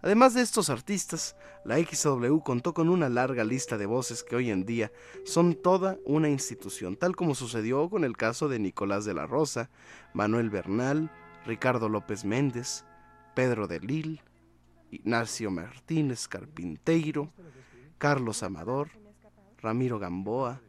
Además 0.07 0.35
de 0.35 0.43
estos 0.43 0.71
artistas, 0.71 1.35
la 1.65 1.79
XW 1.79 2.39
contó 2.45 2.75
con 2.75 2.91
una 2.91 3.09
larga 3.09 3.43
lista 3.43 3.77
de 3.77 3.87
voces 3.87 4.23
que 4.23 4.37
hoy 4.37 4.53
en 4.53 4.65
día 4.65 4.93
son 5.25 5.57
toda 5.57 5.99
una 6.05 6.29
institución, 6.29 6.95
tal 6.95 7.17
como 7.17 7.35
sucedió 7.35 7.91
con 7.91 8.05
el 8.05 8.17
caso 8.17 8.49
de 8.49 8.61
Nicolás 8.61 9.05
de 9.05 9.15
la 9.15 9.27
Rosa, 9.27 9.69
Manuel 10.15 10.49
Bernal, 10.49 11.11
Ricardo 11.45 11.89
López 11.89 12.25
Méndez, 12.25 12.85
Pedro 13.35 13.67
de 13.67 13.81
Lil, 13.81 14.21
Ignacio 14.93 15.51
Martínez 15.51 16.29
Carpinteiro, 16.29 17.33
Carlos 17.99 18.45
Amador, 18.45 18.91
Ramiro 19.61 19.99
Gamboa, 19.99 20.61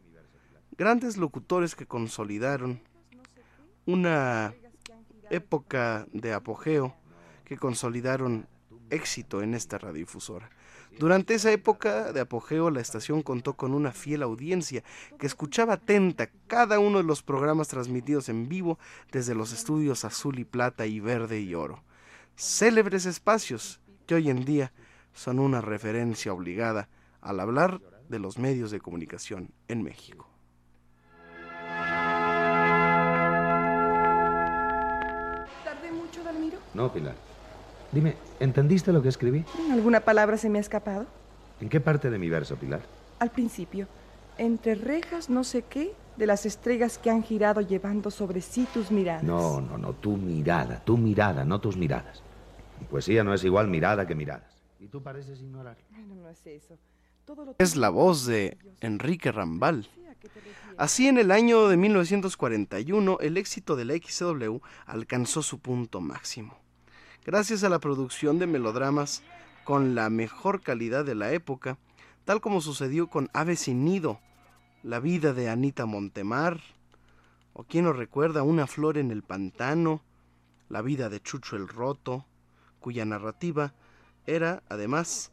grandes 0.76 1.16
locutores 1.16 1.76
que 1.76 1.86
consolidaron 1.86 2.80
una 3.86 4.52
época 5.30 6.08
de 6.12 6.32
apogeo, 6.32 6.96
que 7.44 7.56
consolidaron 7.56 8.48
éxito 8.90 9.42
en 9.42 9.54
esta 9.54 9.78
radiodifusora. 9.78 10.50
Durante 10.98 11.34
esa 11.34 11.52
época 11.52 12.12
de 12.12 12.20
apogeo, 12.20 12.70
la 12.70 12.80
estación 12.80 13.22
contó 13.22 13.54
con 13.54 13.72
una 13.72 13.92
fiel 13.92 14.22
audiencia 14.22 14.82
que 15.18 15.26
escuchaba 15.26 15.74
atenta 15.74 16.30
cada 16.46 16.80
uno 16.80 16.98
de 16.98 17.04
los 17.04 17.22
programas 17.22 17.68
transmitidos 17.68 18.28
en 18.28 18.48
vivo 18.48 18.78
desde 19.12 19.34
los 19.34 19.52
estudios 19.52 20.04
azul 20.04 20.38
y 20.38 20.44
plata 20.44 20.86
y 20.86 20.98
verde 20.98 21.40
y 21.40 21.54
oro. 21.54 21.84
Célebres 22.36 23.06
espacios 23.06 23.80
que 24.06 24.16
hoy 24.16 24.30
en 24.30 24.44
día 24.44 24.72
son 25.12 25.38
una 25.38 25.60
referencia 25.60 26.32
obligada 26.32 26.88
al 27.20 27.40
hablar 27.40 27.80
de 28.08 28.18
los 28.18 28.38
medios 28.38 28.70
de 28.70 28.80
comunicación 28.80 29.52
en 29.68 29.82
México. 29.82 30.28
¿Tardé 35.64 35.92
mucho, 35.92 36.24
Dalmiro? 36.24 36.58
No, 36.74 36.92
Pilar. 36.92 37.27
Dime, 37.92 38.16
¿entendiste 38.38 38.92
lo 38.92 39.02
que 39.02 39.08
escribí? 39.08 39.44
¿Alguna 39.72 40.00
palabra 40.00 40.36
se 40.36 40.50
me 40.50 40.58
ha 40.58 40.60
escapado? 40.60 41.06
¿En 41.60 41.68
qué 41.68 41.80
parte 41.80 42.10
de 42.10 42.18
mi 42.18 42.28
verso, 42.28 42.56
Pilar? 42.56 42.82
Al 43.18 43.30
principio, 43.30 43.88
entre 44.36 44.74
rejas 44.74 45.30
no 45.30 45.42
sé 45.42 45.62
qué, 45.62 45.92
de 46.16 46.26
las 46.26 46.46
estrellas 46.46 46.98
que 46.98 47.10
han 47.10 47.22
girado 47.22 47.60
llevando 47.60 48.10
sobre 48.10 48.40
sí 48.40 48.66
tus 48.74 48.90
miradas. 48.90 49.22
No, 49.22 49.60
no, 49.60 49.78
no, 49.78 49.92
tu 49.94 50.16
mirada, 50.16 50.82
tu 50.84 50.98
mirada, 50.98 51.44
no 51.44 51.60
tus 51.60 51.76
miradas. 51.76 52.22
Mi 52.80 52.86
poesía 52.86 53.24
no 53.24 53.32
es 53.32 53.42
igual 53.44 53.68
mirada 53.68 54.06
que 54.06 54.14
miradas. 54.14 54.58
Y 54.80 54.88
tú 54.88 55.02
pareces 55.02 55.40
ignorar. 55.40 55.76
No, 55.90 56.14
no 56.14 56.28
es 56.28 56.46
eso. 56.46 56.76
Todo 57.24 57.44
lo 57.44 57.54
Es 57.58 57.76
la 57.76 57.88
voz 57.88 58.26
de 58.26 58.58
Enrique 58.80 59.32
Rambal. 59.32 59.88
Así 60.76 61.08
en 61.08 61.18
el 61.18 61.30
año 61.30 61.68
de 61.68 61.76
1941 61.76 63.18
el 63.20 63.36
éxito 63.36 63.76
de 63.76 63.84
la 63.84 63.94
XW 63.94 64.58
alcanzó 64.86 65.42
su 65.42 65.58
punto 65.58 66.00
máximo. 66.00 66.56
Gracias 67.28 67.62
a 67.62 67.68
la 67.68 67.78
producción 67.78 68.38
de 68.38 68.46
melodramas 68.46 69.22
con 69.64 69.94
la 69.94 70.08
mejor 70.08 70.62
calidad 70.62 71.04
de 71.04 71.14
la 71.14 71.30
época, 71.32 71.76
tal 72.24 72.40
como 72.40 72.62
sucedió 72.62 73.08
con 73.08 73.28
Ave 73.34 73.56
sin 73.56 73.84
nido, 73.84 74.18
La 74.82 74.98
vida 74.98 75.34
de 75.34 75.50
Anita 75.50 75.84
Montemar, 75.84 76.58
o 77.52 77.64
quien 77.64 77.84
nos 77.84 77.98
recuerda 77.98 78.44
Una 78.44 78.66
flor 78.66 78.96
en 78.96 79.10
el 79.10 79.22
pantano, 79.22 80.00
La 80.70 80.80
vida 80.80 81.10
de 81.10 81.20
Chucho 81.20 81.56
el 81.56 81.68
Roto, 81.68 82.24
cuya 82.80 83.04
narrativa 83.04 83.74
era, 84.26 84.62
además, 84.70 85.30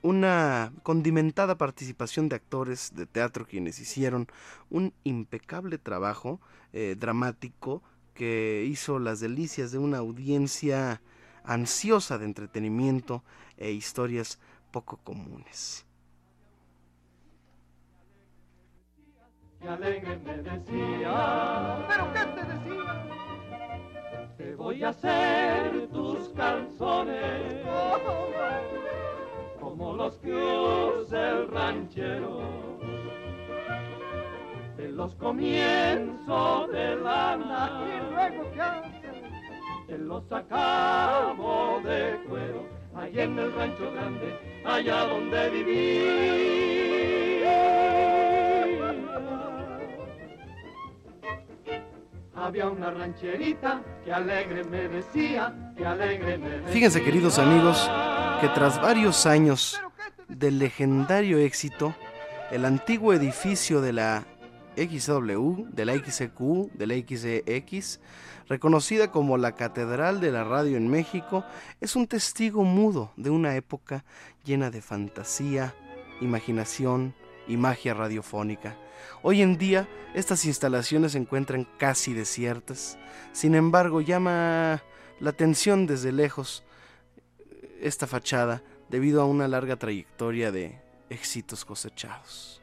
una 0.00 0.72
condimentada 0.82 1.58
participación 1.58 2.30
de 2.30 2.36
actores 2.36 2.92
de 2.94 3.04
teatro 3.04 3.46
quienes 3.46 3.78
hicieron 3.78 4.26
un 4.70 4.94
impecable 5.04 5.76
trabajo 5.76 6.40
eh, 6.72 6.96
dramático 6.98 7.82
que 8.14 8.66
hizo 8.66 8.98
las 8.98 9.20
delicias 9.20 9.70
de 9.70 9.76
una 9.76 9.98
audiencia 9.98 11.02
ansiosa 11.44 12.18
de 12.18 12.24
entretenimiento 12.24 13.22
e 13.56 13.70
historias 13.70 14.38
poco 14.70 14.98
comunes. 14.98 15.86
Y 19.62 19.66
alegre 19.66 20.16
me 20.18 20.38
decía, 20.38 21.86
¿pero 21.88 22.12
qué 22.12 22.20
te 22.20 22.42
decía? 22.46 23.06
Te 24.38 24.54
voy 24.54 24.82
a 24.84 24.88
hacer 24.88 25.88
tus 25.88 26.30
calzones 26.30 27.66
como 29.60 29.92
los 29.92 30.16
que 30.18 30.32
usa 30.34 31.30
el 31.30 31.48
ranchero. 31.48 32.40
De 34.78 34.88
los 34.88 35.14
comienzos 35.16 36.70
de 36.72 36.96
lana 36.96 37.82
y 37.86 38.12
luego 38.12 38.50
qué 38.52 38.99
haces? 39.90 39.98
Te 39.98 39.98
los 39.98 40.32
acabo 40.32 41.80
de 41.84 42.20
cuero, 42.28 42.66
allá 42.94 43.24
en 43.24 43.38
el 43.38 43.52
rancho 43.54 43.92
grande, 43.92 44.38
allá 44.64 45.06
donde 45.06 45.50
viví. 45.50 46.00
Había 52.34 52.68
una 52.68 52.90
rancherita 52.90 53.82
que 54.04 54.12
alegre 54.12 54.64
me 54.64 54.88
decía, 54.88 55.72
que 55.76 55.86
alegre 55.86 56.38
me 56.38 56.48
decía. 56.48 56.68
Fíjense 56.68 57.02
queridos 57.04 57.38
amigos 57.38 57.88
que 58.40 58.48
tras 58.48 58.80
varios 58.80 59.26
años 59.26 59.80
del 60.28 60.58
legendario 60.58 61.38
éxito, 61.38 61.94
el 62.50 62.64
antiguo 62.64 63.12
edificio 63.12 63.82
de 63.82 63.92
la 63.92 64.24
XW, 64.76 65.66
de 65.72 65.84
la 65.84 65.94
XQ, 65.94 66.72
de 66.74 66.86
la 66.86 66.94
XX, 66.94 68.00
reconocida 68.48 69.10
como 69.10 69.36
la 69.36 69.54
Catedral 69.54 70.20
de 70.20 70.32
la 70.32 70.44
Radio 70.44 70.76
en 70.76 70.88
México, 70.88 71.44
es 71.80 71.96
un 71.96 72.06
testigo 72.06 72.64
mudo 72.64 73.12
de 73.16 73.30
una 73.30 73.56
época 73.56 74.04
llena 74.44 74.70
de 74.70 74.82
fantasía, 74.82 75.74
imaginación 76.20 77.14
y 77.46 77.56
magia 77.56 77.94
radiofónica. 77.94 78.76
Hoy 79.22 79.42
en 79.42 79.58
día 79.58 79.88
estas 80.14 80.44
instalaciones 80.44 81.12
se 81.12 81.18
encuentran 81.18 81.66
casi 81.78 82.14
desiertas, 82.14 82.98
sin 83.32 83.54
embargo 83.54 84.00
llama 84.00 84.82
la 85.20 85.30
atención 85.30 85.86
desde 85.86 86.12
lejos 86.12 86.64
esta 87.80 88.06
fachada 88.06 88.62
debido 88.88 89.22
a 89.22 89.26
una 89.26 89.48
larga 89.48 89.76
trayectoria 89.76 90.50
de 90.50 90.80
éxitos 91.08 91.64
cosechados. 91.64 92.59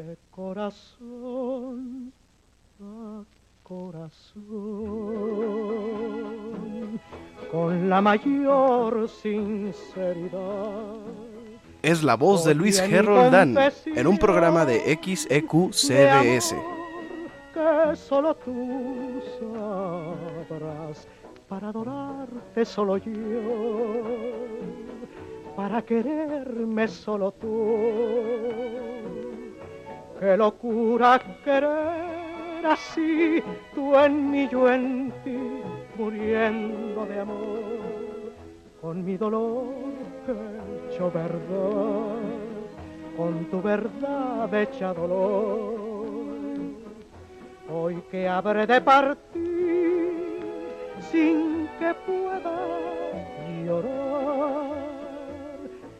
De 0.00 0.16
corazón 0.30 2.10
a 2.80 3.22
corazón, 3.62 4.40
con 7.52 7.90
la 7.90 8.00
mayor 8.00 9.10
sinceridad. 9.10 10.96
Es 11.82 12.02
la 12.02 12.16
voz 12.16 12.46
de 12.46 12.54
Luis 12.54 12.82
G. 12.82 13.04
Roldán 13.04 13.54
en 13.84 14.06
un 14.06 14.16
programa 14.16 14.64
de 14.64 14.98
XEQ-CBS. 14.98 16.56
que 17.52 17.96
solo 17.96 18.34
tú 18.36 19.20
sabrás 19.38 21.06
para 21.46 21.68
adorarte 21.68 22.64
solo 22.64 22.96
yo, 22.96 23.12
para 25.54 25.82
quererme 25.82 26.88
solo 26.88 27.32
tú. 27.32 29.19
Qué 30.20 30.36
locura 30.36 31.18
querer 31.42 32.66
así, 32.66 33.42
tú 33.74 33.96
en 33.96 34.30
mí, 34.30 34.48
yo 34.52 34.70
en 34.70 35.10
ti, 35.24 35.38
muriendo 35.96 37.06
de 37.06 37.20
amor, 37.20 38.30
con 38.82 39.02
mi 39.02 39.16
dolor 39.16 39.90
hecho 40.90 41.10
verdad, 41.10 42.18
con 43.16 43.44
tu 43.46 43.62
verdad 43.62 44.52
hecha 44.54 44.92
dolor. 44.92 45.78
Hoy 47.72 48.02
que 48.10 48.28
habré 48.28 48.66
de 48.66 48.80
partir 48.80 50.12
sin 51.10 51.68
que 51.78 51.94
pueda 52.06 52.58
llorar, 53.64 54.76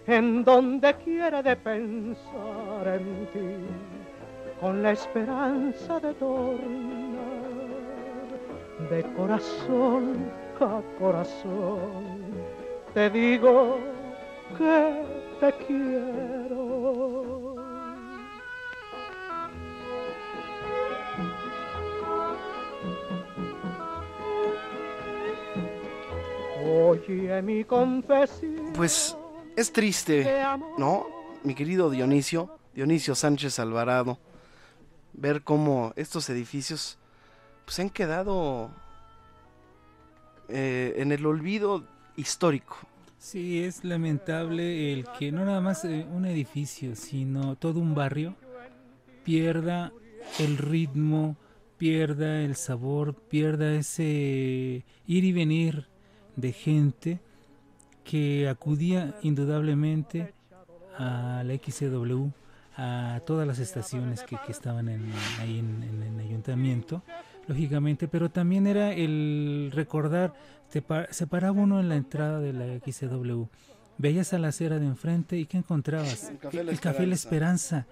en 0.06 0.44
donde 0.44 0.94
quiere 0.94 1.42
de 1.42 1.56
pensar 1.56 2.86
en 2.86 3.26
ti, 3.32 3.89
con 4.60 4.82
la 4.82 4.92
esperanza 4.92 5.98
de 6.00 6.12
tornar 6.14 7.50
de 8.90 9.02
corazón 9.14 10.30
a 10.60 10.82
corazón, 10.98 12.20
te 12.92 13.08
digo 13.08 13.78
que 14.58 15.02
te 15.40 15.52
quiero. 15.64 17.56
Oye 26.62 27.42
mi 27.42 27.64
confesión. 27.64 28.72
Pues 28.74 29.16
es 29.56 29.72
triste, 29.72 30.42
¿no? 30.76 31.06
Mi 31.42 31.54
querido 31.54 31.88
Dionisio, 31.88 32.50
Dionisio 32.74 33.14
Sánchez 33.14 33.58
Alvarado, 33.58 34.18
ver 35.12 35.42
cómo 35.42 35.92
estos 35.96 36.28
edificios 36.30 36.98
pues 37.64 37.78
han 37.78 37.90
quedado 37.90 38.70
eh, 40.48 40.94
en 40.96 41.12
el 41.12 41.26
olvido 41.26 41.84
histórico. 42.16 42.76
Sí, 43.18 43.62
es 43.62 43.84
lamentable 43.84 44.92
el 44.92 45.06
que 45.18 45.30
no 45.30 45.44
nada 45.44 45.60
más 45.60 45.84
eh, 45.84 46.06
un 46.10 46.24
edificio, 46.24 46.96
sino 46.96 47.54
todo 47.56 47.80
un 47.80 47.94
barrio 47.94 48.34
pierda 49.24 49.92
el 50.38 50.58
ritmo, 50.58 51.36
pierda 51.76 52.40
el 52.42 52.56
sabor, 52.56 53.14
pierda 53.14 53.74
ese 53.74 54.84
ir 55.06 55.24
y 55.24 55.32
venir 55.32 55.86
de 56.36 56.52
gente 56.52 57.20
que 58.04 58.48
acudía 58.48 59.18
indudablemente 59.22 60.32
a 60.98 61.42
la 61.44 61.52
a 62.82 63.20
todas 63.26 63.46
las 63.46 63.58
estaciones 63.58 64.22
que, 64.22 64.36
que 64.46 64.52
estaban 64.52 64.88
en, 64.88 65.12
ahí 65.38 65.58
en, 65.58 65.82
en 65.82 66.02
el 66.02 66.26
ayuntamiento, 66.26 67.02
lógicamente, 67.46 68.08
pero 68.08 68.30
también 68.30 68.66
era 68.66 68.92
el 68.92 69.70
recordar, 69.74 70.32
te 70.72 70.80
pa- 70.80 71.06
se 71.10 71.26
paraba 71.26 71.52
uno 71.52 71.78
en 71.80 71.88
la 71.88 71.96
entrada 71.96 72.40
de 72.40 72.52
la 72.52 72.64
XCW, 72.78 73.44
veías 73.98 74.32
a 74.32 74.38
la 74.38 74.48
acera 74.48 74.78
de 74.78 74.86
enfrente 74.86 75.36
y 75.38 75.44
¿qué 75.46 75.58
encontrabas? 75.58 76.30
El 76.30 76.38
Café 76.38 76.64
La 76.64 76.72
el 76.72 76.80
Café 76.80 77.06
La 77.06 77.14
Esperanza. 77.14 77.78
Esperanza. 77.80 77.86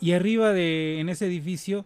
Y 0.00 0.12
arriba 0.12 0.52
de, 0.52 0.98
en 1.00 1.08
ese 1.08 1.26
edificio, 1.26 1.84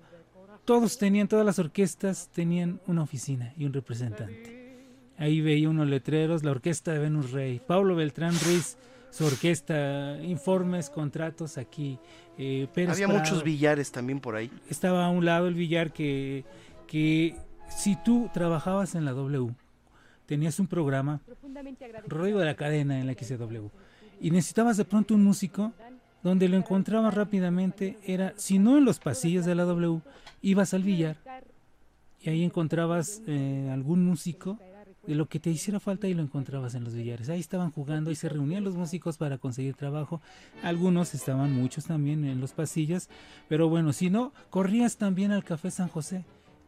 todos 0.65 0.97
tenían, 0.99 1.29
todas 1.29 1.45
las 1.45 1.59
orquestas 1.59 2.31
tenían 2.33 2.81
una 2.87 3.03
oficina 3.03 3.53
y 3.59 3.65
un 3.67 3.73
representante. 3.75 4.57
Ahí 5.19 5.41
veía 5.41 5.69
unos 5.69 5.89
letreros, 5.89 6.45
la 6.45 6.53
orquesta 6.53 6.93
de 6.93 6.99
Venus 7.01 7.33
Rey, 7.33 7.61
Pablo 7.67 7.95
Beltrán 7.97 8.35
Ruiz, 8.45 8.77
su 9.11 9.25
orquesta, 9.25 10.19
informes, 10.23 10.91
contratos 10.91 11.59
aquí. 11.59 11.99
Eh, 12.37 12.69
Pérez 12.73 12.91
Había 12.91 13.07
Prado. 13.07 13.21
muchos 13.21 13.43
billares 13.43 13.91
también 13.91 14.21
por 14.21 14.37
ahí. 14.37 14.51
Estaba 14.71 15.07
a 15.07 15.11
un 15.11 15.25
lado 15.25 15.49
el 15.49 15.55
billar 15.55 15.93
que, 15.93 16.45
que 16.87 17.37
si 17.69 17.97
tú 17.97 18.31
trabajabas 18.33 18.95
en 18.95 19.05
la 19.05 19.13
W, 19.13 19.55
tenías 20.27 20.59
un 20.61 20.67
programa, 20.67 21.21
Rodrigo 22.07 22.39
de 22.39 22.47
la 22.47 22.55
Cadena 22.55 23.01
en 23.01 23.07
la 23.07 23.15
XW, 23.15 23.67
y 24.21 24.31
necesitabas 24.31 24.77
de 24.77 24.85
pronto 24.85 25.15
un 25.15 25.25
músico, 25.25 25.73
donde 26.23 26.49
lo 26.49 26.57
encontrabas 26.57 27.15
rápidamente 27.15 27.97
era, 28.05 28.35
si 28.37 28.59
no 28.59 28.77
en 28.79 28.85
los 28.85 28.99
pasillos 28.99 29.45
de 29.45 29.55
la 29.55 29.65
W, 29.65 30.01
ibas 30.43 30.75
al 30.75 30.83
billar 30.83 31.17
y 32.21 32.31
ahí 32.31 32.45
encontrabas 32.45 33.23
eh, 33.27 33.71
algún 33.73 34.05
músico 34.05 34.59
de 35.09 35.15
lo 35.15 35.27
que 35.27 35.41
te 35.41 35.49
hiciera 35.51 35.81
falta 35.81 36.07
y 36.07 36.13
lo 36.15 36.23
encontrabas 36.23 36.75
en 36.75 36.85
los 36.85 36.95
billares. 36.95 37.31
Ahí 37.31 37.41
estaban 37.41 37.71
jugando 37.73 38.11
y 38.11 38.15
se 38.15 38.29
reunían 38.29 38.63
los 38.63 38.77
músicos 38.77 39.17
para 39.17 39.39
conseguir 39.39 39.75
trabajo. 39.75 40.21
Algunos 40.63 41.15
estaban, 41.15 41.51
muchos 41.53 41.87
también 41.87 42.25
en 42.27 42.41
los 42.41 42.53
pasillos, 42.53 43.09
pero 43.49 43.71
bueno, 43.71 43.95
si 43.95 44.11
no, 44.11 44.35
corrías 44.51 44.99
también 44.99 45.33
al 45.33 45.45
Café 45.45 45.71
San 45.71 45.89
José 45.89 46.25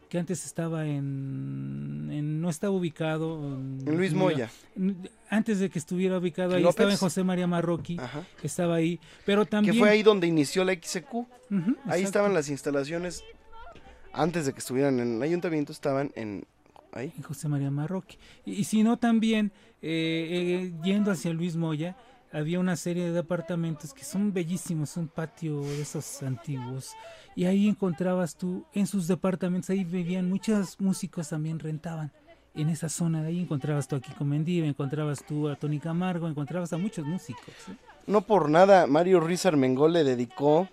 que 0.09 0.19
antes 0.19 0.43
estaba 0.45 0.85
en, 0.87 2.09
en- 2.11 2.41
no 2.41 2.49
estaba 2.49 2.73
ubicado 2.75 3.55
en, 3.57 3.79
Luis 3.95 4.13
Moya. 4.13 4.49
antes 5.29 5.59
de 5.59 5.69
que 5.69 5.79
estuviera 5.79 6.17
ubicado 6.17 6.55
ahí 6.55 6.61
López. 6.61 6.73
estaba 6.75 6.91
en 6.91 6.97
José 6.97 7.23
María 7.23 7.47
Marroquí 7.47 7.97
estaba 8.43 8.75
ahí 8.75 8.99
pero 9.25 9.45
también 9.45 9.73
Que 9.73 9.79
fue 9.79 9.89
ahí 9.89 10.03
donde 10.03 10.27
inició 10.27 10.65
la 10.65 10.73
XQ. 10.73 11.05
Ahí 11.85 12.03
estaban 12.03 12.33
las 12.33 12.49
instalaciones. 12.49 13.23
Antes 14.13 14.45
de 14.45 14.51
que 14.53 14.59
estuvieran 14.59 14.99
en 14.99 15.15
el 15.15 15.21
ayuntamiento, 15.23 15.71
estaban 15.71 16.11
en. 16.15 16.43
Ahí. 16.91 17.13
José 17.23 17.47
María 17.47 17.71
Marroquí. 17.71 18.17
Y, 18.45 18.53
y 18.53 18.63
si 18.65 18.83
no, 18.83 18.97
también 18.97 19.51
eh, 19.81 20.71
eh, 20.71 20.73
yendo 20.83 21.11
hacia 21.11 21.33
Luis 21.33 21.55
Moya, 21.55 21.95
había 22.31 22.59
una 22.59 22.75
serie 22.75 23.05
de 23.05 23.11
departamentos 23.11 23.93
que 23.93 24.03
son 24.03 24.31
bellísimos, 24.33 24.95
un 24.97 25.07
patio 25.07 25.61
de 25.61 25.81
esos 25.81 26.23
antiguos. 26.23 26.91
Y 27.35 27.45
ahí 27.45 27.67
encontrabas 27.67 28.35
tú, 28.35 28.65
en 28.73 28.87
sus 28.87 29.07
departamentos, 29.07 29.69
ahí 29.69 29.83
vivían 29.83 30.29
muchos 30.29 30.79
músicos 30.79 31.29
también 31.29 31.59
rentaban. 31.59 32.11
En 32.53 32.69
esa 32.69 32.89
zona 32.89 33.21
de 33.21 33.29
ahí 33.29 33.39
encontrabas 33.39 33.87
tú 33.87 33.95
a 33.95 34.01
Kiko 34.01 34.25
Mendive, 34.25 34.67
encontrabas 34.67 35.23
tú 35.25 35.47
a 35.47 35.55
Tony 35.55 35.79
Camargo, 35.79 36.27
encontrabas 36.27 36.73
a 36.73 36.77
muchos 36.77 37.05
músicos. 37.05 37.53
¿eh? 37.69 37.75
No 38.07 38.21
por 38.21 38.49
nada, 38.49 38.87
Mario 38.87 39.21
Ruiz 39.21 39.45
Armengol 39.45 39.93
le 39.93 40.03
dedicó 40.03 40.67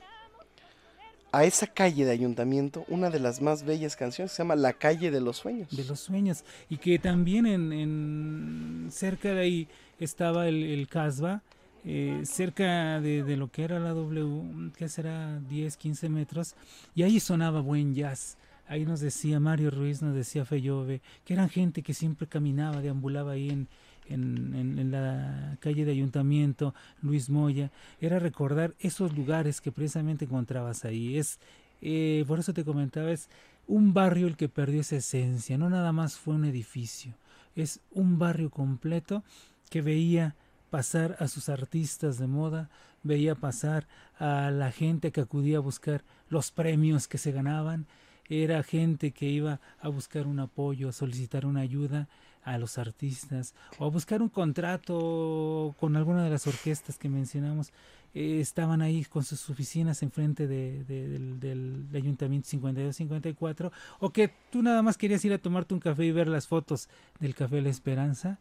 a 1.32 1.44
esa 1.44 1.66
calle 1.66 2.04
de 2.04 2.10
ayuntamiento 2.10 2.84
una 2.88 3.10
de 3.10 3.20
las 3.20 3.40
más 3.40 3.64
bellas 3.64 3.96
canciones, 3.96 4.32
se 4.32 4.38
llama 4.42 4.56
La 4.56 4.72
calle 4.72 5.10
de 5.10 5.20
los 5.20 5.36
sueños. 5.36 5.74
de 5.76 5.84
los 5.84 6.00
sueños. 6.00 6.44
Y 6.68 6.78
que 6.78 6.98
también 6.98 7.46
en, 7.46 8.88
cerca 8.90 9.34
de 9.34 9.40
ahí 9.40 9.68
estaba 9.98 10.48
el, 10.48 10.62
el 10.62 10.88
Casbah 10.88 11.42
eh, 11.84 12.22
cerca 12.24 13.00
de, 13.00 13.22
de 13.22 13.36
lo 13.36 13.50
que 13.50 13.64
era 13.64 13.78
la 13.78 13.90
W 13.94 14.72
que 14.76 14.88
será 14.88 15.40
10 15.48 15.76
15 15.76 16.08
metros. 16.08 16.54
Y 16.94 17.02
ahí 17.02 17.20
sonaba 17.20 17.60
buen 17.60 17.94
jazz. 17.94 18.36
Ahí 18.66 18.84
nos 18.84 19.00
decía 19.00 19.40
Mario 19.40 19.70
Ruiz 19.70 20.02
nos 20.02 20.14
decía 20.14 20.44
Feyove 20.44 21.00
que 21.24 21.32
eran 21.32 21.48
gente 21.48 21.82
que 21.82 21.94
siempre 21.94 22.26
caminaba 22.26 22.82
deambulaba 22.82 23.32
ahí 23.32 23.48
en 23.48 23.68
en, 24.08 24.90
la 24.90 25.56
calle 25.60 25.84
de 25.84 25.92
ayuntamiento, 25.92 26.74
Luis 27.02 27.28
Moya, 27.28 27.70
era 28.00 28.18
recordar 28.18 28.74
esos 28.80 29.16
lugares 29.16 29.60
que 29.60 29.72
precisamente 29.72 30.24
encontrabas 30.24 30.84
ahí. 30.84 31.18
Es, 31.18 31.38
eh, 31.80 32.24
por 32.26 32.38
eso 32.38 32.52
te 32.52 32.64
comentaba, 32.64 33.10
es 33.10 33.28
un 33.66 33.92
barrio 33.92 34.26
el 34.26 34.36
que 34.36 34.48
perdió 34.48 34.80
esa 34.80 34.96
esencia, 34.96 35.58
no 35.58 35.68
nada 35.68 35.92
más 35.92 36.16
fue 36.16 36.34
un 36.34 36.44
edificio, 36.44 37.14
es 37.54 37.80
un 37.92 38.18
barrio 38.18 38.50
completo 38.50 39.22
que 39.70 39.82
veía 39.82 40.34
pasar 40.70 41.16
a 41.20 41.28
sus 41.28 41.48
artistas 41.48 42.18
de 42.18 42.26
moda, 42.26 42.70
veía 43.02 43.34
pasar 43.34 43.86
a 44.18 44.50
la 44.50 44.72
gente 44.72 45.12
que 45.12 45.20
acudía 45.20 45.58
a 45.58 45.60
buscar 45.60 46.02
los 46.28 46.50
premios 46.50 47.08
que 47.08 47.18
se 47.18 47.32
ganaban, 47.32 47.86
era 48.28 48.62
gente 48.62 49.12
que 49.12 49.26
iba 49.26 49.60
a 49.80 49.88
buscar 49.88 50.26
un 50.26 50.40
apoyo, 50.40 50.88
a 50.88 50.92
solicitar 50.92 51.46
una 51.46 51.60
ayuda 51.60 52.08
a 52.52 52.58
los 52.58 52.78
artistas 52.78 53.54
o 53.78 53.84
a 53.86 53.90
buscar 53.90 54.22
un 54.22 54.28
contrato 54.28 55.74
con 55.78 55.96
alguna 55.96 56.24
de 56.24 56.30
las 56.30 56.46
orquestas 56.46 56.98
que 56.98 57.08
mencionamos. 57.08 57.72
Eh, 58.14 58.40
estaban 58.40 58.80
ahí 58.80 59.04
con 59.04 59.22
sus 59.22 59.50
oficinas 59.50 60.02
enfrente 60.02 60.46
de, 60.46 60.82
de- 60.84 61.08
del, 61.08 61.38
del 61.40 61.86
ayuntamiento 61.94 62.48
52-54 62.48 63.70
o 64.00 64.10
que 64.10 64.32
tú 64.50 64.62
nada 64.62 64.82
más 64.82 64.96
querías 64.96 65.24
ir 65.24 65.32
a 65.34 65.38
tomarte 65.38 65.74
un 65.74 65.80
café 65.80 66.06
y 66.06 66.12
ver 66.12 66.26
las 66.28 66.46
fotos 66.46 66.88
del 67.20 67.34
Café 67.34 67.60
La 67.60 67.68
Esperanza. 67.68 68.38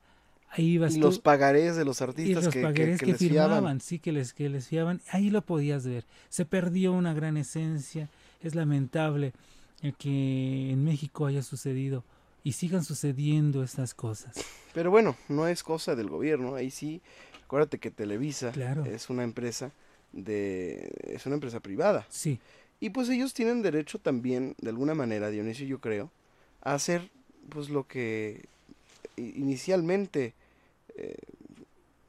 Ahí 0.49 0.65
ibas 0.75 0.95
Y 0.95 0.99
tú- 1.01 1.07
los 1.07 1.19
pagarés 1.19 1.75
de 1.75 1.83
los 1.83 1.99
y 1.99 2.03
artistas 2.05 2.45
los 2.45 2.53
que, 2.53 2.59
que- 2.61 2.65
pagarés 2.65 2.99
que 2.99 3.05
que, 3.07 3.11
les 3.11 3.19
firmaban, 3.19 3.49
fiaban. 3.59 3.81
sí, 3.81 3.99
que 3.99 4.13
les, 4.13 4.33
que 4.33 4.47
les 4.49 4.67
fiaban, 4.69 5.01
ahí 5.11 5.29
lo 5.29 5.41
podías 5.41 5.85
ver. 5.85 6.05
Se 6.29 6.45
perdió 6.45 6.93
una 6.93 7.13
gran 7.13 7.35
esencia, 7.35 8.07
es 8.41 8.55
lamentable 8.55 9.33
el 9.81 9.93
que 9.95 10.71
en 10.71 10.85
México 10.85 11.25
haya 11.25 11.43
sucedido 11.43 12.05
y 12.47 12.53
sigan 12.53 12.85
sucediendo 12.85 13.61
estas 13.61 13.93
cosas. 13.93 14.37
Pero 14.73 14.89
bueno, 14.89 15.17
no 15.27 15.49
es 15.49 15.63
cosa 15.63 15.97
del 15.97 16.07
gobierno, 16.07 16.55
ahí 16.55 16.71
sí, 16.71 17.01
acuérdate 17.43 17.77
que 17.77 17.91
Televisa 17.91 18.53
Claro. 18.53 18.85
es 18.85 19.09
una 19.09 19.25
empresa 19.25 19.71
de 20.13 20.89
es 21.03 21.25
una 21.25 21.35
empresa 21.35 21.59
privada. 21.59 22.07
Sí. 22.09 22.39
Y 22.79 22.91
pues 22.91 23.09
ellos 23.09 23.33
tienen 23.33 23.61
derecho 23.63 23.99
también, 23.99 24.55
de 24.61 24.69
alguna 24.69 24.93
manera, 24.95 25.29
Dionisio, 25.29 25.67
yo 25.67 25.81
creo, 25.81 26.09
a 26.61 26.73
hacer 26.73 27.09
pues 27.49 27.69
lo 27.69 27.85
que 27.85 28.45
inicialmente 29.17 30.33
eh, 30.95 31.17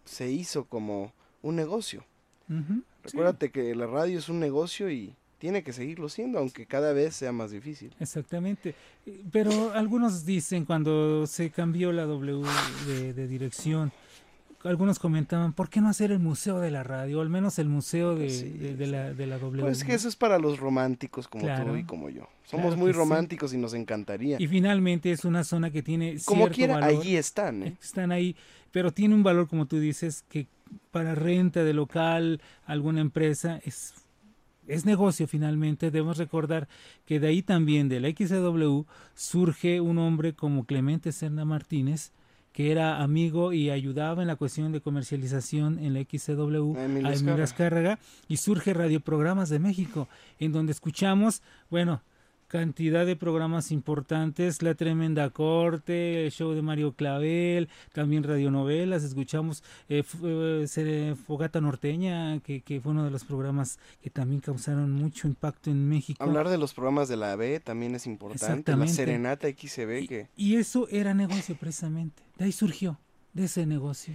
se 0.04 0.30
hizo 0.30 0.66
como 0.66 1.12
un 1.42 1.56
negocio. 1.56 2.04
Ujú, 2.48 2.82
Recuérdate 3.02 3.50
que 3.50 3.74
la 3.74 3.88
radio 3.88 4.20
es 4.20 4.28
un 4.28 4.38
negocio 4.38 4.88
y 4.88 5.16
tiene 5.38 5.62
que 5.62 5.72
seguirlo 5.72 6.08
siendo, 6.08 6.38
aunque 6.38 6.66
cada 6.66 6.92
vez 6.92 7.14
sea 7.16 7.32
más 7.32 7.50
difícil. 7.50 7.94
Exactamente. 8.00 8.74
Pero 9.30 9.72
algunos 9.72 10.24
dicen 10.26 10.64
cuando 10.64 11.26
se 11.26 11.50
cambió 11.50 11.92
la 11.92 12.04
W 12.04 12.42
de, 12.86 13.12
de 13.12 13.28
dirección, 13.28 13.92
algunos 14.64 14.98
comentaban, 14.98 15.52
¿por 15.52 15.68
qué 15.70 15.80
no 15.80 15.88
hacer 15.88 16.10
el 16.10 16.18
museo 16.18 16.58
de 16.58 16.72
la 16.72 16.82
radio? 16.82 17.20
O 17.20 17.22
al 17.22 17.28
menos 17.28 17.60
el 17.60 17.68
museo 17.68 18.16
de, 18.16 18.26
de- 18.26 18.74
de 18.76 18.86
la, 18.88 19.14
de 19.14 19.26
la 19.26 19.38
W. 19.38 19.62
Pues 19.62 19.84
que 19.84 19.94
eso 19.94 20.08
es 20.08 20.16
para 20.16 20.38
los 20.38 20.58
románticos 20.58 21.28
como 21.28 21.42
tú 21.42 21.46
Claro. 21.46 21.76
y 21.78 21.84
como 21.84 22.10
yo. 22.10 22.28
Somos 22.44 22.66
Claro 22.66 22.76
muy 22.78 22.92
sí. 22.92 22.98
románticos 22.98 23.54
y 23.54 23.58
nos 23.58 23.74
encantaría. 23.74 24.36
Y 24.40 24.48
finalmente 24.48 25.12
es 25.12 25.24
una 25.24 25.44
zona 25.44 25.70
que 25.70 25.82
tiene 25.82 26.16
Como 26.24 26.42
cierto 26.46 26.56
quiera, 26.56 26.74
valor. 26.80 27.00
allí 27.00 27.16
están, 27.16 27.62
¿eh? 27.62 27.76
Están 27.80 28.10
ahí, 28.10 28.34
pero 28.72 28.90
tiene 28.92 29.14
un 29.14 29.22
valor, 29.22 29.46
como 29.48 29.66
tú 29.66 29.78
dices, 29.78 30.24
que 30.28 30.48
para 30.90 31.14
renta 31.14 31.62
de 31.62 31.72
local, 31.72 32.40
alguna 32.66 33.00
empresa, 33.00 33.60
es, 33.64 33.94
es 34.68 34.84
negocio 34.84 35.26
finalmente. 35.26 35.90
Debemos 35.90 36.18
recordar 36.18 36.68
que 37.06 37.18
de 37.20 37.28
ahí 37.28 37.42
también, 37.42 37.88
de 37.88 38.00
la 38.00 38.10
XW, 38.10 38.82
surge 39.14 39.80
un 39.80 39.98
hombre 39.98 40.34
como 40.34 40.64
Clemente 40.64 41.12
Serna 41.12 41.44
Martínez, 41.44 42.12
que 42.52 42.70
era 42.72 43.02
amigo 43.02 43.52
y 43.52 43.70
ayudaba 43.70 44.22
en 44.22 44.28
la 44.28 44.36
cuestión 44.36 44.72
de 44.72 44.80
comercialización 44.80 45.78
en 45.78 45.94
la 45.94 46.00
XCW 46.00 46.76
A 46.76 46.84
Emilio 46.84 47.44
Azcárraga. 47.44 47.98
Y 48.26 48.38
surge 48.38 48.74
Radioprogramas 48.74 49.48
de 49.48 49.58
México, 49.58 50.08
en 50.38 50.52
donde 50.52 50.72
escuchamos, 50.72 51.42
bueno, 51.70 52.02
cantidad 52.48 53.04
de 53.06 53.14
programas 53.14 53.70
importantes, 53.70 54.62
La 54.62 54.74
Tremenda 54.74 55.28
Corte, 55.30 56.24
el 56.24 56.32
show 56.32 56.52
de 56.52 56.62
Mario 56.62 56.92
Clavel, 56.92 57.68
también 57.92 58.24
radionovelas, 58.24 59.04
escuchamos 59.04 59.62
eh, 59.88 60.02
eh, 60.22 61.14
Fogata 61.26 61.60
Norteña, 61.60 62.40
que, 62.40 62.62
que 62.62 62.80
fue 62.80 62.92
uno 62.92 63.04
de 63.04 63.10
los 63.10 63.24
programas 63.24 63.78
que 64.02 64.10
también 64.10 64.40
causaron 64.40 64.90
mucho 64.92 65.28
impacto 65.28 65.70
en 65.70 65.88
México. 65.88 66.22
Hablar 66.24 66.48
de 66.48 66.58
los 66.58 66.72
programas 66.72 67.08
de 67.08 67.18
la 67.18 67.32
AB 67.32 67.60
también 67.62 67.94
es 67.94 68.06
importante. 68.06 68.74
La. 68.74 68.88
Serenata 68.88 69.48
XCB 69.48 70.08
que... 70.08 70.28
Y 70.34 70.56
eso 70.56 70.88
era 70.88 71.12
negocio 71.12 71.54
precisamente. 71.56 72.22
De 72.38 72.46
ahí 72.46 72.52
surgió, 72.52 72.98
de 73.34 73.44
ese 73.44 73.66
negocio. 73.66 74.14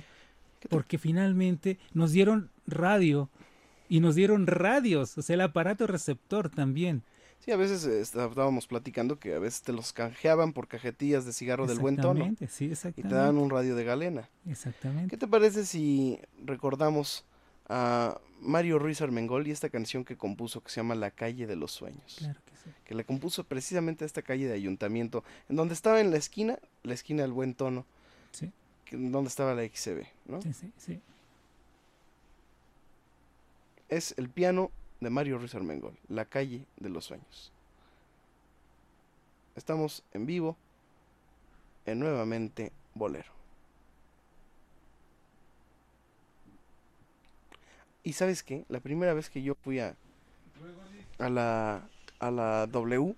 Porque 0.69 0.97
finalmente 0.97 1.77
nos 1.93 2.11
dieron 2.11 2.49
radio 2.65 3.29
y 3.87 3.99
nos 3.99 4.15
dieron 4.15 4.47
radios, 4.47 5.17
o 5.17 5.21
sea, 5.21 5.35
el 5.35 5.41
aparato 5.41 5.85
receptor 5.85 6.49
también. 6.49 7.03
Sí, 7.43 7.51
a 7.51 7.57
veces 7.57 7.85
eh, 7.85 7.99
estábamos 7.99 8.67
platicando 8.67 9.19
que 9.19 9.35
a 9.35 9.39
veces 9.39 9.61
te 9.63 9.73
los 9.73 9.91
canjeaban 9.91 10.53
por 10.53 10.67
cajetillas 10.69 11.25
de 11.25 11.33
cigarro 11.33 11.67
del 11.67 11.79
buen 11.79 11.97
tono. 11.97 12.23
Exactamente, 12.25 12.47
sí, 12.47 12.65
Y 12.65 12.67
te 12.67 12.73
exactamente. 12.73 13.15
daban 13.15 13.37
un 13.37 13.49
radio 13.49 13.75
de 13.75 13.83
galena. 13.83 14.29
Exactamente. 14.49 15.09
¿Qué 15.09 15.17
te 15.17 15.27
parece 15.27 15.65
si 15.65 16.19
recordamos 16.45 17.25
a 17.67 18.17
Mario 18.39 18.79
Ruiz 18.79 19.01
Armengol 19.01 19.45
y 19.47 19.51
esta 19.51 19.69
canción 19.69 20.05
que 20.05 20.15
compuso 20.15 20.61
que 20.61 20.69
se 20.69 20.77
llama 20.77 20.95
La 20.95 21.11
calle 21.11 21.45
de 21.45 21.57
los 21.57 21.71
sueños? 21.73 22.15
Claro 22.17 22.39
que 22.45 22.51
sí. 22.55 22.69
Que 22.85 22.95
le 22.95 23.03
compuso 23.03 23.43
precisamente 23.43 24.05
a 24.05 24.07
esta 24.07 24.21
calle 24.21 24.47
de 24.47 24.53
ayuntamiento, 24.53 25.25
en 25.49 25.57
donde 25.57 25.73
estaba 25.73 25.99
en 25.99 26.11
la 26.11 26.17
esquina, 26.17 26.59
la 26.83 26.93
esquina 26.93 27.23
del 27.23 27.33
buen 27.33 27.55
tono, 27.55 27.85
Sí. 28.31 28.51
que- 28.85 28.95
donde 28.95 29.27
estaba 29.27 29.53
la 29.53 29.63
XCB, 29.63 30.05
¿no? 30.27 30.41
Sí, 30.41 30.53
sí, 30.53 30.71
sí. 30.77 31.01
Es 33.89 34.13
el 34.17 34.29
piano 34.29 34.71
de 35.03 35.09
Mario 35.09 35.37
Ruiz 35.37 35.53
Armengol, 35.55 35.97
La 36.07 36.25
calle 36.25 36.65
de 36.77 36.89
los 36.89 37.05
sueños. 37.05 37.51
Estamos 39.55 40.03
en 40.13 40.25
vivo 40.25 40.57
en 41.85 41.99
nuevamente 41.99 42.71
bolero. 42.95 43.31
Y 48.03 48.13
sabes 48.13 48.43
qué, 48.43 48.65
la 48.67 48.79
primera 48.79 49.13
vez 49.13 49.29
que 49.29 49.41
yo 49.41 49.55
fui 49.55 49.79
a, 49.79 49.95
a 51.19 51.29
la 51.29 51.87
a 52.19 52.31
la 52.31 52.67
W, 52.67 53.15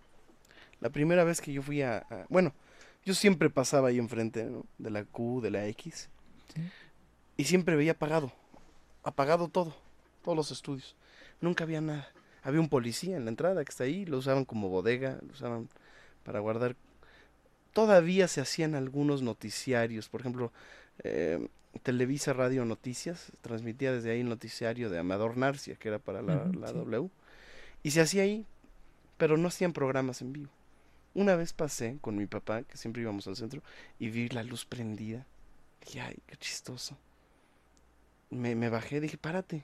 la 0.82 0.90
primera 0.90 1.24
vez 1.24 1.40
que 1.42 1.54
yo 1.54 1.62
fui 1.62 1.82
a, 1.84 2.00
a- 2.10 2.26
bueno, 2.30 2.54
yo 3.04 3.14
siempre 3.14 3.50
pasaba 3.52 3.90
ahí 3.90 4.00
enfrente 4.00 4.44
¿no? 4.46 4.64
de 4.80 4.90
la 4.90 5.04
Q, 5.04 5.42
de 5.42 5.52
la 5.52 5.66
X, 5.68 6.10
y 7.38 7.44
siempre 7.44 7.76
veía 7.76 7.92
apagado, 7.94 8.32
apagado 9.04 9.48
todo, 9.48 9.76
todos 10.24 10.36
los 10.36 10.50
estudios, 10.52 10.96
nunca 11.46 11.64
había 11.64 11.80
nada. 11.80 12.10
Había 12.44 12.60
un 12.60 12.70
policía 12.70 13.16
en 13.16 13.24
la 13.24 13.30
entrada 13.30 13.64
que 13.64 13.70
está 13.70 13.86
ahí, 13.86 14.06
lo 14.06 14.18
usaban 14.18 14.44
como 14.46 14.70
bodega, 14.70 15.20
lo 15.26 15.32
usaban 15.32 15.70
para 16.24 16.40
guardar. 16.40 16.76
Todavía 17.72 18.28
se 18.28 18.42
hacían 18.42 18.76
algunos 18.76 19.22
noticiarios, 19.22 20.10
por 20.10 20.22
ejemplo, 20.22 20.52
eh, 21.04 21.48
Televisa 21.84 22.34
Radio 22.34 22.66
Noticias, 22.66 23.32
transmitía 23.42 23.92
desde 23.92 24.12
ahí 24.12 24.22
el 24.22 24.30
noticiario 24.30 24.90
de 24.90 25.00
Amador 25.00 25.38
Narcia, 25.38 25.76
que 25.76 25.88
era 25.88 26.00
para 26.00 26.22
la, 26.22 26.46
sí. 26.52 26.58
W, 26.58 27.10
y 27.84 27.92
se 27.92 28.02
hacía 28.02 28.24
ahí, 28.24 28.46
pero 29.18 29.38
no 29.38 29.48
hacían 29.48 29.74
programas 29.74 30.22
en 30.22 30.34
vivo. 30.34 30.52
Una 31.14 31.36
vez 31.36 31.54
pasé 31.54 31.98
con 32.02 32.18
mi 32.18 32.26
papá, 32.28 32.64
que 32.64 32.78
siempre 32.78 33.02
íbamos 33.02 33.28
al 33.28 33.36
centro, 33.36 33.62
y 34.00 34.10
vi 34.10 34.30
la 34.30 34.44
luz 34.44 34.66
prendida. 34.66 35.26
Dije, 35.86 36.02
ay, 36.02 36.18
qué 36.28 36.36
chistoso. 36.38 36.98
Me, 38.30 38.56
me 38.56 38.70
bajé, 38.70 39.00
dije, 39.00 39.18
párate. 39.18 39.64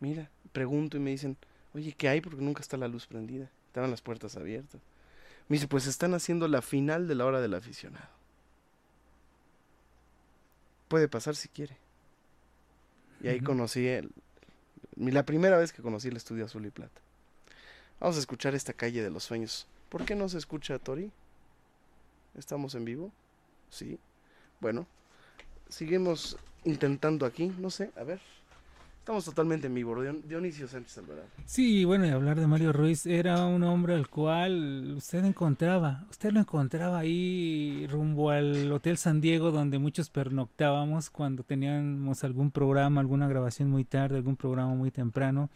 Mira, 0.00 0.30
pregunto 0.52 0.96
y 0.96 1.00
me 1.00 1.10
dicen, 1.10 1.36
oye, 1.74 1.92
¿qué 1.92 2.08
hay? 2.08 2.20
Porque 2.20 2.42
nunca 2.42 2.60
está 2.60 2.76
la 2.76 2.88
luz 2.88 3.06
prendida. 3.06 3.50
Estaban 3.68 3.90
las 3.90 4.02
puertas 4.02 4.36
abiertas. 4.36 4.80
Me 5.48 5.56
dice, 5.56 5.68
pues 5.68 5.86
están 5.86 6.14
haciendo 6.14 6.48
la 6.48 6.62
final 6.62 7.06
de 7.08 7.14
la 7.14 7.24
hora 7.24 7.40
del 7.40 7.54
aficionado. 7.54 8.08
Puede 10.88 11.08
pasar 11.08 11.36
si 11.36 11.48
quiere. 11.48 11.76
Y 13.22 13.28
ahí 13.28 13.40
conocí 13.40 13.86
el, 13.86 14.10
la 14.96 15.24
primera 15.24 15.56
vez 15.56 15.72
que 15.72 15.82
conocí 15.82 16.08
el 16.08 16.16
estudio 16.16 16.44
Azul 16.44 16.66
y 16.66 16.70
Plata. 16.70 17.00
Vamos 18.00 18.16
a 18.16 18.20
escuchar 18.20 18.54
esta 18.54 18.72
calle 18.72 19.02
de 19.02 19.10
los 19.10 19.24
sueños. 19.24 19.66
¿Por 19.88 20.04
qué 20.04 20.14
no 20.14 20.28
se 20.28 20.38
escucha 20.38 20.78
Tori? 20.78 21.10
¿Estamos 22.34 22.74
en 22.74 22.84
vivo? 22.84 23.12
Sí. 23.70 23.98
Bueno, 24.60 24.86
seguimos 25.68 26.36
intentando 26.64 27.24
aquí, 27.24 27.52
no 27.58 27.70
sé, 27.70 27.90
a 27.96 28.04
ver. 28.04 28.20
Estamos 29.06 29.24
totalmente 29.24 29.68
en 29.68 29.74
vivo. 29.74 29.94
Dion- 30.02 30.20
Dionisio 30.26 30.66
Sánchez 30.66 30.98
Alvarado. 30.98 31.28
Sí, 31.44 31.84
bueno, 31.84 32.06
y 32.06 32.08
hablar 32.08 32.40
de 32.40 32.48
Mario 32.48 32.72
Ruiz, 32.72 33.06
era 33.06 33.46
un 33.46 33.62
hombre 33.62 33.94
al 33.94 34.08
cual 34.08 34.94
usted 34.96 35.24
encontraba, 35.24 36.04
usted 36.10 36.32
lo 36.32 36.40
encontraba 36.40 36.98
ahí 36.98 37.86
rumbo 37.88 38.30
al 38.30 38.72
Hotel 38.72 38.98
San 38.98 39.20
Diego, 39.20 39.52
donde 39.52 39.78
muchos 39.78 40.10
pernoctábamos 40.10 41.08
cuando 41.10 41.44
teníamos 41.44 42.24
algún 42.24 42.50
programa, 42.50 43.00
alguna 43.00 43.28
grabación 43.28 43.70
muy 43.70 43.84
tarde, 43.84 44.16
algún 44.16 44.34
programa 44.34 44.74
muy 44.74 44.90
temprano. 44.90 45.50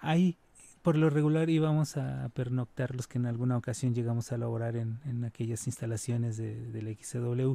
Ahí, 0.00 0.36
por 0.82 0.94
lo 0.98 1.08
regular, 1.08 1.48
íbamos 1.48 1.96
a 1.96 2.28
pernoctar 2.34 2.94
los 2.94 3.06
que 3.06 3.16
en 3.16 3.24
alguna 3.24 3.56
ocasión 3.56 3.94
llegamos 3.94 4.30
a 4.30 4.36
laborar 4.36 4.76
en, 4.76 5.24
aquellas 5.24 5.66
instalaciones 5.66 6.36
de, 6.36 6.70
del 6.70 6.94
XCW. 6.98 7.54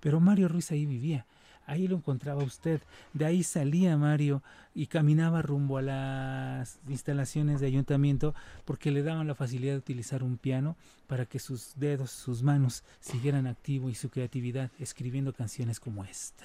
Pero 0.00 0.20
Mario 0.20 0.48
Ruiz 0.48 0.70
ahí 0.70 0.86
vivía. 0.86 1.26
Ahí 1.66 1.88
lo 1.88 1.96
encontraba 1.96 2.42
usted. 2.44 2.80
De 3.12 3.24
ahí 3.24 3.42
salía 3.42 3.96
Mario 3.96 4.42
y 4.74 4.86
caminaba 4.86 5.42
rumbo 5.42 5.78
a 5.78 5.82
las 5.82 6.78
instalaciones 6.88 7.60
de 7.60 7.66
ayuntamiento 7.66 8.34
porque 8.64 8.90
le 8.90 9.02
daban 9.02 9.26
la 9.26 9.34
facilidad 9.34 9.72
de 9.72 9.78
utilizar 9.78 10.22
un 10.22 10.38
piano 10.38 10.76
para 11.08 11.26
que 11.26 11.38
sus 11.38 11.72
dedos, 11.76 12.10
sus 12.10 12.42
manos 12.42 12.84
siguieran 13.00 13.46
activo 13.46 13.90
y 13.90 13.94
su 13.94 14.10
creatividad 14.10 14.70
escribiendo 14.78 15.32
canciones 15.32 15.80
como 15.80 16.04
esta. 16.04 16.44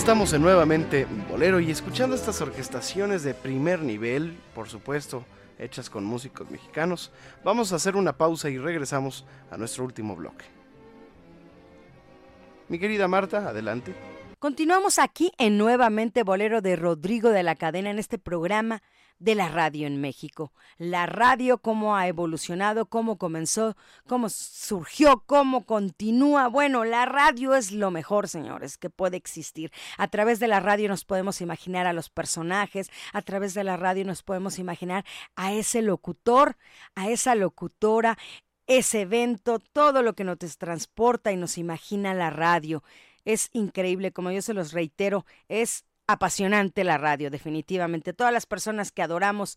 Estamos 0.00 0.32
en 0.32 0.40
nuevamente 0.40 1.02
en 1.02 1.28
Bolero 1.28 1.60
y 1.60 1.70
escuchando 1.70 2.16
estas 2.16 2.40
orquestaciones 2.40 3.22
de 3.22 3.34
primer 3.34 3.82
nivel, 3.82 4.34
por 4.54 4.66
supuesto, 4.66 5.26
hechas 5.58 5.90
con 5.90 6.04
músicos 6.04 6.50
mexicanos, 6.50 7.12
vamos 7.44 7.70
a 7.70 7.76
hacer 7.76 7.96
una 7.96 8.16
pausa 8.16 8.48
y 8.48 8.56
regresamos 8.56 9.26
a 9.50 9.58
nuestro 9.58 9.84
último 9.84 10.16
bloque. 10.16 10.46
Mi 12.68 12.78
querida 12.78 13.08
Marta, 13.08 13.46
adelante. 13.46 13.94
Continuamos 14.38 14.98
aquí 14.98 15.32
en 15.36 15.58
Nuevamente 15.58 16.22
Bolero 16.22 16.62
de 16.62 16.76
Rodrigo 16.76 17.28
de 17.28 17.42
la 17.42 17.54
Cadena 17.54 17.90
en 17.90 17.98
este 17.98 18.18
programa 18.18 18.82
de 19.20 19.34
la 19.34 19.48
radio 19.48 19.86
en 19.86 20.00
México. 20.00 20.52
La 20.78 21.06
radio, 21.06 21.58
cómo 21.58 21.94
ha 21.94 22.08
evolucionado, 22.08 22.86
cómo 22.86 23.18
comenzó, 23.18 23.76
cómo 24.08 24.28
surgió, 24.30 25.22
cómo 25.26 25.66
continúa. 25.66 26.48
Bueno, 26.48 26.84
la 26.84 27.04
radio 27.04 27.54
es 27.54 27.70
lo 27.70 27.90
mejor, 27.90 28.28
señores, 28.28 28.78
que 28.78 28.90
puede 28.90 29.18
existir. 29.18 29.70
A 29.98 30.08
través 30.08 30.40
de 30.40 30.48
la 30.48 30.58
radio 30.58 30.88
nos 30.88 31.04
podemos 31.04 31.40
imaginar 31.42 31.86
a 31.86 31.92
los 31.92 32.08
personajes, 32.08 32.90
a 33.12 33.22
través 33.22 33.54
de 33.54 33.62
la 33.62 33.76
radio 33.76 34.04
nos 34.04 34.22
podemos 34.22 34.58
imaginar 34.58 35.04
a 35.36 35.52
ese 35.52 35.82
locutor, 35.82 36.56
a 36.94 37.10
esa 37.10 37.34
locutora, 37.34 38.18
ese 38.66 39.02
evento, 39.02 39.58
todo 39.58 40.02
lo 40.02 40.14
que 40.14 40.24
nos 40.24 40.38
transporta 40.56 41.30
y 41.30 41.36
nos 41.36 41.58
imagina 41.58 42.14
la 42.14 42.30
radio. 42.30 42.82
Es 43.26 43.50
increíble, 43.52 44.12
como 44.12 44.30
yo 44.30 44.40
se 44.40 44.54
los 44.54 44.72
reitero, 44.72 45.26
es 45.48 45.84
apasionante 46.12 46.84
la 46.84 46.98
radio, 46.98 47.30
definitivamente. 47.30 48.12
Todas 48.12 48.32
las 48.32 48.46
personas 48.46 48.92
que 48.92 49.02
adoramos 49.02 49.56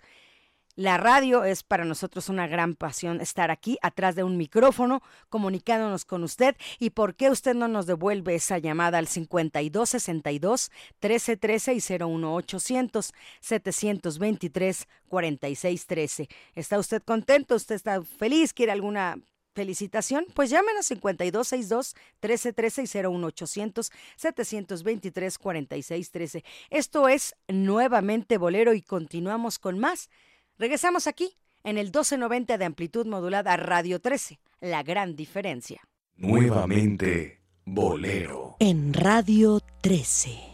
la 0.76 0.98
radio 0.98 1.44
es 1.44 1.62
para 1.62 1.86
nosotros 1.86 2.30
una 2.30 2.48
gran 2.48 2.74
pasión 2.74 3.22
estar 3.22 3.52
aquí 3.52 3.78
atrás 3.84 4.16
de 4.16 4.24
un 4.24 4.38
micrófono 4.38 5.04
comunicándonos 5.30 6.04
con 6.04 6.24
usted 6.24 6.56
y 6.80 6.90
por 6.90 7.14
qué 7.14 7.30
usted 7.30 7.54
no 7.54 7.68
nos 7.68 7.86
devuelve 7.86 8.34
esa 8.34 8.58
llamada 8.58 8.98
al 8.98 9.08
5262 9.08 10.72
1313 11.00 11.74
y 11.76 12.00
01800 12.00 13.14
723 13.40 14.88
4613. 15.10 16.28
¿Está 16.56 16.80
usted 16.80 17.04
contento? 17.04 17.54
¿Usted 17.54 17.76
está 17.76 18.02
feliz? 18.02 18.52
¿Quiere 18.52 18.72
alguna 18.72 19.20
felicitación? 19.54 20.26
Pues 20.34 20.50
llámenos 20.50 20.86
5262 20.88 21.96
1313 22.22 22.84
y 22.84 23.08
01800 23.08 23.92
723 24.16 25.38
4613. 25.38 26.44
Esto 26.70 27.08
es 27.08 27.36
nuevamente 27.48 28.38
Bolero 28.38 28.74
y 28.74 28.82
continuamos 28.82 29.60
con 29.60 29.80
más. 29.80 30.10
Regresamos 30.58 31.08
aquí 31.08 31.38
en 31.64 31.78
el 31.78 31.88
1290 31.88 32.58
de 32.58 32.66
amplitud 32.66 33.06
modulada 33.06 33.58
Radio 33.58 34.00
13, 34.00 34.40
la 34.62 34.84
gran 34.84 35.16
diferencia. 35.16 35.82
Nuevamente, 36.16 37.42
Bolero. 37.66 38.58
En 38.60 38.94
Radio 38.94 39.60
13. 39.82 40.53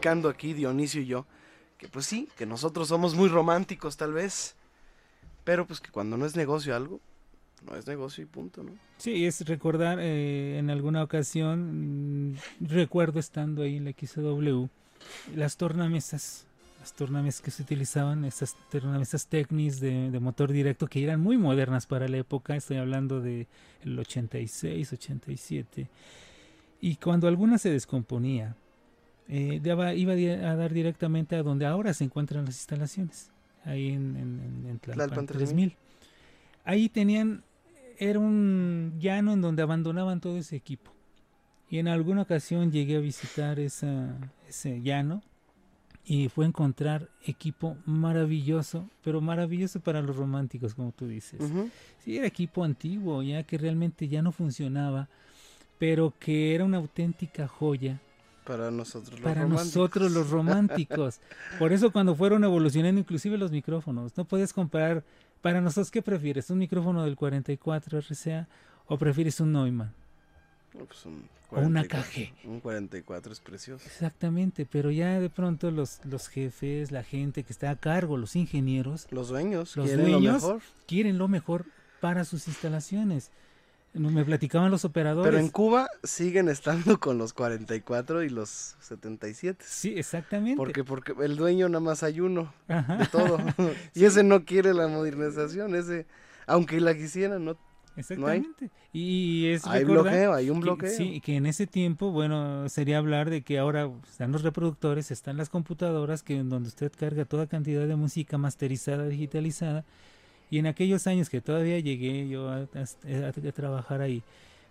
Platicando 0.00 0.28
aquí, 0.30 0.54
Dionisio 0.54 1.02
y 1.02 1.06
yo, 1.06 1.26
que 1.76 1.88
pues 1.88 2.06
sí, 2.06 2.28
que 2.36 2.46
nosotros 2.46 2.88
somos 2.88 3.14
muy 3.14 3.28
románticos 3.28 3.96
tal 3.98 4.14
vez, 4.14 4.56
pero 5.44 5.66
pues 5.66 5.80
que 5.80 5.90
cuando 5.90 6.16
no 6.16 6.24
es 6.24 6.36
negocio 6.36 6.74
algo, 6.74 7.00
no 7.66 7.76
es 7.76 7.86
negocio 7.86 8.24
y 8.24 8.26
punto, 8.26 8.62
¿no? 8.62 8.72
Sí, 8.96 9.26
es 9.26 9.46
recordar 9.46 9.98
eh, 10.00 10.58
en 10.58 10.70
alguna 10.70 11.02
ocasión, 11.02 12.30
mm, 12.30 12.36
recuerdo 12.60 13.20
estando 13.20 13.62
ahí 13.62 13.76
en 13.76 13.84
la 13.84 13.92
XW, 13.92 14.68
las 15.34 15.58
tornamesas, 15.58 16.46
las 16.80 16.94
tornamesas 16.94 17.42
que 17.42 17.50
se 17.50 17.62
utilizaban, 17.62 18.24
esas 18.24 18.56
tornamesas 18.70 19.26
Technis 19.26 19.80
de, 19.80 20.10
de 20.10 20.20
motor 20.20 20.50
directo 20.50 20.86
que 20.86 21.04
eran 21.04 21.20
muy 21.20 21.36
modernas 21.36 21.86
para 21.86 22.08
la 22.08 22.16
época, 22.16 22.56
estoy 22.56 22.78
hablando 22.78 23.20
de 23.20 23.48
el 23.82 23.98
86, 23.98 24.94
87, 24.94 25.88
y 26.80 26.96
cuando 26.96 27.28
alguna 27.28 27.58
se 27.58 27.70
descomponía, 27.70 28.56
eh, 29.32 29.60
daba- 29.62 29.94
iba 29.94 30.12
a 30.12 30.56
dar 30.56 30.72
directamente 30.72 31.36
a 31.36 31.42
donde 31.42 31.64
ahora 31.64 31.94
se 31.94 32.02
encuentran 32.04 32.44
las 32.44 32.56
instalaciones, 32.56 33.30
ahí 33.64 33.88
en, 33.90 34.16
en, 34.16 34.66
en 34.68 34.78
Tlalpan 34.80 35.08
Tlalpan 35.08 35.26
3000. 35.26 35.76
Ahí 36.64 36.88
tenían, 36.88 37.42
era 37.98 38.18
un 38.18 38.94
llano 38.98 39.32
en 39.32 39.40
donde 39.40 39.62
abandonaban 39.62 40.20
todo 40.20 40.36
ese 40.36 40.56
equipo. 40.56 40.90
Y 41.70 41.78
en 41.78 41.86
alguna 41.86 42.22
ocasión 42.22 42.72
llegué 42.72 42.96
a 42.96 43.00
visitar 43.00 43.60
esa, 43.60 44.16
ese 44.48 44.82
llano 44.82 45.22
y 46.04 46.28
fue 46.28 46.44
encontrar 46.46 47.08
equipo 47.24 47.76
maravilloso, 47.86 48.90
pero 49.04 49.20
maravilloso 49.20 49.78
para 49.78 50.02
los 50.02 50.16
románticos, 50.16 50.74
como 50.74 50.90
tú 50.90 51.06
dices. 51.06 51.40
Ujú. 51.40 51.70
Sí, 52.04 52.16
era 52.16 52.26
equipo 52.26 52.64
antiguo, 52.64 53.22
ya 53.22 53.44
que 53.44 53.56
realmente 53.58 54.08
ya 54.08 54.20
no 54.22 54.32
funcionaba, 54.32 55.08
pero 55.78 56.12
que 56.18 56.54
era 56.54 56.64
una 56.64 56.78
auténtica 56.78 57.46
joya 57.46 58.00
Para 58.44 58.70
nosotros 58.70 59.12
los 59.12 59.20
para 59.20 59.42
románticos. 59.42 59.74
nosotros 59.76 60.12
los 60.12 60.30
románticos. 60.30 61.20
Por 61.58 61.72
eso 61.72 61.92
cuando 61.92 62.14
fueron 62.14 62.42
evolucionando 62.44 63.00
inclusive 63.00 63.36
los 63.38 63.50
micrófonos, 63.50 64.16
no 64.16 64.24
puedes 64.24 64.52
comprar, 64.52 65.04
para 65.42 65.60
nosotros, 65.60 65.90
¿qué 65.90 66.02
prefieres? 66.02 66.50
¿Un 66.50 66.58
micrófono 66.58 67.04
del 67.04 67.16
44 67.16 68.00
RCA 68.00 68.48
o 68.86 68.98
prefieres 68.98 69.40
un 69.40 69.52
Neumann? 69.52 69.92
No, 70.74 70.84
pues 70.84 71.04
un 71.06 71.28
O 71.50 71.60
una 71.60 71.84
44, 71.84 72.50
Un 72.50 72.60
44 72.60 73.32
es 73.32 73.40
precioso. 73.40 73.84
Exactamente, 73.86 74.66
pero 74.70 74.90
ya 74.90 75.18
de 75.18 75.28
pronto 75.30 75.70
los, 75.70 76.00
los 76.04 76.28
jefes, 76.28 76.92
la 76.92 77.02
gente 77.02 77.42
que 77.42 77.52
está 77.52 77.70
a 77.70 77.76
cargo, 77.76 78.16
los 78.16 78.36
ingenieros, 78.36 79.06
los 79.10 79.28
dueños, 79.28 79.76
los 79.76 79.86
quieren 79.86 80.06
lo 80.06 80.12
dueños 80.12 80.42
mejor. 80.42 80.62
quieren 80.86 81.18
lo 81.18 81.28
mejor 81.28 81.66
para 82.00 82.24
sus 82.24 82.46
instalaciones. 82.48 83.30
Me 83.92 84.24
platicaban 84.24 84.70
los 84.70 84.84
operadores. 84.84 85.28
Pero 85.28 85.42
en 85.42 85.48
Cuba 85.50 85.88
siguen 86.04 86.48
estando 86.48 87.00
con 87.00 87.18
los 87.18 87.32
44 87.32 88.22
y 88.22 88.28
los 88.28 88.76
77. 88.80 89.64
Sí, 89.66 89.94
exactamente. 89.96 90.56
Porque, 90.56 90.84
porque 90.84 91.12
el 91.24 91.36
dueño 91.36 91.68
nada 91.68 91.80
más 91.80 92.04
hay 92.04 92.20
uno 92.20 92.52
Ajá. 92.68 92.96
de 92.98 93.06
todo. 93.06 93.38
y 93.94 94.04
ese 94.04 94.22
no 94.22 94.44
quiere 94.44 94.74
la 94.74 94.86
modernización, 94.86 95.74
ese, 95.74 96.06
aunque 96.46 96.80
la 96.80 96.94
quisiera, 96.94 97.40
no, 97.40 97.52
no 97.54 97.56
hay. 97.56 97.96
Exactamente. 97.96 98.70
Y 98.92 99.46
es 99.48 99.66
Hay 99.66 99.82
bloqueo, 99.84 100.34
hay 100.34 100.50
un 100.50 100.58
que- 100.60 100.62
bloqueo. 100.62 100.90
sí, 100.90 101.20
que 101.20 101.34
en 101.36 101.46
ese 101.46 101.66
tiempo, 101.66 102.12
bueno, 102.12 102.68
sería 102.68 102.98
hablar 102.98 103.28
de 103.28 103.42
que 103.42 103.58
ahora 103.58 103.90
están 104.08 104.30
los 104.30 104.42
reproductores, 104.42 105.10
están 105.10 105.36
las 105.36 105.48
computadoras, 105.48 106.22
que 106.22 106.36
en 106.36 106.48
donde 106.48 106.68
usted 106.68 106.92
carga 106.96 107.24
toda 107.24 107.48
cantidad 107.48 107.86
de 107.88 107.96
música 107.96 108.38
masterizada, 108.38 109.06
digitalizada. 109.08 109.84
Y 110.50 110.58
en 110.58 110.66
aquellos 110.66 111.06
años 111.06 111.30
que 111.30 111.40
todavía 111.40 111.78
llegué 111.78 112.28
yo 112.28 112.50
a, 112.50 112.66
trabajar 113.54 114.00
ahí, 114.00 114.22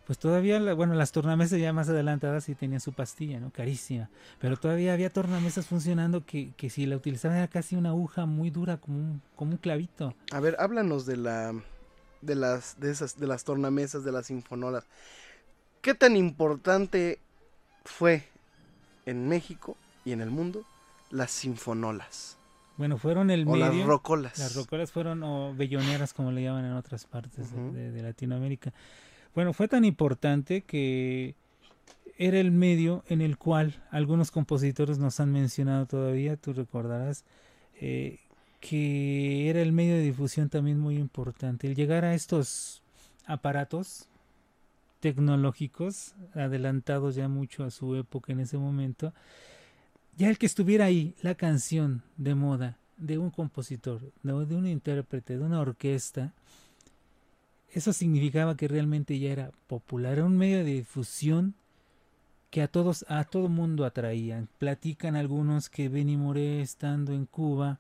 pues 0.06 0.18
todavía, 0.20 0.74
bueno, 0.74 0.96
las 0.96 1.12
tornamesas 1.12 1.60
ya 1.60 1.72
más 1.72 1.88
adelantadas 1.88 2.44
sí 2.44 2.56
tenían 2.56 2.82
su 2.82 2.94
pastilla, 2.94 3.40
¿no? 3.40 3.52
Carísima. 3.52 4.10
Pero 4.40 4.58
todavía 4.58 4.94
había 4.94 5.12
tornamesas 5.12 5.68
funcionando 5.68 6.26
que, 6.26 6.52
que 6.58 6.70
si 6.70 6.86
la 6.86 6.98
utilizaban 6.98 7.38
era 7.38 7.48
casi 7.48 7.76
una 7.76 7.90
aguja 7.90 8.26
muy 8.26 8.50
dura, 8.50 8.78
como 8.78 8.98
un, 8.98 9.22
como 9.36 9.52
un 9.52 9.58
clavito. 9.58 10.16
A 10.32 10.40
ver, 10.40 10.56
háblanos 10.60 11.06
de 11.06 11.18
la 11.18 11.54
de 12.22 12.36
las 12.36 12.80
de 12.80 12.92
esas 12.92 13.20
de 13.20 13.28
las 13.28 13.44
tornamesas, 13.44 14.04
de 14.04 14.12
las 14.12 14.26
sinfonolas. 14.26 14.86
¿Qué 15.82 15.94
tan 15.94 16.18
importante 16.18 17.20
fue 17.86 18.28
en 19.06 19.30
México 19.30 19.78
y 20.04 20.12
en 20.12 20.22
el 20.22 20.30
mundo 20.32 20.66
las 21.10 21.32
sinfonolas? 21.32 22.39
Bueno, 22.80 22.98
fueron 22.98 23.30
el 23.30 23.46
O 23.46 23.58
las 23.58 23.76
rocolas. 23.84 24.40
Las 24.40 24.56
rocolas 24.56 24.90
fueron 24.90 25.22
o 25.22 25.54
belloneras, 25.54 26.14
como 26.14 26.32
le 26.32 26.44
llaman 26.44 26.64
en 26.64 26.72
otras 26.72 27.04
partes 27.04 27.54
de 27.54 28.02
Latinoamérica. 28.02 28.72
Bueno, 29.36 29.52
fue 29.52 29.68
tan 29.68 29.84
importante 29.84 30.62
que 30.62 31.36
era 32.18 32.40
el 32.40 32.52
medio 32.52 33.04
en 33.10 33.20
el 33.20 33.38
cual 33.38 33.84
algunos 33.92 34.32
compositores 34.32 34.98
nos 34.98 35.20
han 35.20 35.30
mencionado 35.34 35.88
todavía, 35.88 36.38
tú 36.38 36.54
recordarás, 36.54 37.26
eh, 37.82 38.20
que 38.62 39.50
era 39.50 39.62
el 39.62 39.74
medio 39.74 39.96
de 39.96 40.02
difusión 40.02 40.48
también 40.48 40.80
muy 40.80 40.96
importante. 40.96 41.68
El 41.68 41.76
llegar 41.76 42.06
a 42.06 42.14
estos 42.14 42.82
aparatos 43.26 44.08
tecnológicos, 45.02 46.16
adelantados 46.34 47.16
ya 47.16 47.28
mucho 47.28 47.66
a 47.66 47.72
su 47.72 47.96
época 47.96 48.32
en 48.32 48.40
ese 48.40 48.58
momento, 48.58 49.12
ya 50.20 50.30
el 50.30 50.38
que 50.38 50.46
estuviera 50.46 50.84
ahí, 50.84 51.16
la 51.22 51.34
canción 51.34 52.04
de 52.18 52.36
moda 52.36 52.78
de 52.98 53.18
un 53.18 53.30
compositor, 53.32 54.02
de, 54.22 54.34
un 54.34 54.68
intérprete, 54.68 55.38
de 55.38 55.46
una 55.46 55.62
orquesta, 55.62 56.34
eso 57.72 57.94
significaba 57.94 58.58
que 58.58 58.68
realmente 58.68 59.18
ya 59.18 59.32
era 59.32 59.52
popular, 59.68 60.14
era 60.14 60.26
un 60.26 60.38
medio 60.38 60.58
de 60.58 60.66
difusión 60.66 61.56
que 62.50 62.62
a 62.62 62.68
todos, 62.68 63.06
a 63.08 63.24
todo 63.24 63.48
mundo 63.48 63.86
atraían. 63.86 64.50
Platican 64.58 65.16
algunos 65.16 65.70
que 65.70 65.88
Benny 65.88 66.18
Moré 66.18 66.62
estando 66.62 67.14
en 67.14 67.26
Cuba, 67.26 67.80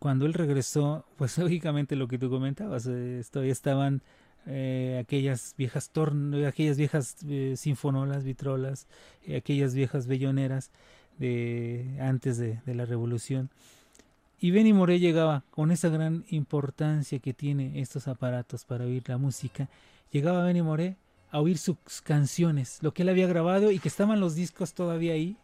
cuando 0.00 0.26
él 0.26 0.34
regresó, 0.34 1.04
pues 1.16 1.38
lógicamente 1.38 1.94
lo 1.94 2.08
que 2.08 2.18
tú 2.18 2.30
comentabas, 2.30 2.88
eh, 2.88 3.22
todavía 3.30 3.52
estaban 3.52 4.02
eh, 4.46 4.98
aquellas 5.00 5.54
viejas 5.56 5.88
torn 5.88 6.34
aquellas 6.44 6.76
viejas 6.76 7.16
eh, 7.26 7.54
sinfonolas, 7.56 8.24
vitrolas, 8.24 8.86
eh, 9.24 9.36
aquellas 9.36 9.74
viejas 9.74 10.06
belloneras 10.06 10.70
de 11.18 11.96
antes 12.00 12.38
de, 12.38 12.60
la 12.66 12.84
revolución. 12.84 13.50
Y 14.40 14.50
Benny 14.50 14.72
Moré 14.72 14.98
llegaba 14.98 15.42
con 15.50 15.70
esa 15.70 15.88
gran 15.88 16.24
importancia 16.28 17.18
que 17.18 17.32
tiene 17.32 17.80
estos 17.80 18.08
aparatos 18.08 18.64
para 18.64 18.84
oír 18.84 19.02
la 19.08 19.16
música. 19.16 19.68
Llegaba 20.10 20.44
Benny 20.44 20.62
Moré 20.62 20.96
a 21.30 21.40
oír 21.40 21.58
sus 21.58 21.76
canciones, 22.02 22.78
lo 22.82 22.92
que 22.92 23.02
él 23.02 23.08
había 23.08 23.26
grabado 23.26 23.70
y 23.70 23.78
que 23.78 23.88
estaban 23.88 24.20
los 24.20 24.34
discos 24.34 24.74
todavía 24.74 25.14
ahí 25.14 25.36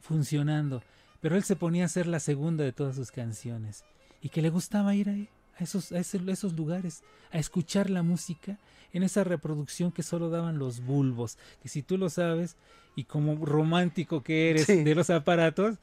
funcionando. 0.00 0.82
Pero 1.20 1.36
él 1.36 1.44
se 1.44 1.56
ponía 1.56 1.84
a 1.84 1.86
hacer 1.86 2.06
la 2.06 2.20
segunda 2.20 2.62
de 2.62 2.72
todas 2.72 2.96
sus 2.96 3.10
canciones 3.10 3.84
y 4.20 4.28
que 4.28 4.42
le 4.42 4.50
gustaba 4.50 4.94
ir 4.94 5.08
ahí, 5.08 5.28
a 5.58 5.64
esos, 5.64 5.92
a 5.92 5.98
esos 6.00 6.52
lugares, 6.54 7.02
a 7.32 7.38
escuchar 7.38 7.90
la 7.90 8.02
música 8.02 8.58
en 8.92 9.02
esa 9.02 9.24
reproducción 9.24 9.92
que 9.92 10.02
solo 10.02 10.30
daban 10.30 10.58
los 10.58 10.80
bulbos. 10.80 11.38
Que 11.62 11.68
si 11.68 11.82
tú 11.82 11.98
lo 11.98 12.08
sabes 12.10 12.56
y 12.94 13.04
como 13.04 13.44
romántico 13.44 14.22
que 14.22 14.50
eres 14.50 14.66
Sí. 14.66 14.82
de 14.84 14.94
los 14.94 15.10
aparatos, 15.10 15.76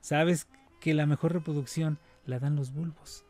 sabes 0.00 0.46
que 0.80 0.94
la 0.94 1.06
mejor 1.06 1.32
reproducción 1.32 1.98
la 2.26 2.38
dan 2.38 2.56
los 2.56 2.72
bulbos. 2.72 3.24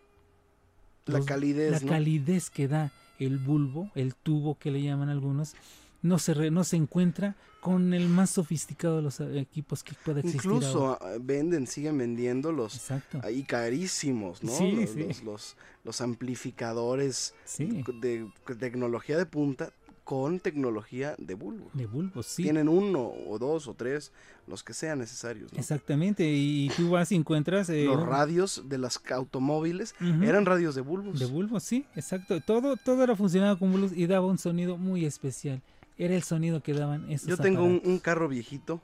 La 1.07 1.21
calidez, 1.25 1.71
La 1.73 1.81
¿no? 1.81 1.87
calidez 1.89 2.51
que 2.51 2.69
da 2.69 2.93
el 3.19 3.39
bulbo, 3.39 3.91
el 3.95 4.15
tubo 4.15 4.59
que 4.59 4.71
le 4.71 4.83
llaman 4.83 5.09
algunos, 5.09 5.55
no 6.03 6.19
se, 6.19 6.35
re- 6.35 6.51
no 6.51 6.65
se 6.65 6.77
encuentra 6.77 7.37
con 7.61 7.93
el 7.93 8.09
más 8.09 8.31
sofisticado 8.31 8.97
de 8.97 9.03
los 9.03 9.19
eh, 9.21 9.41
equipos 9.41 9.83
que 9.83 9.93
pueda 10.05 10.21
existir. 10.21 10.41
Incluso 10.51 10.87
ahora. 10.97 11.15
ah, 11.15 11.19
venden, 11.21 11.67
siguen 11.67 11.99
vendiendo 11.99 12.53
los 12.53 12.75
Exacto. 12.77 13.21
ahí 13.25 13.43
carísimos, 13.43 14.43
¿no? 14.45 14.53
Sí, 14.53 14.73
los, 14.73 14.91
sí. 14.91 14.99
los, 15.05 15.23
los- 15.25 15.57
los 15.85 16.01
amplificadores 16.01 17.35
Sí. 17.45 17.83
de, 18.01 18.29
de 18.47 18.55
tecnología 18.57 19.17
de 19.17 19.27
punta 19.27 19.73
con 20.05 20.41
tecnología 20.41 21.15
de 21.19 21.35
bulbo. 21.35 21.69
De 21.75 21.85
bulbos, 21.85 22.27
sí. 22.27 22.43
Tienen 22.43 22.67
uno 22.69 23.13
o 23.27 23.39
dos 23.39 23.69
o 23.69 23.75
tres, 23.75 24.11
los 24.47 24.63
que 24.65 24.73
sean 24.73 25.01
necesarios. 25.01 25.53
¿no? 25.53 25.59
Exactamente, 25.59 26.25
y 26.27 26.71
tú 26.77 26.91
vas 26.91 27.13
y 27.13 27.17
encuentras... 27.17 27.69
eh, 27.69 27.85
Los 27.85 28.07
radios 28.07 28.63
de 28.71 28.79
las 28.79 28.99
automóviles 29.11 29.95
eran 30.23 30.47
radios 30.47 30.75
de 30.75 30.81
bulbos. 30.81 31.19
De 31.19 31.27
bulbos, 31.27 31.63
sí, 31.63 31.85
exacto. 31.95 32.41
Todo, 32.41 32.77
todo 32.77 33.03
era 33.05 33.17
funcionado 33.17 33.59
con 33.59 33.71
bulbos 33.71 33.93
y 33.95 34.07
daba 34.07 34.27
un 34.27 34.39
sonido 34.39 34.79
muy 34.79 35.05
especial. 35.05 35.61
Era 35.99 36.15
el 36.15 36.23
sonido 36.23 36.63
que 36.63 36.73
daban 36.73 37.11
esos 37.11 37.29
Yo 37.29 37.37
tengo 37.37 37.65
un, 37.65 37.99
carro 37.99 38.29
viejito, 38.29 38.81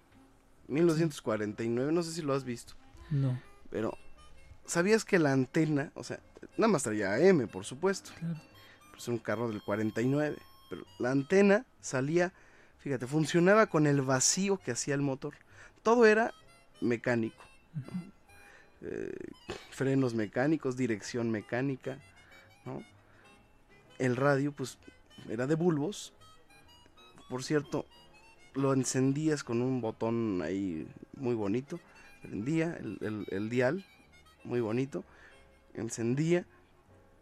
1949, 0.68 1.92
no 1.92 2.02
sé 2.02 2.12
si 2.12 2.22
lo 2.22 2.34
has 2.34 2.44
visto. 2.44 2.74
No. 3.10 3.40
Pero, 3.70 3.96
¿sabías 4.66 5.04
que 5.04 5.18
la 5.18 5.32
antena, 5.32 5.92
o 5.94 6.02
sea, 6.02 6.18
nada 6.56 6.72
más 6.72 6.82
traía 6.82 7.14
AM, 7.14 7.48
por 7.48 7.64
supuesto? 7.64 8.10
Claro. 8.18 8.40
Es 8.96 9.08
un 9.08 9.18
carro 9.18 9.48
del 9.48 9.62
49. 9.62 10.36
Pero 10.70 10.84
la 10.98 11.10
antena 11.10 11.66
salía, 11.80 12.32
fíjate, 12.78 13.06
funcionaba 13.06 13.66
con 13.66 13.86
el 13.86 14.02
vacío 14.02 14.58
que 14.58 14.72
hacía 14.72 14.94
el 14.94 15.02
motor. 15.02 15.34
Todo 15.82 16.06
era 16.06 16.32
mecánico. 16.80 17.42
¿no? 17.74 18.14
Eh, 18.86 19.12
frenos 19.70 20.14
mecánicos, 20.14 20.76
dirección 20.76 21.30
mecánica, 21.30 21.98
¿no? 22.64 22.82
El 23.98 24.16
radio, 24.16 24.52
pues, 24.52 24.78
era 25.28 25.46
de 25.46 25.54
bulbos. 25.54 26.12
Por 27.28 27.42
cierto, 27.42 27.86
lo 28.55 28.72
encendías 28.72 29.42
con 29.44 29.60
un 29.62 29.80
botón 29.80 30.42
ahí 30.42 30.86
muy 31.16 31.34
bonito, 31.34 31.80
prendía 32.22 32.76
el, 32.78 32.98
el- 33.01 33.26
el 33.30 33.48
dial, 33.51 33.84
muy 34.44 34.60
bonito, 34.60 35.05
encendía 35.74 36.44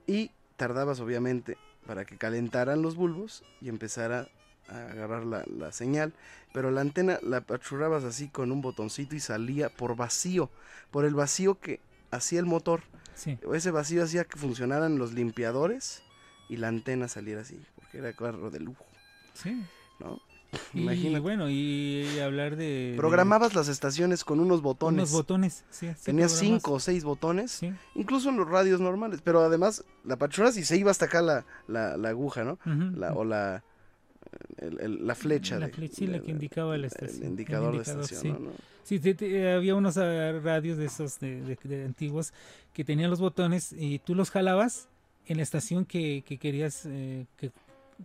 y 0.07 0.31
tardabas 0.57 1.01
obviamente 1.01 1.57
para 1.87 2.05
que 2.05 2.16
calentaran 2.19 2.83
los 2.83 2.95
bulbos 2.97 3.45
y 3.61 3.69
empezara 3.69 4.29
a 4.69 4.91
agarrar 4.91 5.24
la, 5.24 5.45
la 5.47 5.73
señal, 5.73 6.12
pero 6.53 6.70
la 6.70 6.81
antena 6.83 7.19
la 7.23 7.39
apachurrabas 7.39 8.05
así 8.05 8.29
con 8.29 8.53
un 8.53 8.61
botoncito 8.62 9.16
y 9.16 9.20
salía 9.20 9.69
por 9.70 9.97
vacío, 9.97 10.51
por 10.91 11.05
el 11.05 11.15
vacío 11.15 11.59
que 11.59 11.81
hacía 12.11 12.39
el 12.41 12.47
motor. 12.47 12.83
Sí. 13.15 13.39
Ese 13.53 13.70
vacío 13.70 14.03
hacía 14.05 14.24
que 14.24 14.39
funcionaran 14.39 14.99
los 14.99 15.12
limpiadores 15.12 16.03
y 16.49 16.57
la 16.59 16.69
antena 16.69 17.09
saliera 17.09 17.41
así, 17.41 17.61
porque 17.77 17.99
era 17.99 18.12
carro 18.12 18.51
de 18.51 18.61
lujo, 18.61 18.85
Sí. 19.35 19.65
¿No? 20.03 20.20
Y 20.74 20.81
Imagínate. 20.83 21.20
bueno, 21.20 21.49
y 21.49 22.19
hablar 22.20 22.57
de... 22.57 22.93
Programabas 22.99 23.55
las 23.55 23.69
estaciones 23.69 24.23
con 24.23 24.39
unos 24.39 24.61
botones. 24.61 24.99
unos 24.99 25.12
botones, 25.12 25.65
sí, 25.70 25.87
Tenías 26.05 26.33
programas. 26.33 26.33
cinco 26.39 26.73
o 26.74 26.81
seis 26.81 27.05
botones, 27.05 27.61
incluso 27.95 28.29
en 28.29 28.37
los 28.37 28.47
radios 28.49 28.79
normales, 28.81 29.20
pero 29.24 29.41
además 29.41 29.83
la 30.05 30.15
apachurras 30.15 30.57
y 30.59 30.65
se 30.65 30.77
iba 30.77 30.91
hasta 30.91 31.07
acá 31.07 31.23
la, 31.23 31.47
la, 31.69 31.97
la 31.97 32.09
aguja, 32.11 32.45
¿no? 32.45 32.59
La- 32.66 33.15
o 33.15 33.24
la, 33.24 33.65
el- 34.59 34.79
el- 34.81 35.07
la 35.07 35.15
flecha. 35.15 35.59
La 35.59 35.69
flecha, 35.69 36.05
la 36.05 36.20
que 36.20 36.31
indicaba 36.31 36.77
la 36.77 36.87
estación. 36.89 37.23
El 37.23 37.29
indicador, 37.31 37.70
de 37.73 37.77
indicador, 37.79 38.03
estación, 38.05 38.37
sí. 38.37 38.43
¿no? 38.43 38.51
Sí, 38.83 38.99
te- 39.01 39.15
te- 39.15 39.53
había 39.55 39.74
unos 39.74 39.97
ah, 39.97 40.33
radios 40.43 40.77
de 40.77 40.85
esos 40.85 41.19
de, 41.19 41.41
de- 41.43 41.59
de 41.65 41.85
antiguos 41.87 42.35
que 42.74 42.85
tenían 42.85 43.09
los 43.11 43.20
botones 43.20 43.73
y 43.73 44.01
tú 44.01 44.15
los 44.15 44.31
jalabas 44.31 44.89
en 45.27 45.37
la 45.39 45.45
estación 45.45 45.85
que, 45.87 46.24
que 46.27 46.37
querías 46.37 46.83
eh, 46.87 47.27
que, 47.39 47.53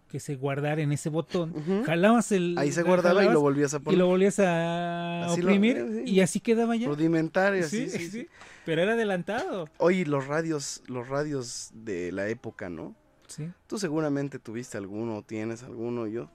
que 0.07 0.19
se 0.19 0.35
guardara 0.35 0.81
en 0.81 0.91
ese 0.91 1.09
botón. 1.09 1.53
Jalabas 1.85 2.31
el... 2.31 2.55
Ahí 2.57 2.71
se 2.71 2.83
guardaba 2.83 3.23
y 3.25 3.29
lo 3.29 3.41
volvías 3.41 3.73
a 3.73 3.79
poner. 3.79 3.95
Y 3.95 3.99
lo 3.99 4.07
volvías 4.07 4.39
a 4.39 5.25
Así 5.25 5.41
lo- 5.41 5.47
oprimir 5.47 5.77
eh, 5.77 6.03
sí. 6.05 6.11
y 6.11 6.21
así 6.21 6.39
quedaba 6.39 6.75
ya. 6.75 6.87
Rudimentario, 6.87 7.67
Sí, 7.67 7.89
sí, 7.89 8.09
sí. 8.09 8.27
Pero 8.65 8.81
era 8.81 8.93
adelantado. 8.93 9.69
Oye, 9.77 10.05
los 10.05 10.27
radios, 10.27 10.83
los 10.87 11.07
radios 11.07 11.71
de 11.73 12.11
la 12.11 12.27
época, 12.27 12.69
¿no? 12.69 12.95
Sí. 13.27 13.49
Tú 13.67 13.77
seguramente 13.77 14.39
tuviste 14.39 14.77
alguno, 14.77 15.17
o 15.17 15.21
tienes 15.23 15.63
alguno, 15.63 16.07
yo. 16.07 16.29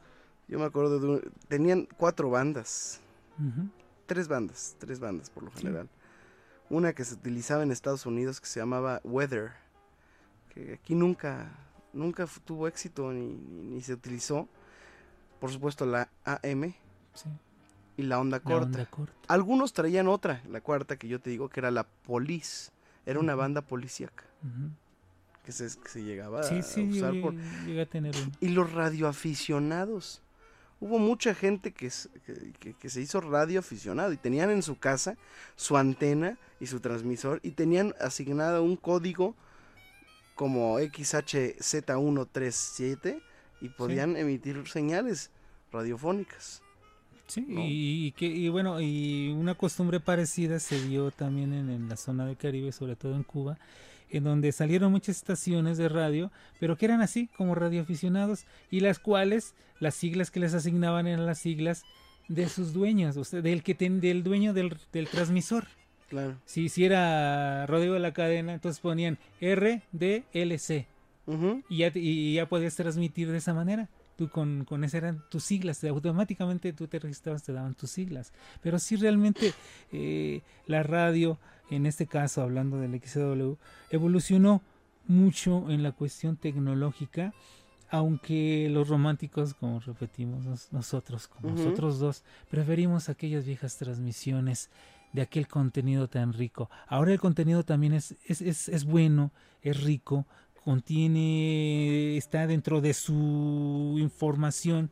Yo 0.48 0.58
me 0.58 0.64
acuerdo 0.66 0.98
de 1.00 1.06
un- 1.06 1.32
tenían 1.48 1.88
cuatro 1.96 2.28
bandas, 2.30 3.00
tres 4.06 4.28
bandas, 4.28 4.76
tres 4.78 5.00
bandas 5.00 5.30
por 5.30 5.42
lo 5.44 5.50
Sí. 5.52 5.58
general. 5.58 5.88
Una 6.68 6.92
que 6.94 7.04
se 7.04 7.14
utilizaba 7.14 7.62
en 7.62 7.70
Estados 7.70 8.06
Unidos 8.06 8.40
que 8.40 8.46
se 8.46 8.60
llamaba 8.60 9.00
Weather, 9.04 9.52
que 10.54 10.74
aquí 10.74 10.94
nunca, 10.94 11.50
nunca 11.92 12.26
tuvo 12.44 12.66
éxito 12.68 13.12
ni, 13.12 13.26
ni- 13.26 13.74
ni 13.74 13.80
se 13.82 13.94
utilizó. 13.94 14.48
Por 15.40 15.50
supuesto 15.50 15.84
la 15.86 16.08
AM 16.24 16.74
Sí. 17.14 17.28
y 17.96 18.02
la 18.02 18.18
onda 18.20 18.38
La 18.38 18.42
corta. 18.42 18.66
onda 18.66 18.86
corta. 18.86 19.12
Algunos 19.28 19.72
traían 19.72 20.08
otra, 20.08 20.40
la 20.48 20.60
cuarta 20.60 20.96
que 20.96 21.08
yo 21.08 21.20
te 21.20 21.30
digo 21.30 21.48
que 21.48 21.60
era 21.60 21.70
la 21.70 21.84
Police, 21.84 22.70
era 23.06 23.18
una 23.18 23.34
banda 23.34 23.60
policíaca 23.62 24.24
que 25.44 25.50
se, 25.52 25.64
que 25.80 25.88
se 25.88 26.04
llegaba 26.04 26.42
Sí, 26.44 26.56
a 26.58 26.62
sí, 26.62 26.88
usar 26.88 27.12
llegué- 27.12 27.22
por... 27.22 27.34
llegué 27.66 27.82
a 27.82 27.86
tener 27.86 28.14
uno. 28.16 28.30
Y 28.40 28.48
los 28.48 28.72
radioaficionados. 28.72 30.22
Hubo 30.80 30.98
mucha 30.98 31.34
gente 31.34 31.72
que- 31.72 31.90
que- 32.58 32.74
que 32.74 32.90
se 32.90 33.00
hizo 33.00 33.20
radioaficionado 33.20 34.12
y 34.12 34.16
tenían 34.16 34.50
en 34.50 34.62
su 34.62 34.78
casa 34.78 35.16
su 35.54 35.76
antena 35.76 36.38
y 36.60 36.66
su 36.66 36.80
transmisor 36.80 37.38
y 37.44 37.52
tenían 37.52 37.94
asignado 38.00 38.62
un 38.64 38.76
código 38.76 39.34
como 40.42 40.80
XHZ137 40.80 43.22
y 43.60 43.68
podían 43.68 44.16
emitir 44.16 44.66
señales 44.66 45.30
radiofónicas. 45.70 46.62
Sí, 47.28 47.44
¿no? 47.48 47.60
y, 47.60 48.06
y 48.08 48.12
que, 48.12 48.26
y 48.26 48.48
bueno, 48.48 48.80
y 48.80 49.28
una 49.38 49.54
costumbre 49.54 50.00
parecida 50.00 50.58
se 50.58 50.84
dio 50.84 51.12
también 51.12 51.52
en, 51.52 51.70
en 51.70 51.88
la 51.88 51.96
zona 51.96 52.26
del 52.26 52.36
Caribe, 52.36 52.72
sobre 52.72 52.96
todo 52.96 53.14
en 53.14 53.22
Cuba, 53.22 53.56
en 54.10 54.24
donde 54.24 54.50
salieron 54.50 54.90
muchas 54.90 55.18
estaciones 55.18 55.78
de 55.78 55.88
radio, 55.88 56.32
pero 56.58 56.76
que 56.76 56.86
eran 56.86 57.02
así, 57.02 57.28
como 57.36 57.54
radioaficionados, 57.54 58.44
y 58.68 58.80
las 58.80 58.98
cuales, 58.98 59.54
las 59.78 59.94
siglas 59.94 60.32
que 60.32 60.40
les 60.40 60.54
asignaban 60.54 61.06
eran 61.06 61.24
las 61.24 61.38
siglas 61.38 61.84
de 62.26 62.48
sus 62.48 62.72
dueños, 62.72 63.16
o 63.16 63.22
sea, 63.24 63.42
del, 63.42 63.62
que 63.62 63.76
ten- 63.76 64.00
del 64.00 64.24
dueño 64.24 64.52
del, 64.52 64.76
del 64.92 65.06
transmisor. 65.08 65.68
Claro. 66.12 66.36
Si 66.44 66.64
hiciera 66.64 67.64
Rodrigo 67.66 67.94
de 67.94 68.00
la 68.00 68.12
Cadena, 68.12 68.52
entonces 68.52 68.80
ponían 68.80 69.18
RDLC. 69.40 70.86
y, 71.70 71.76
ya, 71.78 71.90
y 71.94 72.34
ya 72.34 72.46
podías 72.48 72.76
transmitir 72.76 73.30
de 73.30 73.38
esa 73.38 73.54
manera. 73.54 73.88
Tú 74.16 74.28
con, 74.28 74.64
con 74.66 74.84
esas 74.84 74.94
eran 75.02 75.22
tus 75.30 75.42
siglas, 75.44 75.80
te- 75.80 75.88
automáticamente 75.88 76.72
tú 76.74 76.86
te 76.86 76.98
registrabas, 76.98 77.42
te 77.44 77.52
daban 77.54 77.74
tus 77.74 77.90
siglas. 77.90 78.32
Pero 78.60 78.78
sí 78.78 78.96
realmente 78.96 79.54
eh, 79.90 80.42
la 80.66 80.82
radio, 80.82 81.38
en 81.70 81.86
este 81.86 82.06
caso 82.06 82.42
hablando 82.42 82.76
del 82.78 83.00
XW, 83.00 83.54
evolucionó 83.90 84.60
mucho 85.06 85.70
en 85.70 85.82
la 85.82 85.92
cuestión 85.92 86.36
tecnológica, 86.36 87.32
aunque 87.88 88.68
los 88.70 88.88
románticos, 88.88 89.54
como 89.54 89.80
repetimos 89.80 90.44
nos- 90.44 90.72
nosotros, 90.72 91.28
como 91.28 91.50
nosotros 91.56 91.98
dos, 91.98 92.22
preferimos 92.50 93.08
aquellas 93.08 93.44
viejas 93.46 93.76
transmisiones 93.78 94.68
de 95.12 95.22
aquel 95.22 95.48
contenido 95.48 96.08
tan 96.08 96.32
rico. 96.32 96.70
Ahora 96.86 97.12
el 97.12 97.20
contenido 97.20 97.64
también 97.64 97.92
es, 97.92 98.16
es, 98.26 98.40
es, 98.40 98.68
es 98.68 98.84
bueno, 98.84 99.32
es 99.62 99.82
rico, 99.82 100.26
contiene, 100.64 102.16
está 102.16 102.46
dentro 102.46 102.80
de 102.80 102.94
su 102.94 103.96
información, 103.98 104.90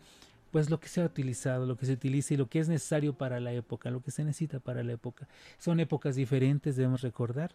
pues 0.51 0.69
lo 0.69 0.81
que 0.81 0.89
se 0.89 1.01
ha 1.01 1.05
utilizado, 1.05 1.65
lo 1.67 1.77
que 1.77 1.87
se 1.87 1.93
utiliza 1.93 2.35
y 2.35 2.37
lo 2.37 2.49
que 2.49 2.59
es 2.59 2.69
necesario 2.69 3.15
para 3.15 3.41
la 3.41 3.53
época, 3.53 3.91
lo 3.91 4.03
que 4.03 4.11
se 4.11 4.25
necesita 4.25 4.59
para 4.59 4.83
la 4.83 4.93
época. 4.93 5.29
Son 5.59 5.79
épocas 5.81 6.17
diferentes, 6.17 6.77
debemos 6.77 7.03
recordar. 7.03 7.53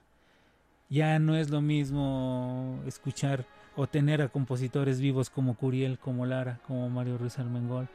Ya 0.89 1.19
no 1.19 1.35
es 1.35 1.49
lo 1.49 1.61
mismo 1.61 2.79
escuchar 2.85 3.45
o 3.75 3.87
tener 3.87 4.21
a 4.21 4.29
compositores 4.29 5.01
vivos 5.01 5.29
como 5.29 5.55
Curiel, 5.55 5.99
como 5.99 6.25
Lara, 6.25 6.59
como 6.67 6.89
Mario 6.89 7.17
Ruiz 7.17 7.37
Armengol, 7.39 7.89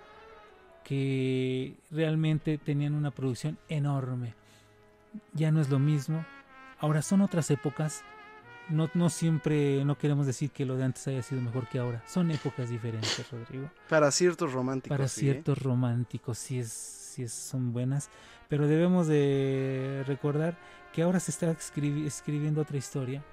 que 0.85 1.77
realmente 1.91 2.59
tenían 2.59 2.95
una 2.95 3.11
producción 3.11 3.59
enorme. 3.69 4.35
Ya 5.35 5.51
no 5.51 5.61
es 5.61 5.69
lo 5.71 5.79
mismo. 5.79 6.25
Ahora 6.79 7.03
son 7.03 7.21
otras 7.21 7.51
épocas. 7.51 8.03
No, 8.69 8.89
no 8.95 9.11
siempre, 9.11 9.85
no 9.85 9.99
queremos 9.99 10.27
decir 10.27 10.51
que 10.53 10.65
lo 10.65 10.77
de 10.77 10.85
antes 10.85 11.07
haya 11.09 11.23
sido 11.23 11.41
mejor 11.43 11.67
que 11.69 11.79
ahora. 11.81 12.03
Son 12.07 12.31
épocas 12.31 12.71
diferentes, 12.71 13.29
Rodrigo. 13.31 13.69
Para 13.89 14.11
ciertos 14.13 14.53
románticos. 14.53 14.97
Para 14.97 15.09
sí, 15.09 15.29
¿eh? 15.29 15.33
ciertos 15.33 15.59
románticos 15.61 16.39
sí 16.39 16.61
es, 16.61 16.71
sí 16.71 17.25
es- 17.25 17.33
son 17.33 17.73
buenas, 17.73 18.11
pero 18.49 18.69
debemos 18.69 19.09
de 19.09 20.05
recordar 20.07 20.57
que 20.93 21.03
ahora 21.03 21.19
se 21.19 21.33
está 21.33 21.51
escribi- 21.53 22.07
escribiendo 22.07 22.61
otra 22.63 22.77
historia 22.77 23.25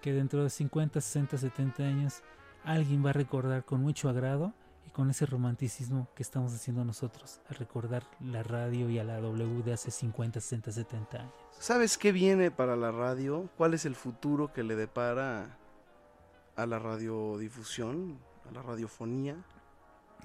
que 0.00 0.12
dentro 0.12 0.44
de 0.44 0.50
50, 0.50 1.00
60, 1.00 1.36
70 1.38 1.82
años 1.82 2.22
alguien 2.64 3.04
va 3.04 3.10
a 3.10 3.14
recordar 3.14 3.64
con 3.64 3.80
mucho 3.82 4.08
agrado 4.08 4.52
con 4.96 5.10
ese 5.10 5.26
romanticismo 5.26 6.08
que 6.14 6.22
estamos 6.22 6.54
haciendo 6.54 6.82
nosotros, 6.82 7.42
a 7.50 7.52
recordar 7.52 8.04
la 8.18 8.42
radio 8.42 8.88
y 8.88 8.98
a 8.98 9.04
la 9.04 9.20
W 9.20 9.62
de 9.62 9.74
hace 9.74 9.90
50, 9.90 10.40
60, 10.40 10.72
70 10.72 11.18
años. 11.18 11.34
¿Sabes 11.58 11.98
qué 11.98 12.12
viene 12.12 12.50
para 12.50 12.76
la 12.76 12.90
radio? 12.92 13.50
¿Cuál 13.58 13.74
es 13.74 13.84
el 13.84 13.94
futuro 13.94 14.54
que 14.54 14.62
le 14.62 14.74
depara 14.74 15.58
a 16.56 16.64
la 16.64 16.78
radiodifusión, 16.78 18.18
a 18.48 18.52
la 18.52 18.62
radiofonía? 18.62 19.36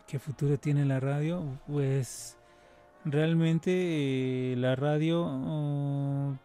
¿Qué 0.08 0.20
futuro 0.20 0.58
tiene 0.58 0.86
la 0.86 1.02
radio? 1.02 1.44
Pues 1.68 2.38
realmente 3.04 4.54
eh, 4.54 4.56
la 4.56 4.78
radio 4.78 5.26
oh, 5.28 6.38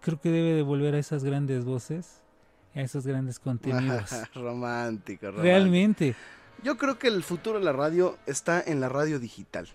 creo 0.00 0.20
que 0.20 0.32
debe 0.32 0.54
de 0.54 0.62
volver 0.62 0.96
a 0.96 0.98
esas 0.98 1.22
grandes 1.22 1.64
voces, 1.64 2.22
a 2.74 2.80
esos 2.80 3.06
grandes 3.06 3.38
contenidos. 3.38 4.10
romántico, 4.34 5.26
romántico. 5.26 5.30
Realmente. 5.30 6.16
Yo 6.62 6.76
creo 6.76 6.98
que 6.98 7.08
el 7.08 7.22
futuro 7.22 7.58
de 7.58 7.64
la 7.64 7.72
radio 7.72 8.18
está 8.26 8.60
en 8.60 8.80
la 8.80 8.90
radio 8.90 9.18
digital 9.18 9.66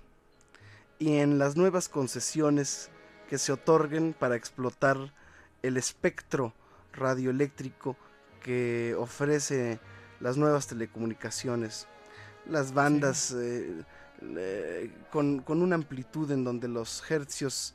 y 0.99 1.15
en 1.15 1.39
las 1.39 1.55
nuevas 1.55 1.89
concesiones 1.89 2.91
que 3.27 3.39
se 3.39 3.51
otorguen 3.51 4.13
para 4.13 4.35
explotar 4.35 5.11
el 5.63 5.77
espectro 5.77 6.53
radioeléctrico 6.93 7.97
que 8.39 8.95
ofrece 8.99 9.79
las 10.19 10.37
nuevas 10.37 10.67
telecomunicaciones, 10.67 11.87
las 12.47 12.71
bandas 12.71 13.35
eh, 13.35 13.83
con, 15.11 15.39
con 15.39 15.63
una 15.63 15.73
amplitud 15.73 16.29
en 16.29 16.43
donde 16.43 16.67
los 16.67 17.03
hercios 17.09 17.73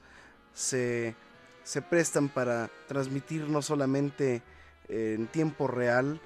se, 0.55 1.17
se 1.65 1.83
prestan 1.83 2.29
para 2.29 2.71
transmitir 2.87 3.49
no 3.49 3.61
solamente 3.61 4.41
eh, 4.89 5.17
en 5.19 5.27
tiempo 5.27 5.67
real, 5.67 6.21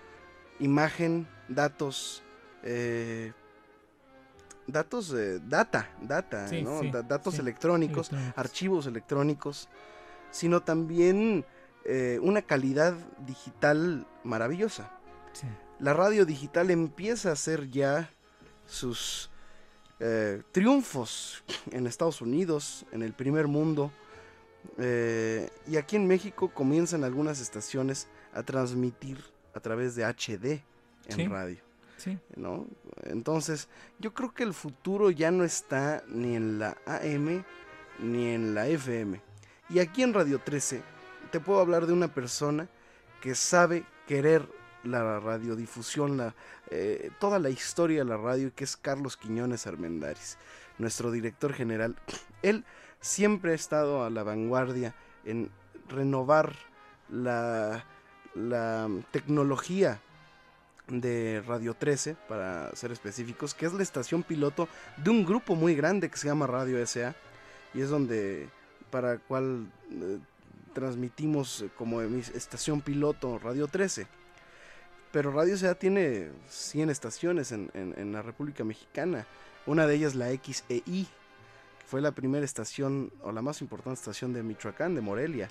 imagen, 0.61 1.27
datos, 1.49 2.24
eh, 2.65 3.33
datos, 4.67 5.13
eh, 5.13 5.41
data, 5.47 5.89
data, 6.01 6.49
Sí, 6.49 6.63
¿no? 6.63 6.81
sí, 6.81 6.91
Da- 6.91 7.03
datos 7.03 7.35
sí, 7.35 7.41
electrónicos, 7.41 8.09
electrónicos. 8.11 8.39
archivos 8.39 8.87
electrónicos, 8.87 9.69
sino 10.31 10.63
también 10.63 11.45
eh, 11.85 12.19
una 12.23 12.41
calidad 12.43 12.95
digital 13.27 14.07
maravillosa. 14.25 14.91
La 15.79 15.93
radio 15.93 16.25
digital 16.25 16.71
empieza 16.71 17.29
a 17.31 17.33
hacer 17.33 17.69
ya 17.71 18.11
sus 18.67 19.31
triunfos 20.53 21.43
en 21.71 21.87
Estados 21.87 22.21
Unidos, 22.21 22.85
en 22.93 23.03
el 23.03 23.13
primer 23.13 23.47
mundo. 23.49 23.91
y 24.79 25.77
aquí 25.77 25.97
en 25.97 26.07
México 26.07 26.51
comienzan 26.55 27.05
algunas 27.05 27.41
estaciones 27.41 28.09
a 28.33 28.43
transmitir 28.43 29.23
a 29.55 29.61
través 29.61 29.95
de 29.95 30.05
HD 30.05 30.63
en 31.09 31.31
radio. 31.31 31.63
¿No? 32.37 32.67
Entonces, 33.05 33.69
yo 33.99 34.13
creo 34.13 34.33
que 34.33 34.43
el 34.43 34.55
futuro 34.55 35.11
ya 35.11 35.31
no 35.31 35.45
está 35.45 36.03
ni 36.09 36.37
en 36.37 36.59
la 36.59 36.77
AM 36.87 37.45
ni 37.99 38.29
en 38.29 38.55
la 38.55 38.67
FM. 38.67 39.21
Y 39.71 39.79
aquí 39.79 40.03
en 40.03 40.15
Radio 40.15 40.41
13 40.41 40.83
te 41.31 41.41
puedo 41.41 41.61
hablar 41.61 41.87
de 41.87 41.93
una 41.93 42.09
persona 42.09 42.69
que 43.21 43.35
sabe 43.35 43.85
querer 44.07 44.47
la 44.83 45.19
radiodifusión, 45.19 46.17
la, 46.17 46.35
eh, 46.71 47.11
toda 47.19 47.39
la 47.39 47.51
historia 47.51 48.01
de 48.01 48.05
la 48.05 48.17
radio, 48.17 48.53
que 48.55 48.65
es 48.65 48.77
Carlos 48.77 49.17
Quiñones 49.17 49.67
Armendáriz, 49.67 50.37
nuestro 50.79 51.11
director 51.11 51.53
general. 51.53 51.97
Él 52.43 52.65
siempre 53.01 53.53
ha 53.53 53.55
estado 53.55 54.05
a 54.05 54.11
la 54.11 54.23
vanguardia 54.23 54.95
en 55.25 55.51
renovar 55.89 56.55
la, 57.09 57.85
la 58.35 58.89
tecnología 59.11 60.01
de 60.89 61.43
Radio 61.47 61.75
13, 61.75 62.17
para 62.29 62.75
ser 62.77 62.93
específicos, 62.93 63.55
que 63.55 63.67
es 63.67 63.73
la 63.73 63.83
estación 63.83 64.23
piloto 64.23 64.69
de 64.99 65.11
un 65.11 65.25
grupo 65.25 65.55
muy 65.55 65.75
grande 65.75 66.11
que 66.11 66.17
se 66.19 66.29
llama 66.29 66.47
Radio 66.47 66.85
SA, 66.87 67.15
y 67.73 67.81
es 67.81 67.89
donde, 67.89 68.49
para 68.91 69.19
cual 69.19 69.67
eh, 69.91 70.19
transmitimos 70.75 71.65
como 71.77 72.03
estación 72.03 72.81
piloto 72.81 73.39
Radio 73.39 73.67
13. 73.69 74.07
Pero 75.13 75.31
Radio 75.31 75.57
SA 75.57 75.77
tiene 75.77 76.31
100 76.49 76.91
estaciones 76.91 77.53
en, 77.53 77.71
en- 77.75 77.95
en 77.97 78.13
la 78.13 78.23
República 78.23 78.65
Mexicana, 78.65 79.27
una 79.67 79.87
de 79.87 79.95
ellas 79.95 80.15
la 80.15 80.27
XEI, 80.29 80.83
que 81.79 81.87
fue 81.87 82.01
la 82.01 82.13
primera 82.13 82.45
estación, 82.45 83.11
o 83.23 83.31
la 83.33 83.41
más 83.41 83.61
importante 83.63 84.01
estación 84.01 84.33
de 84.33 84.43
Michoacán, 84.43 84.95
de 84.95 85.01
Morelia. 85.01 85.49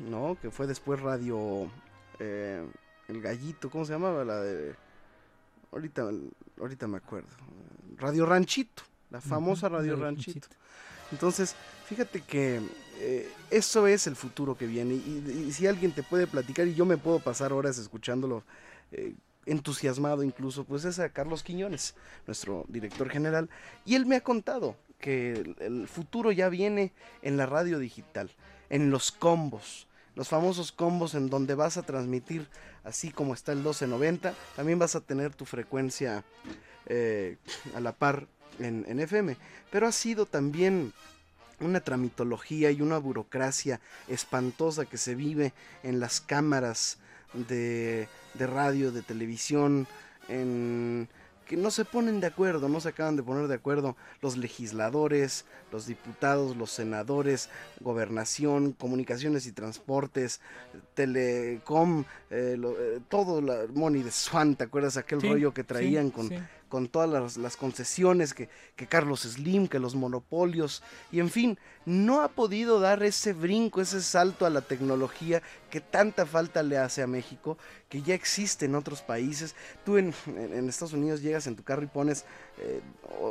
¿no? 0.00 0.36
Que 0.42 0.50
fue 0.50 0.66
después 0.66 1.00
Radio 1.00 1.70
eh, 2.18 2.66
El 3.08 3.22
Gallito, 3.22 3.70
¿cómo 3.70 3.86
se 3.86 3.92
llamaba? 3.92 4.24
La 4.24 4.40
de 4.40 4.74
ahorita 5.72 6.08
ahorita 6.60 6.86
me 6.86 6.98
acuerdo. 6.98 7.28
Radio 7.96 8.26
Ranchito, 8.26 8.82
la 9.10 9.20
famosa 9.20 9.68
Radio 9.68 9.92
Radio 9.92 10.04
Ranchito. 10.04 10.48
Entonces, 11.10 11.56
fíjate 11.86 12.20
que 12.20 12.60
eh, 12.98 13.32
eso 13.50 13.86
es 13.86 14.06
el 14.06 14.14
futuro 14.14 14.56
que 14.56 14.66
viene 14.66 14.94
y, 14.94 15.46
y 15.48 15.52
si 15.52 15.66
alguien 15.66 15.92
te 15.92 16.02
puede 16.02 16.26
platicar 16.26 16.66
y 16.66 16.74
yo 16.74 16.84
me 16.84 16.98
puedo 16.98 17.18
pasar 17.18 17.52
horas 17.54 17.78
escuchándolo 17.78 18.44
eh, 18.92 19.14
entusiasmado 19.46 20.22
incluso, 20.22 20.64
pues 20.64 20.84
es 20.84 20.98
a 20.98 21.08
Carlos 21.08 21.42
Quiñones, 21.42 21.94
nuestro 22.26 22.66
director 22.68 23.08
general, 23.08 23.48
y 23.86 23.94
él 23.94 24.04
me 24.04 24.16
ha 24.16 24.20
contado 24.20 24.76
que 24.98 25.32
el, 25.32 25.56
el 25.60 25.88
futuro 25.88 26.30
ya 26.32 26.50
viene 26.50 26.92
en 27.22 27.38
la 27.38 27.46
radio 27.46 27.78
digital, 27.78 28.30
en 28.68 28.90
los 28.90 29.10
combos, 29.10 29.86
los 30.14 30.28
famosos 30.28 30.72
combos 30.72 31.14
en 31.14 31.30
donde 31.30 31.54
vas 31.54 31.78
a 31.78 31.82
transmitir 31.82 32.48
así 32.88 33.10
como 33.10 33.34
está 33.34 33.52
el 33.52 33.58
1290, 33.58 34.34
también 34.56 34.78
vas 34.78 34.96
a 34.96 35.00
tener 35.00 35.34
tu 35.34 35.44
frecuencia 35.44 36.24
eh, 36.86 37.36
a 37.74 37.80
la 37.80 37.92
par 37.92 38.26
en, 38.58 38.98
FM, 38.98 39.36
pero 39.70 39.86
ha 39.86 39.92
sido 39.92 40.26
también 40.26 40.92
una 41.60 41.80
tramitología 41.80 42.70
y 42.70 42.80
una 42.80 42.98
burocracia 42.98 43.80
espantosa 44.08 44.86
que 44.86 44.96
se 44.96 45.14
vive 45.14 45.52
en 45.82 46.00
las 46.00 46.20
cámaras 46.20 46.98
de, 47.34 48.08
de 48.34 48.46
radio, 48.46 48.90
de 48.90 49.02
televisión, 49.02 49.86
en 50.28 51.08
que 51.48 51.56
no 51.56 51.70
se 51.70 51.86
ponen 51.86 52.20
de 52.20 52.26
acuerdo, 52.26 52.68
no 52.68 52.78
se 52.78 52.90
acaban 52.90 53.16
de 53.16 53.22
poner 53.22 53.48
de 53.48 53.54
acuerdo 53.54 53.96
los 54.20 54.36
legisladores, 54.36 55.46
los 55.72 55.86
diputados, 55.86 56.56
los 56.56 56.70
senadores, 56.70 57.48
gobernación, 57.80 58.72
comunicaciones 58.72 59.46
y 59.46 59.52
transportes, 59.52 60.40
telecom, 60.94 62.04
eh, 62.30 62.56
lo- 62.58 62.78
eh, 62.78 63.00
todo, 63.08 63.40
la 63.40 63.66
Money 63.72 64.02
de 64.02 64.10
Swan, 64.10 64.56
¿te 64.56 64.64
acuerdas 64.64 64.96
aquel 64.98 65.22
Sí, 65.22 65.28
rollo 65.28 65.54
que 65.54 65.62
sí, 65.62 65.66
traían 65.68 66.10
con, 66.10 66.28
sí. 66.28 66.36
Con 66.68 66.88
todas 66.88 67.08
las, 67.08 67.36
las 67.36 67.56
concesiones 67.56 68.34
que, 68.34 68.48
que 68.76 68.86
Carlos 68.86 69.20
Slim, 69.22 69.68
que 69.68 69.78
los 69.78 69.94
monopolios, 69.94 70.82
y 71.10 71.20
en 71.20 71.30
fin, 71.30 71.58
no 71.86 72.20
ha 72.20 72.28
podido 72.28 72.78
dar 72.80 73.02
ese 73.02 73.32
brinco, 73.32 73.80
ese 73.80 74.02
salto 74.02 74.44
a 74.46 74.50
la 74.50 74.60
tecnología 74.60 75.42
que 75.70 75.80
tanta 75.80 76.26
falta 76.26 76.62
le 76.62 76.76
hace 76.78 77.02
a 77.02 77.06
México, 77.06 77.56
que 77.88 78.02
ya 78.02 78.14
existe 78.14 78.66
en 78.66 78.74
otros 78.74 79.00
países. 79.02 79.54
Tú 79.84 79.96
en, 79.96 80.14
en- 80.26 80.68
Estados 80.68 80.92
Unidos 80.92 81.22
llegas 81.22 81.46
en 81.46 81.56
tu 81.56 81.62
carro 81.62 81.82
y 81.82 81.86
pones 81.86 82.24
eh, 82.58 82.80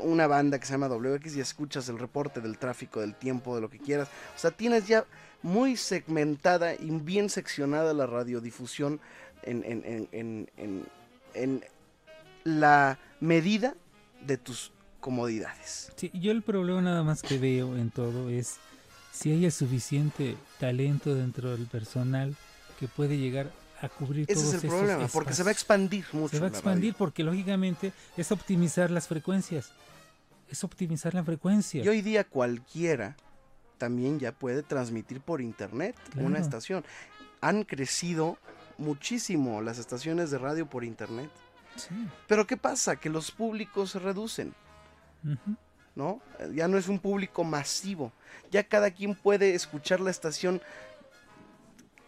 una 0.03 0.25
banda 0.27 0.59
que 0.59 0.65
se 0.65 0.73
llama 0.73 0.87
WX 0.87 1.35
y 1.35 1.39
escuchas 1.39 1.87
el 1.89 1.99
reporte 1.99 2.41
del 2.41 2.57
tráfico, 2.57 2.99
del 3.01 3.13
tiempo, 3.15 3.53
de 3.55 3.61
lo 3.61 3.69
que 3.69 3.77
quieras. 3.79 4.07
O 4.35 4.39
sea, 4.39 4.51
tienes 4.51 4.87
ya 4.87 5.05
muy 5.43 5.77
segmentada 5.77 6.73
y 6.73 6.89
bien 6.89 7.29
seccionada 7.29 7.93
la 7.93 8.07
radiodifusión 8.07 8.99
en- 9.43 9.63
en- 9.63 10.49
en- 10.57 10.87
en 11.35 11.63
la 12.47 12.97
medida 13.19 13.75
de 14.25 14.37
tus 14.37 14.71
comodidades. 15.01 15.91
Sí, 15.97 16.09
yo 16.13 16.31
el 16.31 16.41
problema 16.41 16.81
nada 16.81 17.03
más 17.03 17.21
que 17.21 17.37
veo 17.37 17.75
en 17.77 17.91
todo 17.91 18.29
es 18.29 18.55
si 19.11 19.33
haya 19.33 19.51
suficiente 19.51 20.37
talento 20.57 21.13
dentro 21.13 21.51
del 21.51 21.65
personal 21.67 22.35
que 22.79 22.87
puede 22.87 23.17
llegar 23.17 23.51
a 23.81 23.89
cubrir 23.89 24.25
Ese 24.29 24.35
todos 24.41 24.53
es 24.53 24.63
el 24.63 24.69
problema, 24.69 25.07
porque 25.07 25.33
se 25.33 25.43
va 25.43 25.49
a 25.49 25.51
expandir 25.51 26.05
mucho. 26.13 26.35
Se 26.35 26.39
va 26.39 26.47
a 26.47 26.49
expandir 26.49 26.95
porque 26.95 27.21
lógicamente 27.23 27.91
es 28.15 28.31
optimizar 28.31 28.91
las 28.91 29.07
frecuencias. 29.07 29.71
Es 30.49 30.63
optimizar 30.63 31.13
la 31.13 31.23
frecuencia. 31.25 31.83
Y 31.83 31.87
hoy 31.89 32.01
día 32.01 32.23
cualquiera 32.23 33.17
también 33.77 34.19
ya 34.19 34.31
puede 34.31 34.63
transmitir 34.63 35.19
por 35.19 35.41
internet 35.41 35.95
una 36.15 36.39
estación. 36.39 36.85
Han 37.41 37.63
crecido 37.63 38.37
muchísimo 38.77 39.61
las 39.61 39.79
estaciones 39.79 40.31
de 40.31 40.37
radio 40.37 40.65
por 40.65 40.85
internet. 40.85 41.29
Sí. 41.77 41.95
Pero 42.27 42.45
¿qué 42.47 42.57
pasa? 42.57 42.95
Que 42.95 43.09
los 43.09 43.31
públicos 43.31 43.91
se 43.91 43.99
reducen. 43.99 44.53
¿no? 45.95 46.21
Ya 46.53 46.67
no 46.67 46.77
es 46.77 46.87
un 46.87 46.99
público 46.99 47.43
masivo. 47.43 48.11
Ya 48.51 48.63
cada 48.63 48.91
quien 48.91 49.15
puede 49.15 49.55
escuchar 49.55 49.99
la 49.99 50.11
estación 50.11 50.61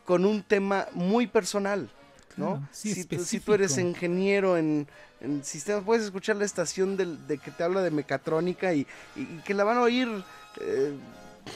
con 0.05 0.25
un 0.25 0.41
tema 0.43 0.87
muy 0.93 1.27
personal, 1.27 1.89
¿no? 2.37 2.51
Claro, 2.57 2.67
sí, 2.71 2.93
si, 2.93 3.03
tú, 3.05 3.23
si 3.23 3.39
tú 3.39 3.53
eres 3.53 3.77
ingeniero 3.77 4.57
en, 4.57 4.87
en 5.21 5.43
sistemas, 5.43 5.83
puedes 5.83 6.05
escuchar 6.05 6.35
la 6.35 6.45
estación 6.45 6.97
de 6.97 7.37
que 7.37 7.51
te 7.51 7.63
habla 7.63 7.81
de 7.81 7.91
mecatrónica 7.91 8.73
y, 8.73 8.87
y- 9.15 9.21
y 9.21 9.41
que 9.45 9.53
la 9.53 9.63
van 9.63 9.77
a 9.77 9.81
oír 9.81 10.07
eh, 10.61 10.93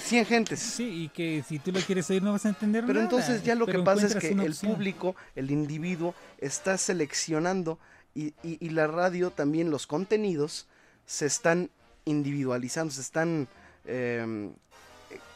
100 0.04 0.26
gentes. 0.26 0.60
Sí, 0.60 1.04
y 1.06 1.10
que 1.10 1.44
si 1.48 1.60
tú 1.60 1.72
lo 1.72 1.80
quieres 1.82 2.10
oír 2.10 2.22
no 2.24 2.32
vas 2.32 2.46
a 2.46 2.50
entender 2.50 2.84
Pero 2.86 2.96
nada. 2.96 3.06
entonces 3.06 3.44
ya 3.44 3.56
lo 3.56 3.66
pero 3.66 3.80
que 3.80 3.86
pasa 3.86 4.08
es 4.08 4.16
que 4.16 4.30
el 4.30 4.56
público, 4.56 5.16
el 5.36 5.50
individuo, 5.52 6.14
está 6.40 6.78
seleccionando 6.78 7.80
y, 8.16 8.28
y- 8.44 8.58
y 8.60 8.70
la 8.70 8.88
radio 8.88 9.32
también, 9.32 9.70
los 9.72 9.88
contenidos, 9.88 10.68
se 11.06 11.26
están 11.26 11.70
individualizando, 12.06 12.94
se 12.94 13.02
están 13.02 13.48
eh, 13.86 14.52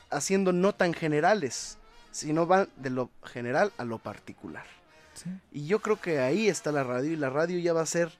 haciendo 0.10 0.54
no 0.54 0.74
tan 0.74 0.94
generales, 0.94 1.78
sino 2.12 2.46
van 2.46 2.70
de 2.78 2.90
lo 2.90 3.10
general 3.24 3.72
a 3.78 3.84
lo 3.84 3.98
particular. 4.00 4.66
Sí. 5.14 5.30
Y 5.52 5.66
yo 5.68 5.80
creo 5.80 6.00
que 6.00 6.20
ahí 6.20 6.48
está 6.48 6.72
la 6.72 6.84
radio 6.84 7.12
y 7.12 7.16
la 7.16 7.30
radio 7.30 7.60
ya 7.60 7.74
va 7.74 7.82
a 7.82 7.86
ser, 7.86 8.12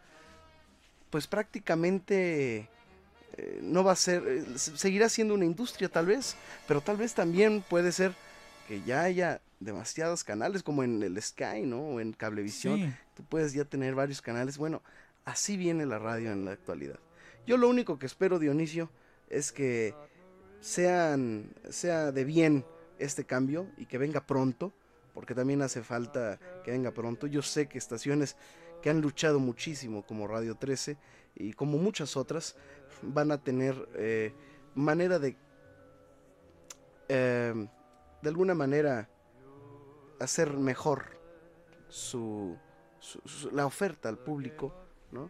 pues 1.10 1.28
prácticamente, 1.28 2.68
eh, 3.38 3.60
no 3.62 3.84
va 3.84 3.92
a 3.94 3.96
ser, 3.96 4.24
eh, 4.28 4.46
se- 4.58 4.78
seguirá 4.78 5.10
siendo 5.10 5.34
una 5.34 5.46
industria 5.46 5.90
tal 5.90 6.08
vez, 6.08 6.36
pero 6.68 6.82
tal 6.82 6.98
vez 6.98 7.14
también 7.14 7.64
puede 7.70 7.92
ser 7.92 8.14
que 8.68 8.82
ya 8.84 9.04
haya 9.04 9.40
demasiados 9.60 10.24
canales 10.24 10.64
como 10.64 10.84
en 10.84 11.02
el 11.04 11.22
Sky, 11.22 11.62
¿no? 11.64 11.82
O 11.82 12.00
en 12.00 12.14
Cablevisión. 12.14 12.80
Sí. 12.80 12.94
Tú 13.16 13.24
puedes 13.24 13.54
ya 13.54 13.66
tener 13.66 13.96
varios 13.96 14.22
canales. 14.22 14.58
Bueno, 14.58 14.82
así 15.26 15.58
viene 15.58 15.86
la 15.86 16.00
radio 16.00 16.32
en 16.32 16.46
la 16.46 16.52
actualidad. 16.52 17.00
Yo 17.46 17.58
lo 17.58 17.70
único 17.70 17.98
que 17.98 18.06
espero, 18.06 18.40
Dionisio, 18.40 18.92
es 19.30 19.52
que 19.52 19.96
sean, 20.60 21.54
sea 21.70 22.12
de 22.12 22.24
bien 22.24 22.66
este 23.00 23.26
cambio 23.26 23.68
y 23.78 23.86
que 23.86 23.98
venga 23.98 24.26
pronto, 24.26 24.74
porque 25.14 25.34
también 25.34 25.62
hace 25.62 25.82
falta 25.84 26.40
que 26.64 26.72
venga 26.72 26.92
pronto. 26.92 27.28
Yo 27.28 27.42
sé 27.42 27.68
que 27.68 27.78
estaciones 27.78 28.36
que 28.82 28.90
han 28.90 29.02
luchado 29.02 29.40
muchísimo 29.40 30.06
como 30.06 30.28
Radio 30.28 30.56
13 30.56 30.98
y 31.36 31.54
como 31.54 31.78
muchas 31.78 32.18
otras 32.18 32.56
van 33.02 33.32
a 33.32 33.42
tener 33.42 33.88
eh, 33.96 34.34
manera 34.76 35.20
de 35.20 35.36
eh, 37.10 37.68
de 38.22 38.30
alguna 38.30 38.54
manera 38.54 39.10
hacer 40.20 40.54
mejor 40.54 41.06
su, 41.90 42.58
la 43.52 43.66
oferta 43.66 44.10
al 44.10 44.18
público, 44.18 44.74
¿no? 45.12 45.30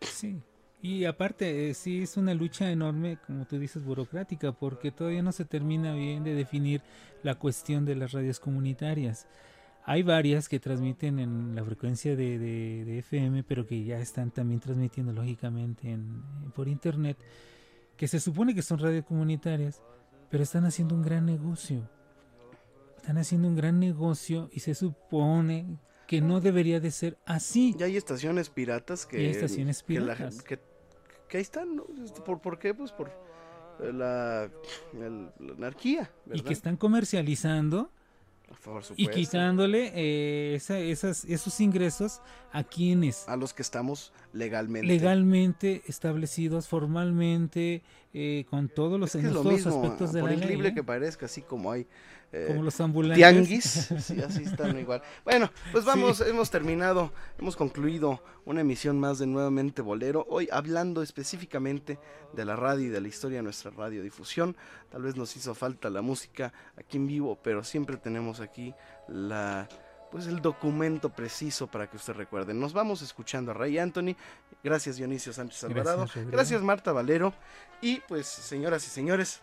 Sí. 0.00 0.40
Y 0.80 1.04
aparte, 1.06 1.70
eh, 1.70 1.74
sí 1.74 2.02
es 2.02 2.16
una 2.16 2.34
lucha 2.34 2.70
enorme, 2.70 3.18
como 3.26 3.44
tú 3.46 3.58
dices, 3.58 3.82
burocrática, 3.84 4.52
porque 4.52 4.92
todavía 4.92 5.22
no 5.22 5.32
se 5.32 5.44
termina 5.44 5.92
bien 5.94 6.22
de 6.22 6.34
definir 6.34 6.82
la 7.24 7.34
cuestión 7.34 7.84
de 7.84 7.96
las 7.96 8.12
radios 8.12 8.38
comunitarias. 8.38 9.26
Hay 9.84 10.02
varias 10.04 10.48
que 10.48 10.60
transmiten 10.60 11.18
en 11.18 11.54
la 11.56 11.64
frecuencia 11.64 12.14
de, 12.14 12.38
de- 12.38 12.84
de 12.84 12.98
FM, 12.98 13.42
pero 13.42 13.66
que 13.66 13.82
ya 13.84 13.98
están 13.98 14.30
también 14.30 14.60
transmitiendo 14.60 15.12
lógicamente 15.12 15.90
en, 15.90 16.22
por 16.54 16.68
internet, 16.68 17.16
que 17.96 18.06
se 18.06 18.20
supone 18.20 18.54
que 18.54 18.62
son 18.62 18.78
radio 18.78 19.04
comunitarias, 19.04 19.82
pero 20.30 20.44
están 20.44 20.64
haciendo 20.64 20.94
un 20.94 21.02
gran 21.02 21.26
negocio. 21.26 21.88
Están 23.08 23.22
haciendo 23.22 23.48
un 23.48 23.56
gran 23.56 23.80
negocio 23.80 24.50
y 24.52 24.60
se 24.60 24.74
supone 24.74 25.78
que 26.06 26.20
no 26.20 26.42
debería 26.42 26.78
de 26.78 26.90
ser 26.90 27.16
así. 27.24 27.74
Ya 27.78 27.86
hay 27.86 27.96
estaciones 27.96 28.50
piratas 28.50 29.06
que... 29.06 29.16
Hay 29.16 29.26
estaciones 29.28 29.82
que 29.82 29.98
la 29.98 30.14
piratas. 30.14 30.42
que, 30.42 30.58
que 31.26 31.36
ahí 31.38 31.42
están, 31.42 31.74
¿no? 31.74 31.86
Este, 32.04 32.20
¿Por, 32.20 32.42
por 32.42 32.58
qué? 32.58 32.74
Pues 32.74 32.92
por 32.92 33.10
la, 33.94 34.50
anarquía, 35.56 36.10
Y 36.30 36.42
que 36.42 36.52
están 36.52 36.76
comercializando 36.76 37.90
Por 38.62 38.82
y 38.96 39.06
quitándole 39.08 39.90
eh, 39.94 40.54
esa- 40.56 40.78
esas, 40.78 41.24
esos 41.24 41.58
ingresos 41.62 42.20
a 42.52 42.62
quienes 42.62 43.26
A 43.26 43.36
los 43.36 43.54
que 43.54 43.62
estamos 43.62 44.12
legalmente. 44.34 44.86
legalmente 44.86 45.80
establecidos 45.86 46.68
formalmente 46.68 47.82
eh, 48.12 48.44
con 48.50 48.68
todos 48.68 49.00
los, 49.00 49.14
Es 49.14 49.20
que 49.22 49.26
es 49.28 49.28
en 49.28 49.34
lo 49.34 49.42
todos 49.44 49.54
mismo, 49.54 49.82
aspectos 49.82 50.12
de 50.12 50.20
por 50.20 50.28
la 50.28 50.36
increíble 50.36 50.62
ley, 50.64 50.72
¿eh? 50.72 50.74
que 50.74 50.84
parezca, 50.84 51.24
así 51.24 51.40
como 51.40 51.72
hay 51.72 51.86
eh, 52.32 52.44
Como 52.48 52.62
los 52.62 52.78
ambulantes. 52.80 53.16
tianguis, 53.18 53.64
sí, 54.04 54.20
así 54.20 54.42
están 54.44 54.78
igual. 54.78 55.02
Bueno, 55.24 55.50
pues 55.72 55.84
vamos, 55.84 56.18
Sí. 56.18 56.24
hemos 56.28 56.50
terminado, 56.50 57.12
hemos 57.38 57.56
concluido 57.56 58.22
una 58.44 58.60
emisión 58.60 59.00
más 59.00 59.18
de 59.18 59.26
Nuevamente 59.26 59.80
Bolero, 59.82 60.26
hoy 60.28 60.48
hablando 60.52 61.02
específicamente 61.02 61.98
de 62.34 62.44
la 62.44 62.54
radio 62.56 62.86
y 62.86 62.88
de 62.90 63.00
la 63.00 63.08
historia 63.08 63.38
de 63.38 63.42
nuestra 63.44 63.70
radiodifusión. 63.70 64.56
Tal 64.90 65.02
vez 65.02 65.16
nos 65.16 65.34
hizo 65.36 65.54
falta 65.54 65.88
la 65.90 66.02
música 66.02 66.52
aquí 66.76 66.98
en 66.98 67.06
vivo, 67.06 67.38
pero 67.42 67.64
siempre 67.64 67.96
tenemos 67.96 68.40
aquí 68.40 68.74
la 69.08 69.68
pues 70.10 70.26
el 70.26 70.40
documento 70.40 71.10
preciso 71.10 71.66
para 71.66 71.90
que 71.90 71.98
usted 71.98 72.14
recuerde. 72.14 72.54
Nos 72.54 72.72
vamos 72.72 73.02
escuchando 73.02 73.50
a 73.50 73.54
Ray 73.54 73.76
Anthony. 73.76 74.16
Gracias 74.64 74.96
Dionisio 74.96 75.34
Sánchez 75.34 75.64
Alvarado. 75.64 76.06
Gracias 76.30 76.62
Marta 76.62 76.92
Valero. 76.92 77.34
Y 77.82 78.00
pues 78.08 78.26
señoras 78.26 78.86
y 78.86 78.90
señores, 78.90 79.42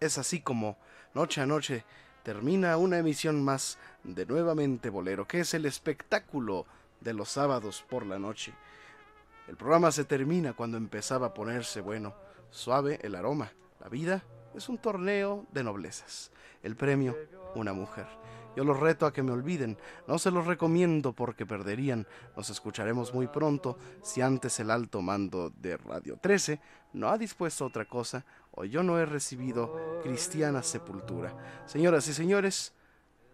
es 0.00 0.18
así 0.18 0.40
como 0.40 0.76
noche 1.18 1.40
a 1.40 1.46
noche 1.46 1.84
termina 2.22 2.76
una 2.76 2.98
emisión 2.98 3.42
más 3.44 3.76
de 4.04 4.24
Nuevamente 4.24 4.88
Bolero, 4.88 5.26
que 5.26 5.40
es 5.40 5.52
el 5.52 5.66
espectáculo 5.66 6.64
de 7.00 7.12
los 7.12 7.30
sábados 7.30 7.84
por 7.90 8.06
la 8.06 8.20
noche. 8.20 8.54
El 9.48 9.56
programa 9.56 9.90
se 9.90 10.04
termina 10.04 10.52
cuando 10.52 10.76
empezaba 10.76 11.26
a 11.26 11.34
ponerse 11.34 11.80
bueno, 11.80 12.14
suave 12.50 13.00
el 13.02 13.16
aroma. 13.16 13.50
La 13.80 13.88
vida 13.88 14.22
es 14.54 14.68
un 14.68 14.78
torneo 14.78 15.44
de 15.50 15.64
noblezas. 15.64 16.30
El 16.62 16.76
premio, 16.76 17.16
una 17.56 17.72
mujer. 17.72 18.06
Yo 18.54 18.62
los 18.62 18.78
reto 18.78 19.04
a 19.04 19.12
que 19.12 19.24
me 19.24 19.32
olviden, 19.32 19.76
no 20.06 20.20
se 20.20 20.30
los 20.30 20.46
recomiendo 20.46 21.12
porque 21.14 21.46
perderían. 21.46 22.06
Nos 22.36 22.48
escucharemos 22.48 23.12
muy 23.12 23.26
pronto 23.26 23.76
si 24.02 24.20
antes 24.20 24.60
el 24.60 24.70
alto 24.70 25.02
mando 25.02 25.50
de 25.50 25.78
Radio 25.78 26.16
13 26.16 26.60
no 26.92 27.08
ha 27.08 27.18
dispuesto 27.18 27.66
otra 27.66 27.86
cosa 27.86 28.24
yo 28.64 28.82
no 28.82 28.98
he 28.98 29.06
recibido 29.06 30.00
cristiana 30.02 30.62
sepultura. 30.62 31.36
Señoras 31.66 32.08
y 32.08 32.14
señores, 32.14 32.72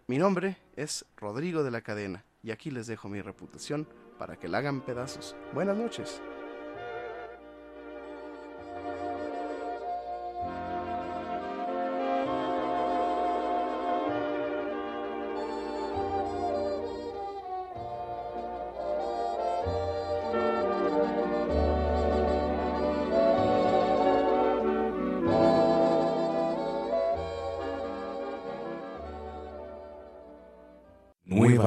mi 0.07 0.17
nombre 0.17 0.57
es 0.75 1.05
Rodrigo 1.17 1.63
de 1.63 1.71
la 1.71 1.81
Cadena 1.81 2.25
y 2.43 2.51
aquí 2.51 2.71
les 2.71 2.87
dejo 2.87 3.09
mi 3.09 3.21
reputación 3.21 3.87
para 4.17 4.37
que 4.37 4.47
la 4.47 4.59
hagan 4.59 4.81
pedazos. 4.81 5.35
Buenas 5.53 5.77
noches. 5.77 6.21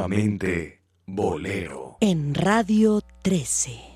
Nuevamente, 0.09 0.81
Bolero. 1.05 1.99
En 2.01 2.35
Radio 2.35 3.03
13. 3.21 3.88